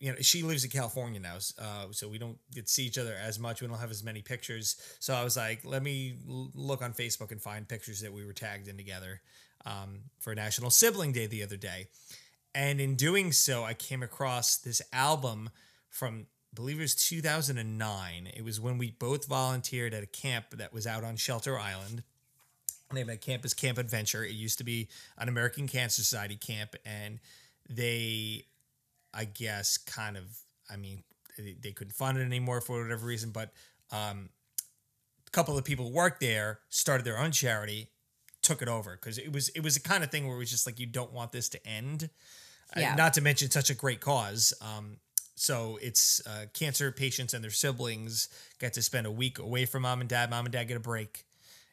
you 0.00 0.10
know 0.10 0.18
she 0.20 0.42
lives 0.42 0.64
in 0.64 0.70
California 0.70 1.20
now, 1.20 1.36
uh 1.58 1.86
so 1.92 2.08
we 2.08 2.18
don't 2.18 2.36
get 2.52 2.66
to 2.66 2.72
see 2.72 2.84
each 2.84 2.98
other 2.98 3.14
as 3.14 3.38
much. 3.38 3.62
We 3.62 3.68
don't 3.68 3.78
have 3.78 3.92
as 3.92 4.02
many 4.02 4.22
pictures. 4.22 4.74
So 4.98 5.14
I 5.14 5.22
was 5.22 5.36
like, 5.36 5.64
let 5.64 5.82
me 5.82 6.18
look 6.26 6.82
on 6.82 6.94
Facebook 6.94 7.30
and 7.30 7.40
find 7.40 7.68
pictures 7.68 8.00
that 8.00 8.12
we 8.12 8.26
were 8.26 8.32
tagged 8.32 8.66
in 8.66 8.76
together 8.76 9.20
um 9.66 10.00
for 10.18 10.34
National 10.34 10.70
Sibling 10.70 11.12
Day 11.12 11.28
the 11.28 11.44
other 11.44 11.56
day. 11.56 11.86
And 12.56 12.80
in 12.80 12.96
doing 12.96 13.30
so, 13.30 13.62
I 13.62 13.74
came 13.74 14.02
across 14.02 14.56
this 14.56 14.82
album 14.92 15.50
from 15.90 16.26
believe 16.54 16.78
it 16.78 16.82
was 16.82 16.94
2009. 16.94 18.28
It 18.34 18.44
was 18.44 18.60
when 18.60 18.78
we 18.78 18.90
both 18.92 19.26
volunteered 19.26 19.92
at 19.94 20.02
a 20.02 20.06
camp 20.06 20.46
that 20.56 20.72
was 20.72 20.86
out 20.86 21.04
on 21.04 21.16
Shelter 21.16 21.58
Island. 21.58 22.02
The 22.90 22.94
name 22.96 23.02
of 23.08 23.14
that 23.14 23.20
camp 23.20 23.44
is 23.44 23.54
Camp 23.54 23.78
Adventure. 23.78 24.24
It 24.24 24.32
used 24.32 24.58
to 24.58 24.64
be 24.64 24.88
an 25.18 25.28
American 25.28 25.66
Cancer 25.66 26.02
Society 26.02 26.36
camp, 26.36 26.76
and 26.84 27.18
they, 27.68 28.44
I 29.12 29.24
guess, 29.24 29.78
kind 29.78 30.16
of, 30.16 30.24
I 30.70 30.76
mean, 30.76 31.02
they, 31.38 31.56
they 31.60 31.72
couldn't 31.72 31.94
fund 31.94 32.18
it 32.18 32.22
anymore 32.22 32.60
for 32.60 32.82
whatever 32.82 33.06
reason, 33.06 33.30
but 33.30 33.52
um, 33.90 34.28
a 35.26 35.30
couple 35.30 35.56
of 35.58 35.64
people 35.64 35.86
who 35.88 35.92
worked 35.94 36.20
there 36.20 36.60
started 36.68 37.04
their 37.04 37.18
own 37.18 37.32
charity, 37.32 37.88
took 38.42 38.60
it 38.60 38.68
over 38.68 38.92
because 38.92 39.16
it 39.16 39.32
was 39.32 39.48
it 39.50 39.60
was 39.60 39.72
the 39.74 39.80
kind 39.80 40.04
of 40.04 40.10
thing 40.10 40.26
where 40.26 40.36
it 40.36 40.38
was 40.38 40.50
just 40.50 40.66
like 40.66 40.78
you 40.78 40.84
don't 40.84 41.12
want 41.14 41.32
this 41.32 41.48
to 41.48 41.66
end. 41.66 42.10
Uh, 42.76 42.80
Yeah. 42.80 42.94
not 42.94 43.14
to 43.14 43.22
mention 43.22 43.50
such 43.50 43.70
a 43.70 43.74
great 43.74 44.00
cause. 44.00 44.52
Um, 44.60 44.98
so 45.34 45.78
it's 45.82 46.24
uh, 46.26 46.46
cancer 46.54 46.92
patients 46.92 47.34
and 47.34 47.42
their 47.42 47.50
siblings 47.50 48.28
get 48.58 48.72
to 48.74 48.82
spend 48.82 49.06
a 49.06 49.10
week 49.10 49.38
away 49.38 49.66
from 49.66 49.82
mom 49.82 50.00
and 50.00 50.08
dad. 50.08 50.30
Mom 50.30 50.46
and 50.46 50.52
dad 50.52 50.64
get 50.64 50.76
a 50.76 50.80
break. 50.80 51.24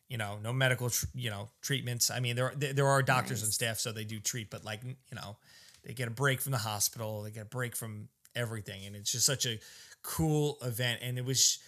You 0.10 0.18
know, 0.18 0.40
no 0.44 0.52
medical, 0.52 0.90
tr- 0.90 1.06
you 1.14 1.30
know, 1.30 1.50
treatments. 1.62 2.12
I 2.12 2.20
mean, 2.20 2.36
there 2.36 2.48
are, 2.48 2.56
there 2.56 2.88
are 2.88 3.02
doctors 3.02 3.42
Nice. 3.42 3.48
on 3.48 3.52
staff, 3.52 3.80
so 3.80 3.92
they 3.92 4.04
do 4.04 4.20
treat, 4.20 4.50
but 4.50 4.66
like, 4.66 4.84
you 4.84 5.16
know, 5.16 5.38
they 5.84 5.94
get 5.94 6.08
a 6.08 6.12
break 6.12 6.42
from 6.42 6.52
the 6.52 6.58
hospital. 6.58 7.24
They 7.24 7.32
get 7.32 7.44
a 7.44 7.46
break 7.46 7.76
from 7.76 8.10
everything, 8.36 8.86
and 8.86 8.96
it's 8.96 9.12
just 9.12 9.26
such 9.26 9.46
a 9.46 9.60
cool 10.04 10.58
event. 10.64 11.00
And 11.02 11.18
it 11.18 11.24
was, 11.24 11.60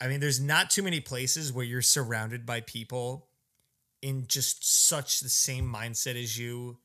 I 0.00 0.08
mean, 0.08 0.20
there's 0.20 0.40
not 0.40 0.70
too 0.70 0.82
many 0.82 1.00
places 1.00 1.52
where 1.52 1.64
you're 1.64 1.82
surrounded 1.82 2.46
by 2.46 2.62
people 2.62 3.26
in 4.00 4.26
just 4.28 4.86
such 4.86 5.20
the 5.20 5.28
same 5.28 5.70
mindset 5.70 6.20
as 6.20 6.38
you, 6.38 6.78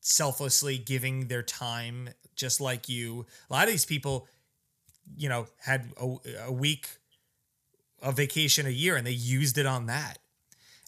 selflessly 0.00 0.78
giving 0.78 1.28
their 1.28 1.42
time 1.42 2.10
just 2.40 2.60
like 2.60 2.88
you. 2.88 3.26
A 3.48 3.52
lot 3.52 3.64
of 3.64 3.70
these 3.70 3.84
people, 3.84 4.26
you 5.16 5.28
know, 5.28 5.46
had 5.58 5.92
a, 6.00 6.16
a 6.46 6.52
week 6.52 6.88
of 8.02 8.16
vacation 8.16 8.66
a 8.66 8.70
year 8.70 8.96
and 8.96 9.06
they 9.06 9.12
used 9.12 9.58
it 9.58 9.66
on 9.66 9.86
that. 9.86 10.18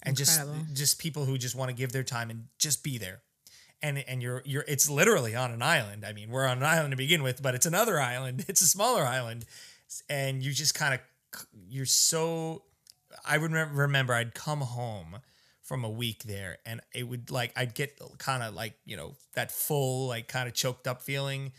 And 0.03 0.19
Incredible. 0.19 0.55
just 0.65 0.75
just 0.75 0.99
people 0.99 1.27
who 1.27 1.39
just 1.39 1.55
want 1.55 1.69
to 1.69 1.77
give 1.77 1.93
their 1.93 2.03
time 2.03 2.31
and 2.31 2.47
just 2.59 2.83
be 2.83 2.99
there. 2.99 3.21
And 3.83 3.99
and 4.09 4.21
you're 4.23 4.43
you're 4.45 4.65
it's 4.67 4.91
literally 4.91 5.37
on 5.37 5.53
an 5.53 5.63
island. 5.63 6.05
I 6.05 6.13
mean, 6.13 6.31
we're 6.31 6.47
on 6.47 6.57
an 6.59 6.65
island 6.65 6.91
to 6.91 6.97
begin 6.97 7.23
with, 7.23 7.43
but 7.43 7.55
it's 7.55 7.67
another 7.67 8.01
island. 8.15 8.45
It's 8.49 8.63
a 8.63 8.67
smaller 8.67 9.05
island. 9.05 9.45
And 10.09 10.43
you 10.43 10.53
just 10.53 10.75
kind 10.75 10.95
of 10.95 11.01
you're 11.69 11.87
so 11.87 12.63
I 13.25 13.39
would 13.39 13.53
remember 13.53 14.15
I'd 14.15 14.35
come 14.35 14.61
home 14.63 15.19
from 15.73 15.85
a 15.85 15.89
week 15.91 16.25
there 16.25 16.59
and 16.67 16.83
it 16.95 17.05
would 17.09 17.31
like 17.31 17.51
I'd 17.57 17.75
get 17.75 17.99
kind 18.19 18.43
of 18.43 18.53
like, 18.55 18.75
you 18.85 18.95
know, 18.95 19.15
that 19.33 19.51
full 19.51 20.09
like 20.09 20.29
kind 20.29 20.47
of 20.47 20.53
choked 20.53 20.87
up 20.87 21.01
feeling 21.01 21.53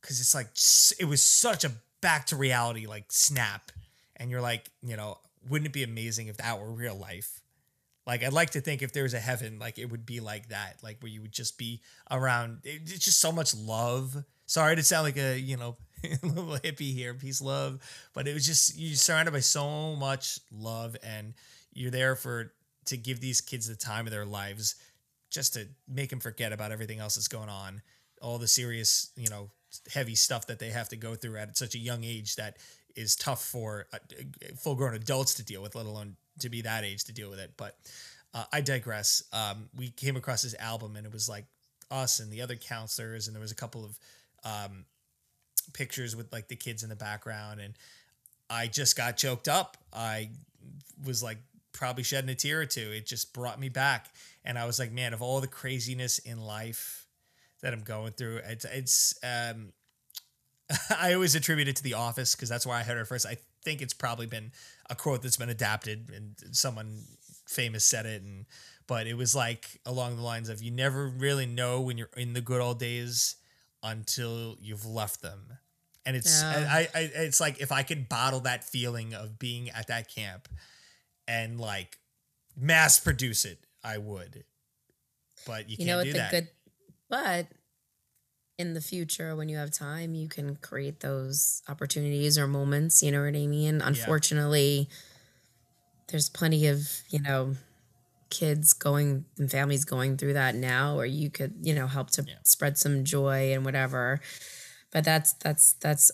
cuz 0.00 0.18
it's 0.18 0.34
like 0.34 0.48
it 0.98 1.04
was 1.04 1.22
such 1.22 1.62
a 1.64 1.72
back 2.00 2.24
to 2.28 2.36
reality 2.36 2.86
like 2.86 3.04
snap 3.12 3.70
and 4.16 4.30
you're 4.30 4.40
like, 4.40 4.70
you 4.80 4.96
know, 4.96 5.18
wouldn't 5.46 5.66
it 5.66 5.74
be 5.74 5.82
amazing 5.82 6.28
if 6.28 6.38
that 6.38 6.58
were 6.58 6.72
real 6.72 6.94
life? 6.96 7.42
Like 8.06 8.24
I'd 8.24 8.32
like 8.32 8.48
to 8.52 8.62
think 8.62 8.80
if 8.80 8.94
there 8.94 9.02
was 9.02 9.12
a 9.12 9.20
heaven, 9.20 9.58
like 9.58 9.78
it 9.78 9.90
would 9.90 10.06
be 10.06 10.20
like 10.20 10.48
that, 10.48 10.78
like 10.82 11.02
where 11.02 11.12
you 11.12 11.20
would 11.20 11.32
just 11.32 11.58
be 11.58 11.82
around. 12.10 12.60
it- 12.64 12.80
It's 12.90 13.04
just 13.04 13.20
so 13.20 13.30
much 13.30 13.54
love. 13.54 14.24
Sorry 14.46 14.74
to 14.74 14.82
sound 14.82 15.04
like 15.04 15.18
a 15.18 15.38
you 15.38 15.58
know 15.58 15.76
little 16.22 16.56
hippie 16.64 16.94
here, 16.94 17.12
peace, 17.12 17.42
love, 17.42 17.78
but 18.14 18.26
it 18.26 18.32
was 18.32 18.46
just 18.46 18.74
you're 18.78 18.96
surrounded 18.96 19.32
by 19.32 19.40
so 19.40 19.94
much 19.96 20.40
love, 20.50 20.96
and 21.02 21.34
you're 21.74 21.90
there 21.90 22.16
for 22.16 22.54
to 22.86 22.96
give 22.96 23.20
these 23.20 23.40
kids 23.40 23.66
the 23.66 23.76
time 23.76 24.06
of 24.06 24.12
their 24.12 24.26
lives, 24.26 24.76
just 25.30 25.54
to 25.54 25.66
make 25.88 26.10
them 26.10 26.20
forget 26.20 26.52
about 26.52 26.72
everything 26.72 26.98
else 26.98 27.14
that's 27.14 27.28
going 27.28 27.48
on, 27.48 27.82
all 28.20 28.38
the 28.38 28.48
serious 28.48 29.10
you 29.16 29.28
know 29.28 29.50
heavy 29.92 30.14
stuff 30.14 30.46
that 30.46 30.58
they 30.58 30.70
have 30.70 30.88
to 30.88 30.96
go 30.96 31.14
through 31.14 31.36
at 31.36 31.56
such 31.56 31.74
a 31.74 31.78
young 31.78 32.02
age 32.04 32.36
that 32.36 32.56
is 32.96 33.14
tough 33.14 33.44
for 33.44 33.86
uh, 33.92 33.98
full 34.58 34.74
grown 34.74 34.94
adults 34.94 35.34
to 35.34 35.44
deal 35.44 35.62
with, 35.62 35.74
let 35.74 35.86
alone 35.86 36.16
to 36.40 36.48
be 36.48 36.62
that 36.62 36.84
age 36.84 37.04
to 37.04 37.12
deal 37.12 37.30
with 37.30 37.38
it. 37.38 37.52
But 37.56 37.76
uh, 38.34 38.44
I 38.52 38.60
digress. 38.60 39.22
Um, 39.32 39.68
we 39.76 39.90
came 39.90 40.16
across 40.16 40.42
this 40.42 40.54
album 40.58 40.96
and 40.96 41.06
it 41.06 41.12
was 41.12 41.28
like 41.28 41.46
us 41.90 42.20
and 42.20 42.30
the 42.30 42.42
other 42.42 42.56
counselors, 42.56 43.26
and 43.26 43.34
there 43.34 43.40
was 43.40 43.52
a 43.52 43.56
couple 43.56 43.84
of 43.84 43.98
um, 44.44 44.84
pictures 45.72 46.14
with 46.16 46.32
like 46.32 46.48
the 46.48 46.56
kids 46.56 46.82
in 46.82 46.88
the 46.88 46.96
background, 46.96 47.60
and 47.60 47.74
I 48.48 48.66
just 48.66 48.96
got 48.96 49.16
choked 49.16 49.48
up. 49.48 49.76
I 49.92 50.30
was 51.04 51.22
like 51.22 51.38
probably 51.72 52.02
shedding 52.02 52.30
a 52.30 52.34
tear 52.34 52.60
or 52.60 52.66
two. 52.66 52.92
It 52.92 53.06
just 53.06 53.32
brought 53.32 53.60
me 53.60 53.68
back, 53.68 54.12
and 54.44 54.58
I 54.58 54.66
was 54.66 54.78
like, 54.78 54.92
man, 54.92 55.12
of 55.12 55.22
all 55.22 55.40
the 55.40 55.46
craziness 55.46 56.18
in 56.18 56.40
life 56.40 57.06
that 57.62 57.72
I'm 57.72 57.82
going 57.82 58.12
through, 58.12 58.40
it's 58.44 58.64
it's 58.64 59.14
um, 59.22 59.72
I 60.98 61.14
always 61.14 61.34
attribute 61.34 61.68
it 61.68 61.76
to 61.76 61.82
The 61.82 61.94
Office 61.94 62.34
because 62.34 62.48
that's 62.48 62.66
where 62.66 62.76
I 62.76 62.82
heard 62.82 62.98
it 62.98 63.06
first. 63.06 63.26
I 63.26 63.36
think 63.64 63.82
it's 63.82 63.94
probably 63.94 64.26
been 64.26 64.52
a 64.88 64.94
quote 64.94 65.22
that's 65.22 65.36
been 65.36 65.50
adapted 65.50 66.10
and 66.14 66.34
someone 66.56 67.02
famous 67.46 67.84
said 67.84 68.06
it 68.06 68.22
and 68.22 68.46
but 68.86 69.06
it 69.06 69.14
was 69.14 69.34
like 69.34 69.80
along 69.84 70.16
the 70.16 70.22
lines 70.22 70.48
of 70.48 70.62
you 70.62 70.70
never 70.70 71.08
really 71.08 71.46
know 71.46 71.80
when 71.80 71.98
you're 71.98 72.10
in 72.16 72.32
the 72.32 72.40
good 72.40 72.60
old 72.60 72.78
days 72.78 73.36
until 73.82 74.56
you've 74.60 74.86
left 74.86 75.22
them. 75.22 75.58
And 76.06 76.16
it's 76.16 76.42
Yeah. 76.42 76.66
I, 76.68 76.88
I 76.94 77.10
it's 77.14 77.40
like 77.40 77.60
if 77.60 77.70
I 77.70 77.82
could 77.82 78.08
bottle 78.08 78.40
that 78.40 78.64
feeling 78.64 79.14
of 79.14 79.38
being 79.38 79.70
at 79.70 79.88
that 79.88 80.12
camp 80.12 80.48
and 81.30 81.60
like 81.60 81.98
mass 82.56 82.98
produce 82.98 83.44
it, 83.44 83.64
I 83.84 83.98
would. 83.98 84.44
But 85.46 85.70
you, 85.70 85.76
you 85.78 85.86
can't 85.86 85.88
know 85.88 85.96
what 85.98 86.04
do 86.06 86.12
the 86.12 86.18
that. 86.18 86.30
good 86.30 86.48
but 87.08 87.46
in 88.58 88.74
the 88.74 88.80
future 88.80 89.34
when 89.34 89.48
you 89.48 89.56
have 89.56 89.70
time 89.70 90.14
you 90.14 90.28
can 90.28 90.56
create 90.56 91.00
those 91.00 91.62
opportunities 91.68 92.36
or 92.36 92.46
moments 92.46 93.02
you 93.02 93.10
know 93.10 93.20
what 93.24 93.34
i 93.34 93.46
mean 93.46 93.80
unfortunately 93.80 94.88
there's 96.08 96.28
plenty 96.28 96.66
of 96.66 96.86
you 97.10 97.20
know 97.20 97.54
kids 98.30 98.72
going 98.74 99.24
and 99.38 99.50
families 99.50 99.84
going 99.84 100.16
through 100.16 100.34
that 100.34 100.54
now 100.54 100.96
or 100.98 101.06
you 101.06 101.30
could 101.30 101.54
you 101.62 101.74
know 101.74 101.86
help 101.86 102.10
to 102.10 102.22
Yeah. 102.26 102.34
spread 102.44 102.78
some 102.78 103.04
joy 103.04 103.52
and 103.54 103.64
whatever 103.64 104.20
but 104.92 105.04
that's 105.04 105.32
that's 105.34 105.72
that's 105.74 106.10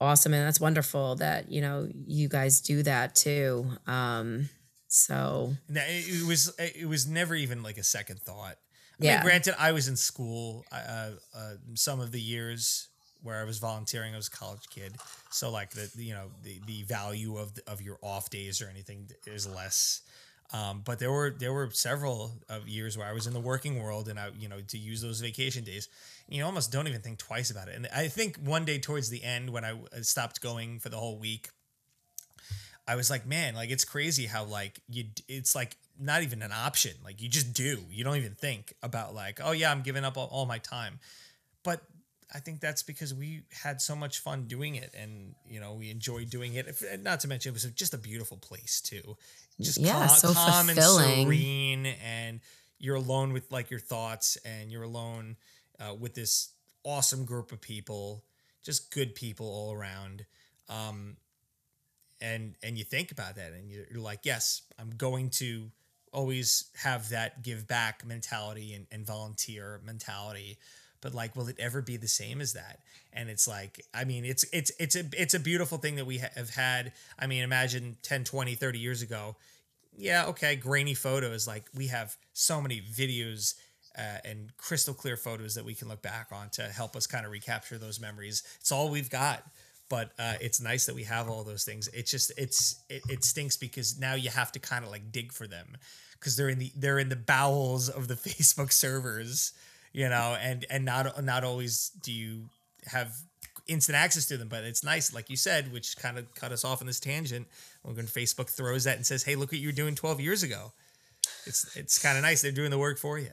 awesome 0.00 0.32
and 0.32 0.46
that's 0.46 0.60
wonderful 0.60 1.16
that 1.16 1.50
you 1.50 1.60
know 1.60 1.88
you 2.06 2.28
guys 2.28 2.60
do 2.60 2.82
that 2.84 3.14
too 3.16 3.66
um 3.86 4.48
so 4.88 5.54
No, 5.68 5.82
it, 5.86 6.26
was 6.26 6.52
it 6.58 6.88
was 6.88 7.06
never 7.06 7.34
even 7.34 7.62
like 7.62 7.78
a 7.78 7.82
second 7.84 8.20
thought. 8.20 8.56
I 9.00 9.04
Yeah. 9.04 9.14
mean, 9.16 9.22
granted, 9.24 9.54
I 9.58 9.72
was 9.72 9.86
in 9.88 9.96
school 9.96 10.64
uh, 10.72 11.10
uh, 11.34 11.54
some 11.74 12.00
of 12.00 12.10
the 12.10 12.20
years 12.20 12.88
where 13.22 13.40
I 13.40 13.44
was 13.44 13.58
volunteering. 13.58 14.14
I 14.14 14.16
was 14.16 14.28
a 14.28 14.30
college 14.30 14.68
kid, 14.70 14.96
so 15.30 15.50
like 15.50 15.70
the 15.70 15.90
you 15.96 16.14
know 16.14 16.30
the 16.42 16.60
the 16.66 16.82
value 16.84 17.36
of 17.36 17.54
the, 17.54 17.62
of 17.70 17.80
your 17.82 17.98
off 18.02 18.30
days 18.30 18.60
or 18.62 18.68
anything 18.68 19.10
is 19.26 19.46
less. 19.46 20.02
Um, 20.50 20.80
but 20.82 20.98
there 20.98 21.12
were 21.12 21.30
there 21.38 21.52
were 21.52 21.68
several 21.72 22.32
of 22.48 22.66
years 22.68 22.96
where 22.96 23.06
I 23.06 23.12
was 23.12 23.26
in 23.26 23.34
the 23.34 23.40
working 23.40 23.82
world 23.82 24.08
and 24.08 24.18
I 24.18 24.30
you 24.38 24.48
know 24.48 24.60
to 24.62 24.78
use 24.78 25.02
those 25.02 25.20
vacation 25.20 25.62
days. 25.64 25.88
You 26.28 26.44
almost 26.44 26.72
don't 26.72 26.88
even 26.88 27.02
think 27.02 27.18
twice 27.18 27.50
about 27.50 27.68
it. 27.68 27.74
And 27.76 27.86
I 27.94 28.08
think 28.08 28.36
one 28.38 28.64
day 28.64 28.78
towards 28.78 29.10
the 29.10 29.22
end 29.22 29.50
when 29.50 29.64
I 29.64 29.74
stopped 30.02 30.40
going 30.40 30.78
for 30.78 30.88
the 30.88 30.96
whole 30.96 31.18
week, 31.18 31.50
I 32.88 32.96
was 32.96 33.10
like, 33.10 33.26
man, 33.26 33.54
like 33.54 33.70
it's 33.70 33.84
crazy 33.84 34.26
how 34.26 34.44
like 34.44 34.80
you 34.88 35.04
it's 35.28 35.54
like 35.54 35.76
not 36.00 36.22
even 36.22 36.42
an 36.42 36.52
option. 36.52 36.92
Like 37.04 37.20
you 37.22 37.28
just 37.28 37.52
do. 37.52 37.78
You 37.90 38.02
don't 38.02 38.16
even 38.16 38.34
think 38.34 38.72
about 38.82 39.14
like, 39.14 39.40
oh 39.44 39.52
yeah, 39.52 39.70
I'm 39.70 39.82
giving 39.82 40.04
up 40.04 40.16
all, 40.16 40.28
all 40.32 40.46
my 40.46 40.58
time. 40.58 40.98
But 41.62 41.82
I 42.34 42.40
think 42.40 42.60
that's 42.60 42.82
because 42.82 43.12
we 43.14 43.42
had 43.62 43.80
so 43.80 43.94
much 43.94 44.18
fun 44.20 44.44
doing 44.48 44.74
it 44.74 44.94
and 44.98 45.34
you 45.46 45.60
know, 45.60 45.74
we 45.74 45.90
enjoyed 45.90 46.30
doing 46.30 46.54
it. 46.54 46.66
If- 46.66 47.00
Not 47.02 47.20
to 47.20 47.28
mention 47.28 47.50
it 47.50 47.54
was 47.54 47.64
just 47.64 47.94
a 47.94 47.98
beautiful 47.98 48.38
place 48.38 48.80
too. 48.80 49.16
Just 49.60 49.78
Yeah, 49.78 50.06
calm, 50.06 50.16
so 50.16 50.32
calm 50.32 50.68
and 50.70 50.78
fulfilling. 50.78 51.24
serene 51.26 51.86
and 51.86 52.40
you're 52.78 52.96
alone 52.96 53.32
with 53.32 53.50
like 53.52 53.70
your 53.70 53.80
thoughts 53.80 54.38
and 54.44 54.70
you're 54.72 54.84
alone 54.84 55.36
uh, 55.80 55.94
with 55.94 56.14
this 56.14 56.50
awesome 56.84 57.24
group 57.26 57.50
of 57.52 57.60
people, 57.60 58.24
just 58.64 58.90
good 58.94 59.14
people 59.14 59.46
all 59.46 59.72
around. 59.74 60.24
Um, 60.68 61.16
and 62.20 62.54
and 62.62 62.76
you 62.76 62.84
think 62.84 63.12
about 63.12 63.36
that 63.36 63.52
and 63.52 63.70
you're, 63.70 63.84
like 64.00 64.20
yes 64.24 64.62
i'm 64.78 64.90
going 64.90 65.30
to 65.30 65.70
always 66.12 66.70
have 66.76 67.10
that 67.10 67.42
give 67.42 67.66
back 67.66 68.04
mentality 68.06 68.74
and, 68.74 68.86
and 68.90 69.06
volunteer 69.06 69.80
mentality. 69.84 70.58
But 71.00 71.14
like 71.14 71.36
will 71.36 71.48
it 71.48 71.56
ever 71.58 71.80
be 71.80 71.96
the 71.96 72.08
same 72.08 72.40
as 72.40 72.54
that? 72.54 72.80
And 73.12 73.28
it's 73.28 73.46
like 73.46 73.80
i 73.94 74.04
mean 74.04 74.24
it's 74.24 74.44
it's 74.52 74.72
it's 74.78 74.96
a 74.96 75.04
it's 75.12 75.34
a 75.34 75.40
beautiful 75.40 75.78
thing 75.78 75.96
that 75.96 76.06
we 76.06 76.18
have 76.18 76.50
had. 76.50 76.92
I 77.18 77.26
mean 77.26 77.42
imagine 77.42 77.96
10 78.02 78.24
20 78.24 78.54
30 78.54 78.78
years 78.78 79.02
ago. 79.02 79.36
Yeah 79.96 80.26
okay 80.26 80.56
grainy 80.56 80.94
photos 80.94 81.46
like 81.46 81.66
we 81.74 81.88
have 81.88 82.16
so 82.32 82.60
many 82.60 82.80
videos 82.80 83.54
uh, 83.96 84.18
and 84.24 84.56
crystal 84.56 84.94
clear 84.94 85.16
photos 85.16 85.54
that 85.56 85.64
we 85.64 85.74
can 85.74 85.88
look 85.88 86.02
back 86.02 86.28
on 86.32 86.48
to 86.50 86.62
help 86.62 86.94
us 86.94 87.06
kind 87.06 87.26
of 87.26 87.32
recapture 87.32 87.78
those 87.78 87.98
memories. 87.98 88.44
It's 88.60 88.70
all 88.70 88.90
we've 88.90 89.10
got 89.10 89.42
but 89.88 90.12
uh, 90.18 90.34
it's 90.40 90.60
nice 90.60 90.86
that 90.86 90.94
we 90.94 91.04
have 91.04 91.28
all 91.28 91.44
those 91.44 91.64
things 91.64 91.88
it's 91.94 92.10
just 92.10 92.32
it's 92.36 92.82
it, 92.88 93.02
it 93.08 93.24
stinks 93.24 93.56
because 93.56 93.98
now 93.98 94.14
you 94.14 94.30
have 94.30 94.52
to 94.52 94.58
kind 94.58 94.84
of 94.84 94.90
like 94.90 95.10
dig 95.10 95.32
for 95.32 95.46
them 95.46 95.76
because 96.12 96.36
they're 96.36 96.48
in 96.48 96.58
the 96.58 96.72
they're 96.76 96.98
in 96.98 97.08
the 97.08 97.16
bowels 97.16 97.88
of 97.88 98.08
the 98.08 98.14
facebook 98.28 98.72
servers 98.72 99.52
you 99.92 100.08
know, 100.08 100.36
and 100.40 100.66
and 100.70 100.84
not 100.84 101.22
not 101.24 101.44
always 101.44 101.90
do 102.02 102.12
you 102.12 102.48
have 102.86 103.14
instant 103.66 103.96
access 103.96 104.26
to 104.26 104.36
them, 104.36 104.48
but 104.48 104.64
it's 104.64 104.84
nice, 104.84 105.12
like 105.12 105.28
you 105.28 105.36
said, 105.36 105.72
which 105.72 105.96
kind 105.96 106.18
of 106.18 106.32
cut 106.34 106.52
us 106.52 106.64
off 106.64 106.80
on 106.80 106.86
this 106.86 107.00
tangent. 107.00 107.46
When 107.82 108.06
Facebook 108.06 108.48
throws 108.50 108.84
that 108.84 108.96
and 108.96 109.06
says, 109.06 109.24
"Hey, 109.24 109.34
look 109.34 109.52
what 109.52 109.60
you 109.60 109.68
were 109.68 109.72
doing 109.72 109.94
12 109.94 110.20
years 110.20 110.42
ago," 110.42 110.72
it's 111.46 111.76
it's 111.76 111.98
kind 111.98 112.16
of 112.16 112.22
nice. 112.22 112.42
They're 112.42 112.52
doing 112.52 112.70
the 112.70 112.78
work 112.78 112.98
for 112.98 113.18
you. 113.18 113.30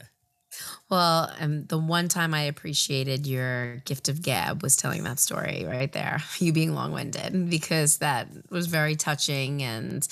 Well, 0.89 1.31
um, 1.39 1.65
the 1.65 1.77
one 1.77 2.07
time 2.07 2.33
I 2.33 2.43
appreciated 2.43 3.25
your 3.25 3.77
gift 3.85 4.09
of 4.09 4.21
gab 4.21 4.61
was 4.61 4.75
telling 4.75 5.03
that 5.03 5.19
story 5.19 5.65
right 5.67 5.91
there. 5.91 6.21
You 6.39 6.51
being 6.53 6.73
long 6.73 6.91
winded 6.91 7.49
because 7.49 7.97
that 7.97 8.27
was 8.49 8.67
very 8.67 8.95
touching 8.95 9.63
and 9.63 10.07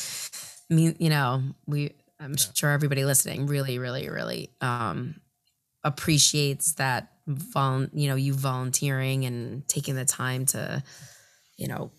me. 0.69 0.95
You 0.97 1.09
know, 1.09 1.43
we. 1.67 1.93
I'm 2.19 2.31
yeah. 2.31 2.45
sure 2.53 2.69
everybody 2.71 3.03
listening 3.03 3.47
really, 3.47 3.79
really, 3.79 4.09
really 4.09 4.51
um, 4.61 5.15
appreciates 5.83 6.73
that 6.73 7.09
vol- 7.27 7.87
you 7.93 8.07
know 8.07 8.15
you 8.15 8.33
volunteering 8.33 9.25
and 9.25 9.67
taking 9.67 9.95
the 9.95 10.05
time 10.05 10.45
to 10.47 10.83
you 11.57 11.67
know 11.67 11.91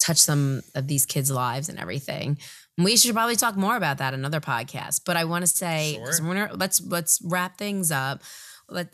touch 0.00 0.18
some 0.18 0.62
of 0.74 0.86
these 0.86 1.06
kids 1.06 1.30
lives 1.30 1.68
and 1.68 1.78
everything 1.78 2.38
we 2.78 2.96
should 2.96 3.14
probably 3.14 3.36
talk 3.36 3.56
more 3.56 3.76
about 3.76 3.98
that 3.98 4.14
in 4.14 4.20
another 4.20 4.40
podcast 4.40 5.02
but 5.04 5.16
i 5.16 5.24
want 5.24 5.42
to 5.42 5.46
say 5.46 5.98
sure. 6.02 6.26
gonna, 6.26 6.50
let's 6.54 6.80
let's 6.82 7.20
wrap 7.24 7.56
things 7.56 7.90
up 7.90 8.22
let 8.68 8.88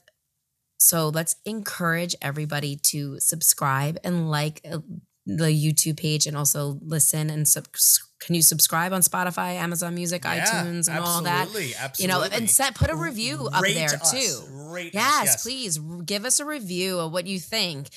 so 0.78 1.08
let's 1.08 1.36
encourage 1.44 2.14
everybody 2.20 2.76
to 2.76 3.18
subscribe 3.20 3.98
and 4.04 4.30
like 4.30 4.60
uh, 4.70 4.78
the 5.26 5.46
youtube 5.46 5.98
page 5.98 6.26
and 6.26 6.36
also 6.36 6.78
listen 6.82 7.30
and 7.30 7.46
subscribe 7.48 8.08
can 8.22 8.36
you 8.36 8.42
subscribe 8.42 8.92
on 8.92 9.00
Spotify, 9.00 9.54
Amazon 9.54 9.94
Music, 9.96 10.22
yeah, 10.24 10.44
iTunes, 10.46 10.88
and 10.88 10.98
all 10.98 11.22
that? 11.22 11.48
Absolutely, 11.48 11.74
You 11.98 12.06
know, 12.08 12.22
and 12.22 12.48
set 12.48 12.76
put 12.76 12.88
a 12.88 12.94
review 12.94 13.48
up 13.52 13.62
Rate 13.62 13.74
there 13.74 13.94
us. 13.94 14.12
too. 14.12 14.90
Yes, 14.92 14.92
yes, 14.94 15.42
please 15.42 15.78
give 16.04 16.24
us 16.24 16.38
a 16.38 16.44
review 16.44 17.00
of 17.00 17.12
what 17.12 17.26
you 17.26 17.40
think. 17.40 17.88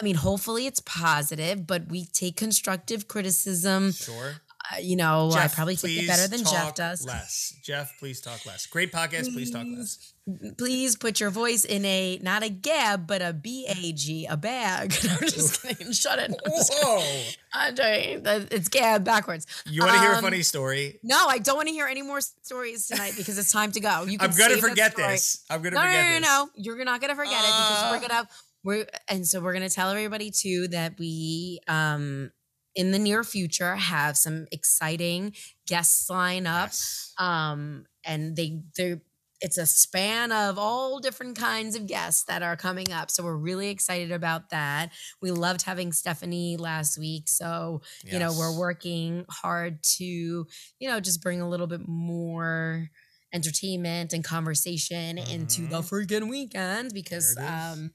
I 0.00 0.04
mean, 0.04 0.14
hopefully 0.14 0.66
it's 0.66 0.80
positive, 0.80 1.66
but 1.66 1.88
we 1.88 2.04
take 2.04 2.36
constructive 2.36 3.08
criticism. 3.08 3.92
Sure. 3.92 4.34
You 4.80 4.96
know, 4.96 5.30
Jeff, 5.32 5.52
I 5.52 5.54
probably 5.54 5.76
take 5.76 6.02
it 6.02 6.06
better 6.06 6.28
than 6.28 6.44
Jeff 6.44 6.74
does. 6.74 7.04
Less. 7.04 7.54
Jeff, 7.62 7.98
please 7.98 8.20
talk 8.20 8.44
less. 8.46 8.66
Great 8.66 8.92
podcast. 8.92 9.32
Please, 9.32 9.34
please 9.34 9.50
talk 9.50 9.66
less. 9.66 10.12
Please 10.58 10.96
put 10.96 11.20
your 11.20 11.30
voice 11.30 11.64
in 11.64 11.84
a 11.84 12.18
not 12.20 12.42
a 12.42 12.48
gab, 12.48 13.06
but 13.06 13.22
a 13.22 13.32
B 13.32 13.66
A 13.68 13.92
G, 13.92 14.26
a 14.26 14.36
bag. 14.36 14.92
I'm 15.10 15.18
just 15.20 15.62
kidding. 15.62 15.92
Shut 15.92 16.18
it. 16.18 16.34
Whoa. 16.44 17.22
Andre, 17.54 18.20
it's 18.50 18.68
gab 18.68 19.04
backwards. 19.04 19.46
You 19.66 19.82
want 19.82 19.92
to 19.92 19.98
um, 19.98 20.04
hear 20.04 20.12
a 20.12 20.16
um, 20.16 20.22
funny 20.22 20.42
story? 20.42 20.98
No, 21.02 21.26
I 21.28 21.38
don't 21.38 21.56
want 21.56 21.68
to 21.68 21.74
hear 21.74 21.86
any 21.86 22.02
more 22.02 22.20
stories 22.20 22.88
tonight 22.88 23.14
because 23.16 23.38
it's 23.38 23.52
time 23.52 23.70
to 23.72 23.80
go. 23.80 24.02
You 24.02 24.18
I'm 24.20 24.32
gonna 24.32 24.56
forget 24.56 24.96
this. 24.96 25.44
I'm 25.48 25.62
gonna 25.62 25.76
no, 25.76 25.82
forget 25.82 26.04
no, 26.04 26.12
no, 26.12 26.18
no, 26.18 26.44
no. 26.44 26.50
You're 26.56 26.84
not 26.84 27.00
gonna 27.00 27.14
forget 27.14 27.34
uh, 27.34 27.36
it 27.36 27.46
because 27.46 27.92
we're 27.92 28.08
gonna 28.08 28.28
we're 28.64 28.86
and 29.08 29.26
so 29.26 29.40
we're 29.40 29.52
gonna 29.52 29.70
tell 29.70 29.90
everybody 29.90 30.30
too 30.32 30.68
that 30.68 30.98
we 30.98 31.60
um 31.68 32.32
in 32.76 32.92
the 32.92 32.98
near 32.98 33.24
future 33.24 33.74
have 33.74 34.16
some 34.16 34.46
exciting 34.52 35.34
guests 35.66 36.08
line 36.08 36.46
up. 36.46 36.68
Yes. 36.68 37.14
Um, 37.18 37.86
and 38.04 38.36
they 38.36 38.60
they 38.76 39.00
it's 39.40 39.58
a 39.58 39.66
span 39.66 40.32
of 40.32 40.58
all 40.58 40.98
different 40.98 41.36
kinds 41.36 41.76
of 41.76 41.86
guests 41.86 42.24
that 42.24 42.42
are 42.42 42.56
coming 42.56 42.90
up. 42.92 43.10
So 43.10 43.22
we're 43.22 43.36
really 43.36 43.68
excited 43.68 44.10
about 44.10 44.50
that. 44.50 44.92
We 45.20 45.30
loved 45.30 45.62
having 45.62 45.92
Stephanie 45.92 46.56
last 46.56 46.98
week. 46.98 47.28
So, 47.28 47.82
yes. 48.02 48.14
you 48.14 48.18
know, 48.18 48.32
we're 48.32 48.58
working 48.58 49.26
hard 49.28 49.82
to, 49.98 50.04
you 50.04 50.88
know, 50.88 51.00
just 51.00 51.22
bring 51.22 51.42
a 51.42 51.48
little 51.48 51.66
bit 51.66 51.86
more 51.86 52.88
entertainment 53.34 54.14
and 54.14 54.24
conversation 54.24 55.16
mm-hmm. 55.16 55.30
into 55.30 55.66
the 55.66 55.82
mm-hmm. 55.82 55.94
freaking 55.94 56.30
weekend 56.30 56.92
because 56.94 57.36
um 57.38 57.90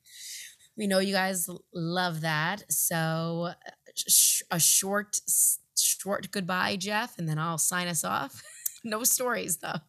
we 0.78 0.88
know 0.88 1.00
you 1.00 1.14
guys 1.14 1.50
love 1.74 2.22
that. 2.22 2.64
So 2.72 3.52
sh- 3.96 4.42
a 4.52 4.60
short, 4.60 5.20
short 5.78 6.32
goodbye, 6.32 6.76
Jeff, 6.76 7.18
and 7.18 7.28
then 7.28 7.38
I'll 7.38 7.58
sign 7.58 7.88
us 7.88 8.04
off. 8.04 8.44
no 8.84 9.04
stories 9.04 9.58
though. 9.58 9.80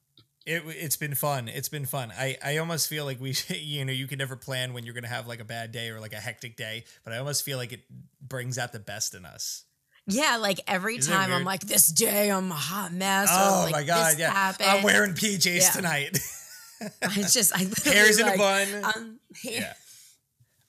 It, 0.45 0.63
it's 0.67 0.97
been 0.97 1.15
fun. 1.15 1.49
It's 1.49 1.69
been 1.69 1.87
fun. 1.87 2.13
I, 2.19 2.37
I 2.45 2.57
almost 2.57 2.89
feel 2.89 3.05
like 3.05 3.21
we, 3.21 3.35
you 3.49 3.85
know, 3.85 3.93
you 3.93 4.07
can 4.07 4.19
never 4.19 4.37
plan 4.37 4.73
when 4.73 4.85
you're 4.85 4.95
going 4.95 5.05
to 5.05 5.11
have 5.11 5.27
like 5.27 5.41
a 5.41 5.45
bad 5.45 5.73
day 5.73 5.91
or 5.91 6.01
like 6.01 6.13
a 6.13 6.21
hectic 6.21 6.57
day, 6.57 6.85
but 7.05 7.13
I 7.13 7.19
almost 7.19 7.45
feel 7.45 7.59
like 7.59 7.73
it 7.73 7.83
brings 8.21 8.59
out 8.59 8.73
the 8.73 8.81
best 8.81 9.15
in 9.15 9.25
us. 9.25 9.65
Yeah, 10.09 10.39
like 10.39 10.59
every 10.67 10.97
Isn't 10.97 11.15
time 11.15 11.33
I'm 11.33 11.45
like, 11.45 11.61
this 11.61 11.87
day 11.87 12.29
I'm 12.29 12.51
a 12.51 12.55
hot 12.55 12.93
mess. 12.93 13.29
Oh 13.31 13.61
or, 13.61 13.63
like, 13.67 13.73
my 13.73 13.83
god, 13.85 14.17
yeah. 14.19 14.33
Happened. 14.33 14.69
I'm 14.69 14.83
wearing 14.83 15.13
PJs 15.13 15.61
yeah. 15.61 15.71
tonight. 15.71 16.19
I 17.03 17.23
just, 17.23 17.55
I 17.55 17.69
hairs 17.89 18.19
in 18.19 18.27
a 18.27 18.37
bun. 18.37 18.67
Um, 18.83 19.21
yeah 19.45 19.75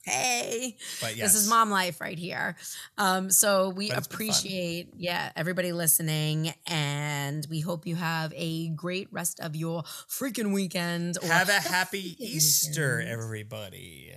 hey 0.05 0.75
but 1.01 1.15
yes. 1.15 1.33
this 1.33 1.41
is 1.41 1.49
mom 1.49 1.69
life 1.69 2.01
right 2.01 2.19
here 2.19 2.55
um 2.97 3.29
so 3.29 3.69
we 3.69 3.89
appreciate 3.91 4.89
yeah 4.97 5.31
everybody 5.35 5.71
listening 5.71 6.53
and 6.67 7.47
we 7.49 7.61
hope 7.61 7.87
you 7.87 7.95
have 7.95 8.33
a 8.35 8.69
great 8.69 9.07
rest 9.11 9.39
of 9.39 9.55
your 9.55 9.83
freaking 9.83 10.53
weekend 10.53 11.17
have 11.23 11.47
a 11.47 11.53
happy 11.69 12.15
easter 12.19 12.97
weekend. 12.97 13.13
everybody 13.13 14.13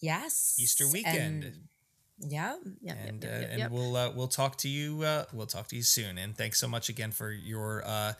yes 0.00 0.56
easter 0.58 0.84
weekend 0.92 1.44
and 1.44 1.54
yeah, 2.18 2.56
yeah, 2.80 2.94
and 2.94 3.22
yep, 3.22 3.32
yep, 3.32 3.50
yep, 3.58 3.60
and 3.60 3.72
we'll 3.72 3.94
uh, 3.94 4.10
we'll 4.10 4.28
talk 4.28 4.56
to 4.58 4.68
you 4.68 5.02
uh, 5.02 5.24
we'll 5.34 5.46
talk 5.46 5.68
to 5.68 5.76
you 5.76 5.82
soon. 5.82 6.16
And 6.16 6.34
thanks 6.34 6.58
so 6.58 6.66
much 6.66 6.88
again 6.88 7.10
for 7.10 7.30
your 7.30 7.82
uh, 7.84 8.14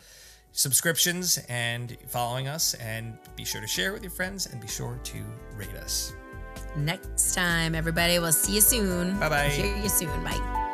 subscriptions 0.51 1.39
and 1.49 1.97
following 2.07 2.47
us. 2.47 2.75
And 2.75 3.17
be 3.35 3.43
sure 3.43 3.61
to 3.61 3.67
share 3.67 3.93
with 3.93 4.03
your 4.03 4.11
friends 4.11 4.45
and 4.45 4.61
be 4.61 4.67
sure 4.67 4.99
to 5.03 5.23
rate 5.55 5.73
us 5.75 6.13
next 6.75 7.33
time, 7.33 7.75
everybody. 7.75 8.19
We'll 8.19 8.31
see 8.31 8.55
you 8.55 8.61
soon. 8.61 9.19
Bye 9.19 9.29
bye. 9.29 9.49
Hear 9.49 9.75
you 9.77 9.89
soon. 9.89 10.23
Bye. 10.23 10.66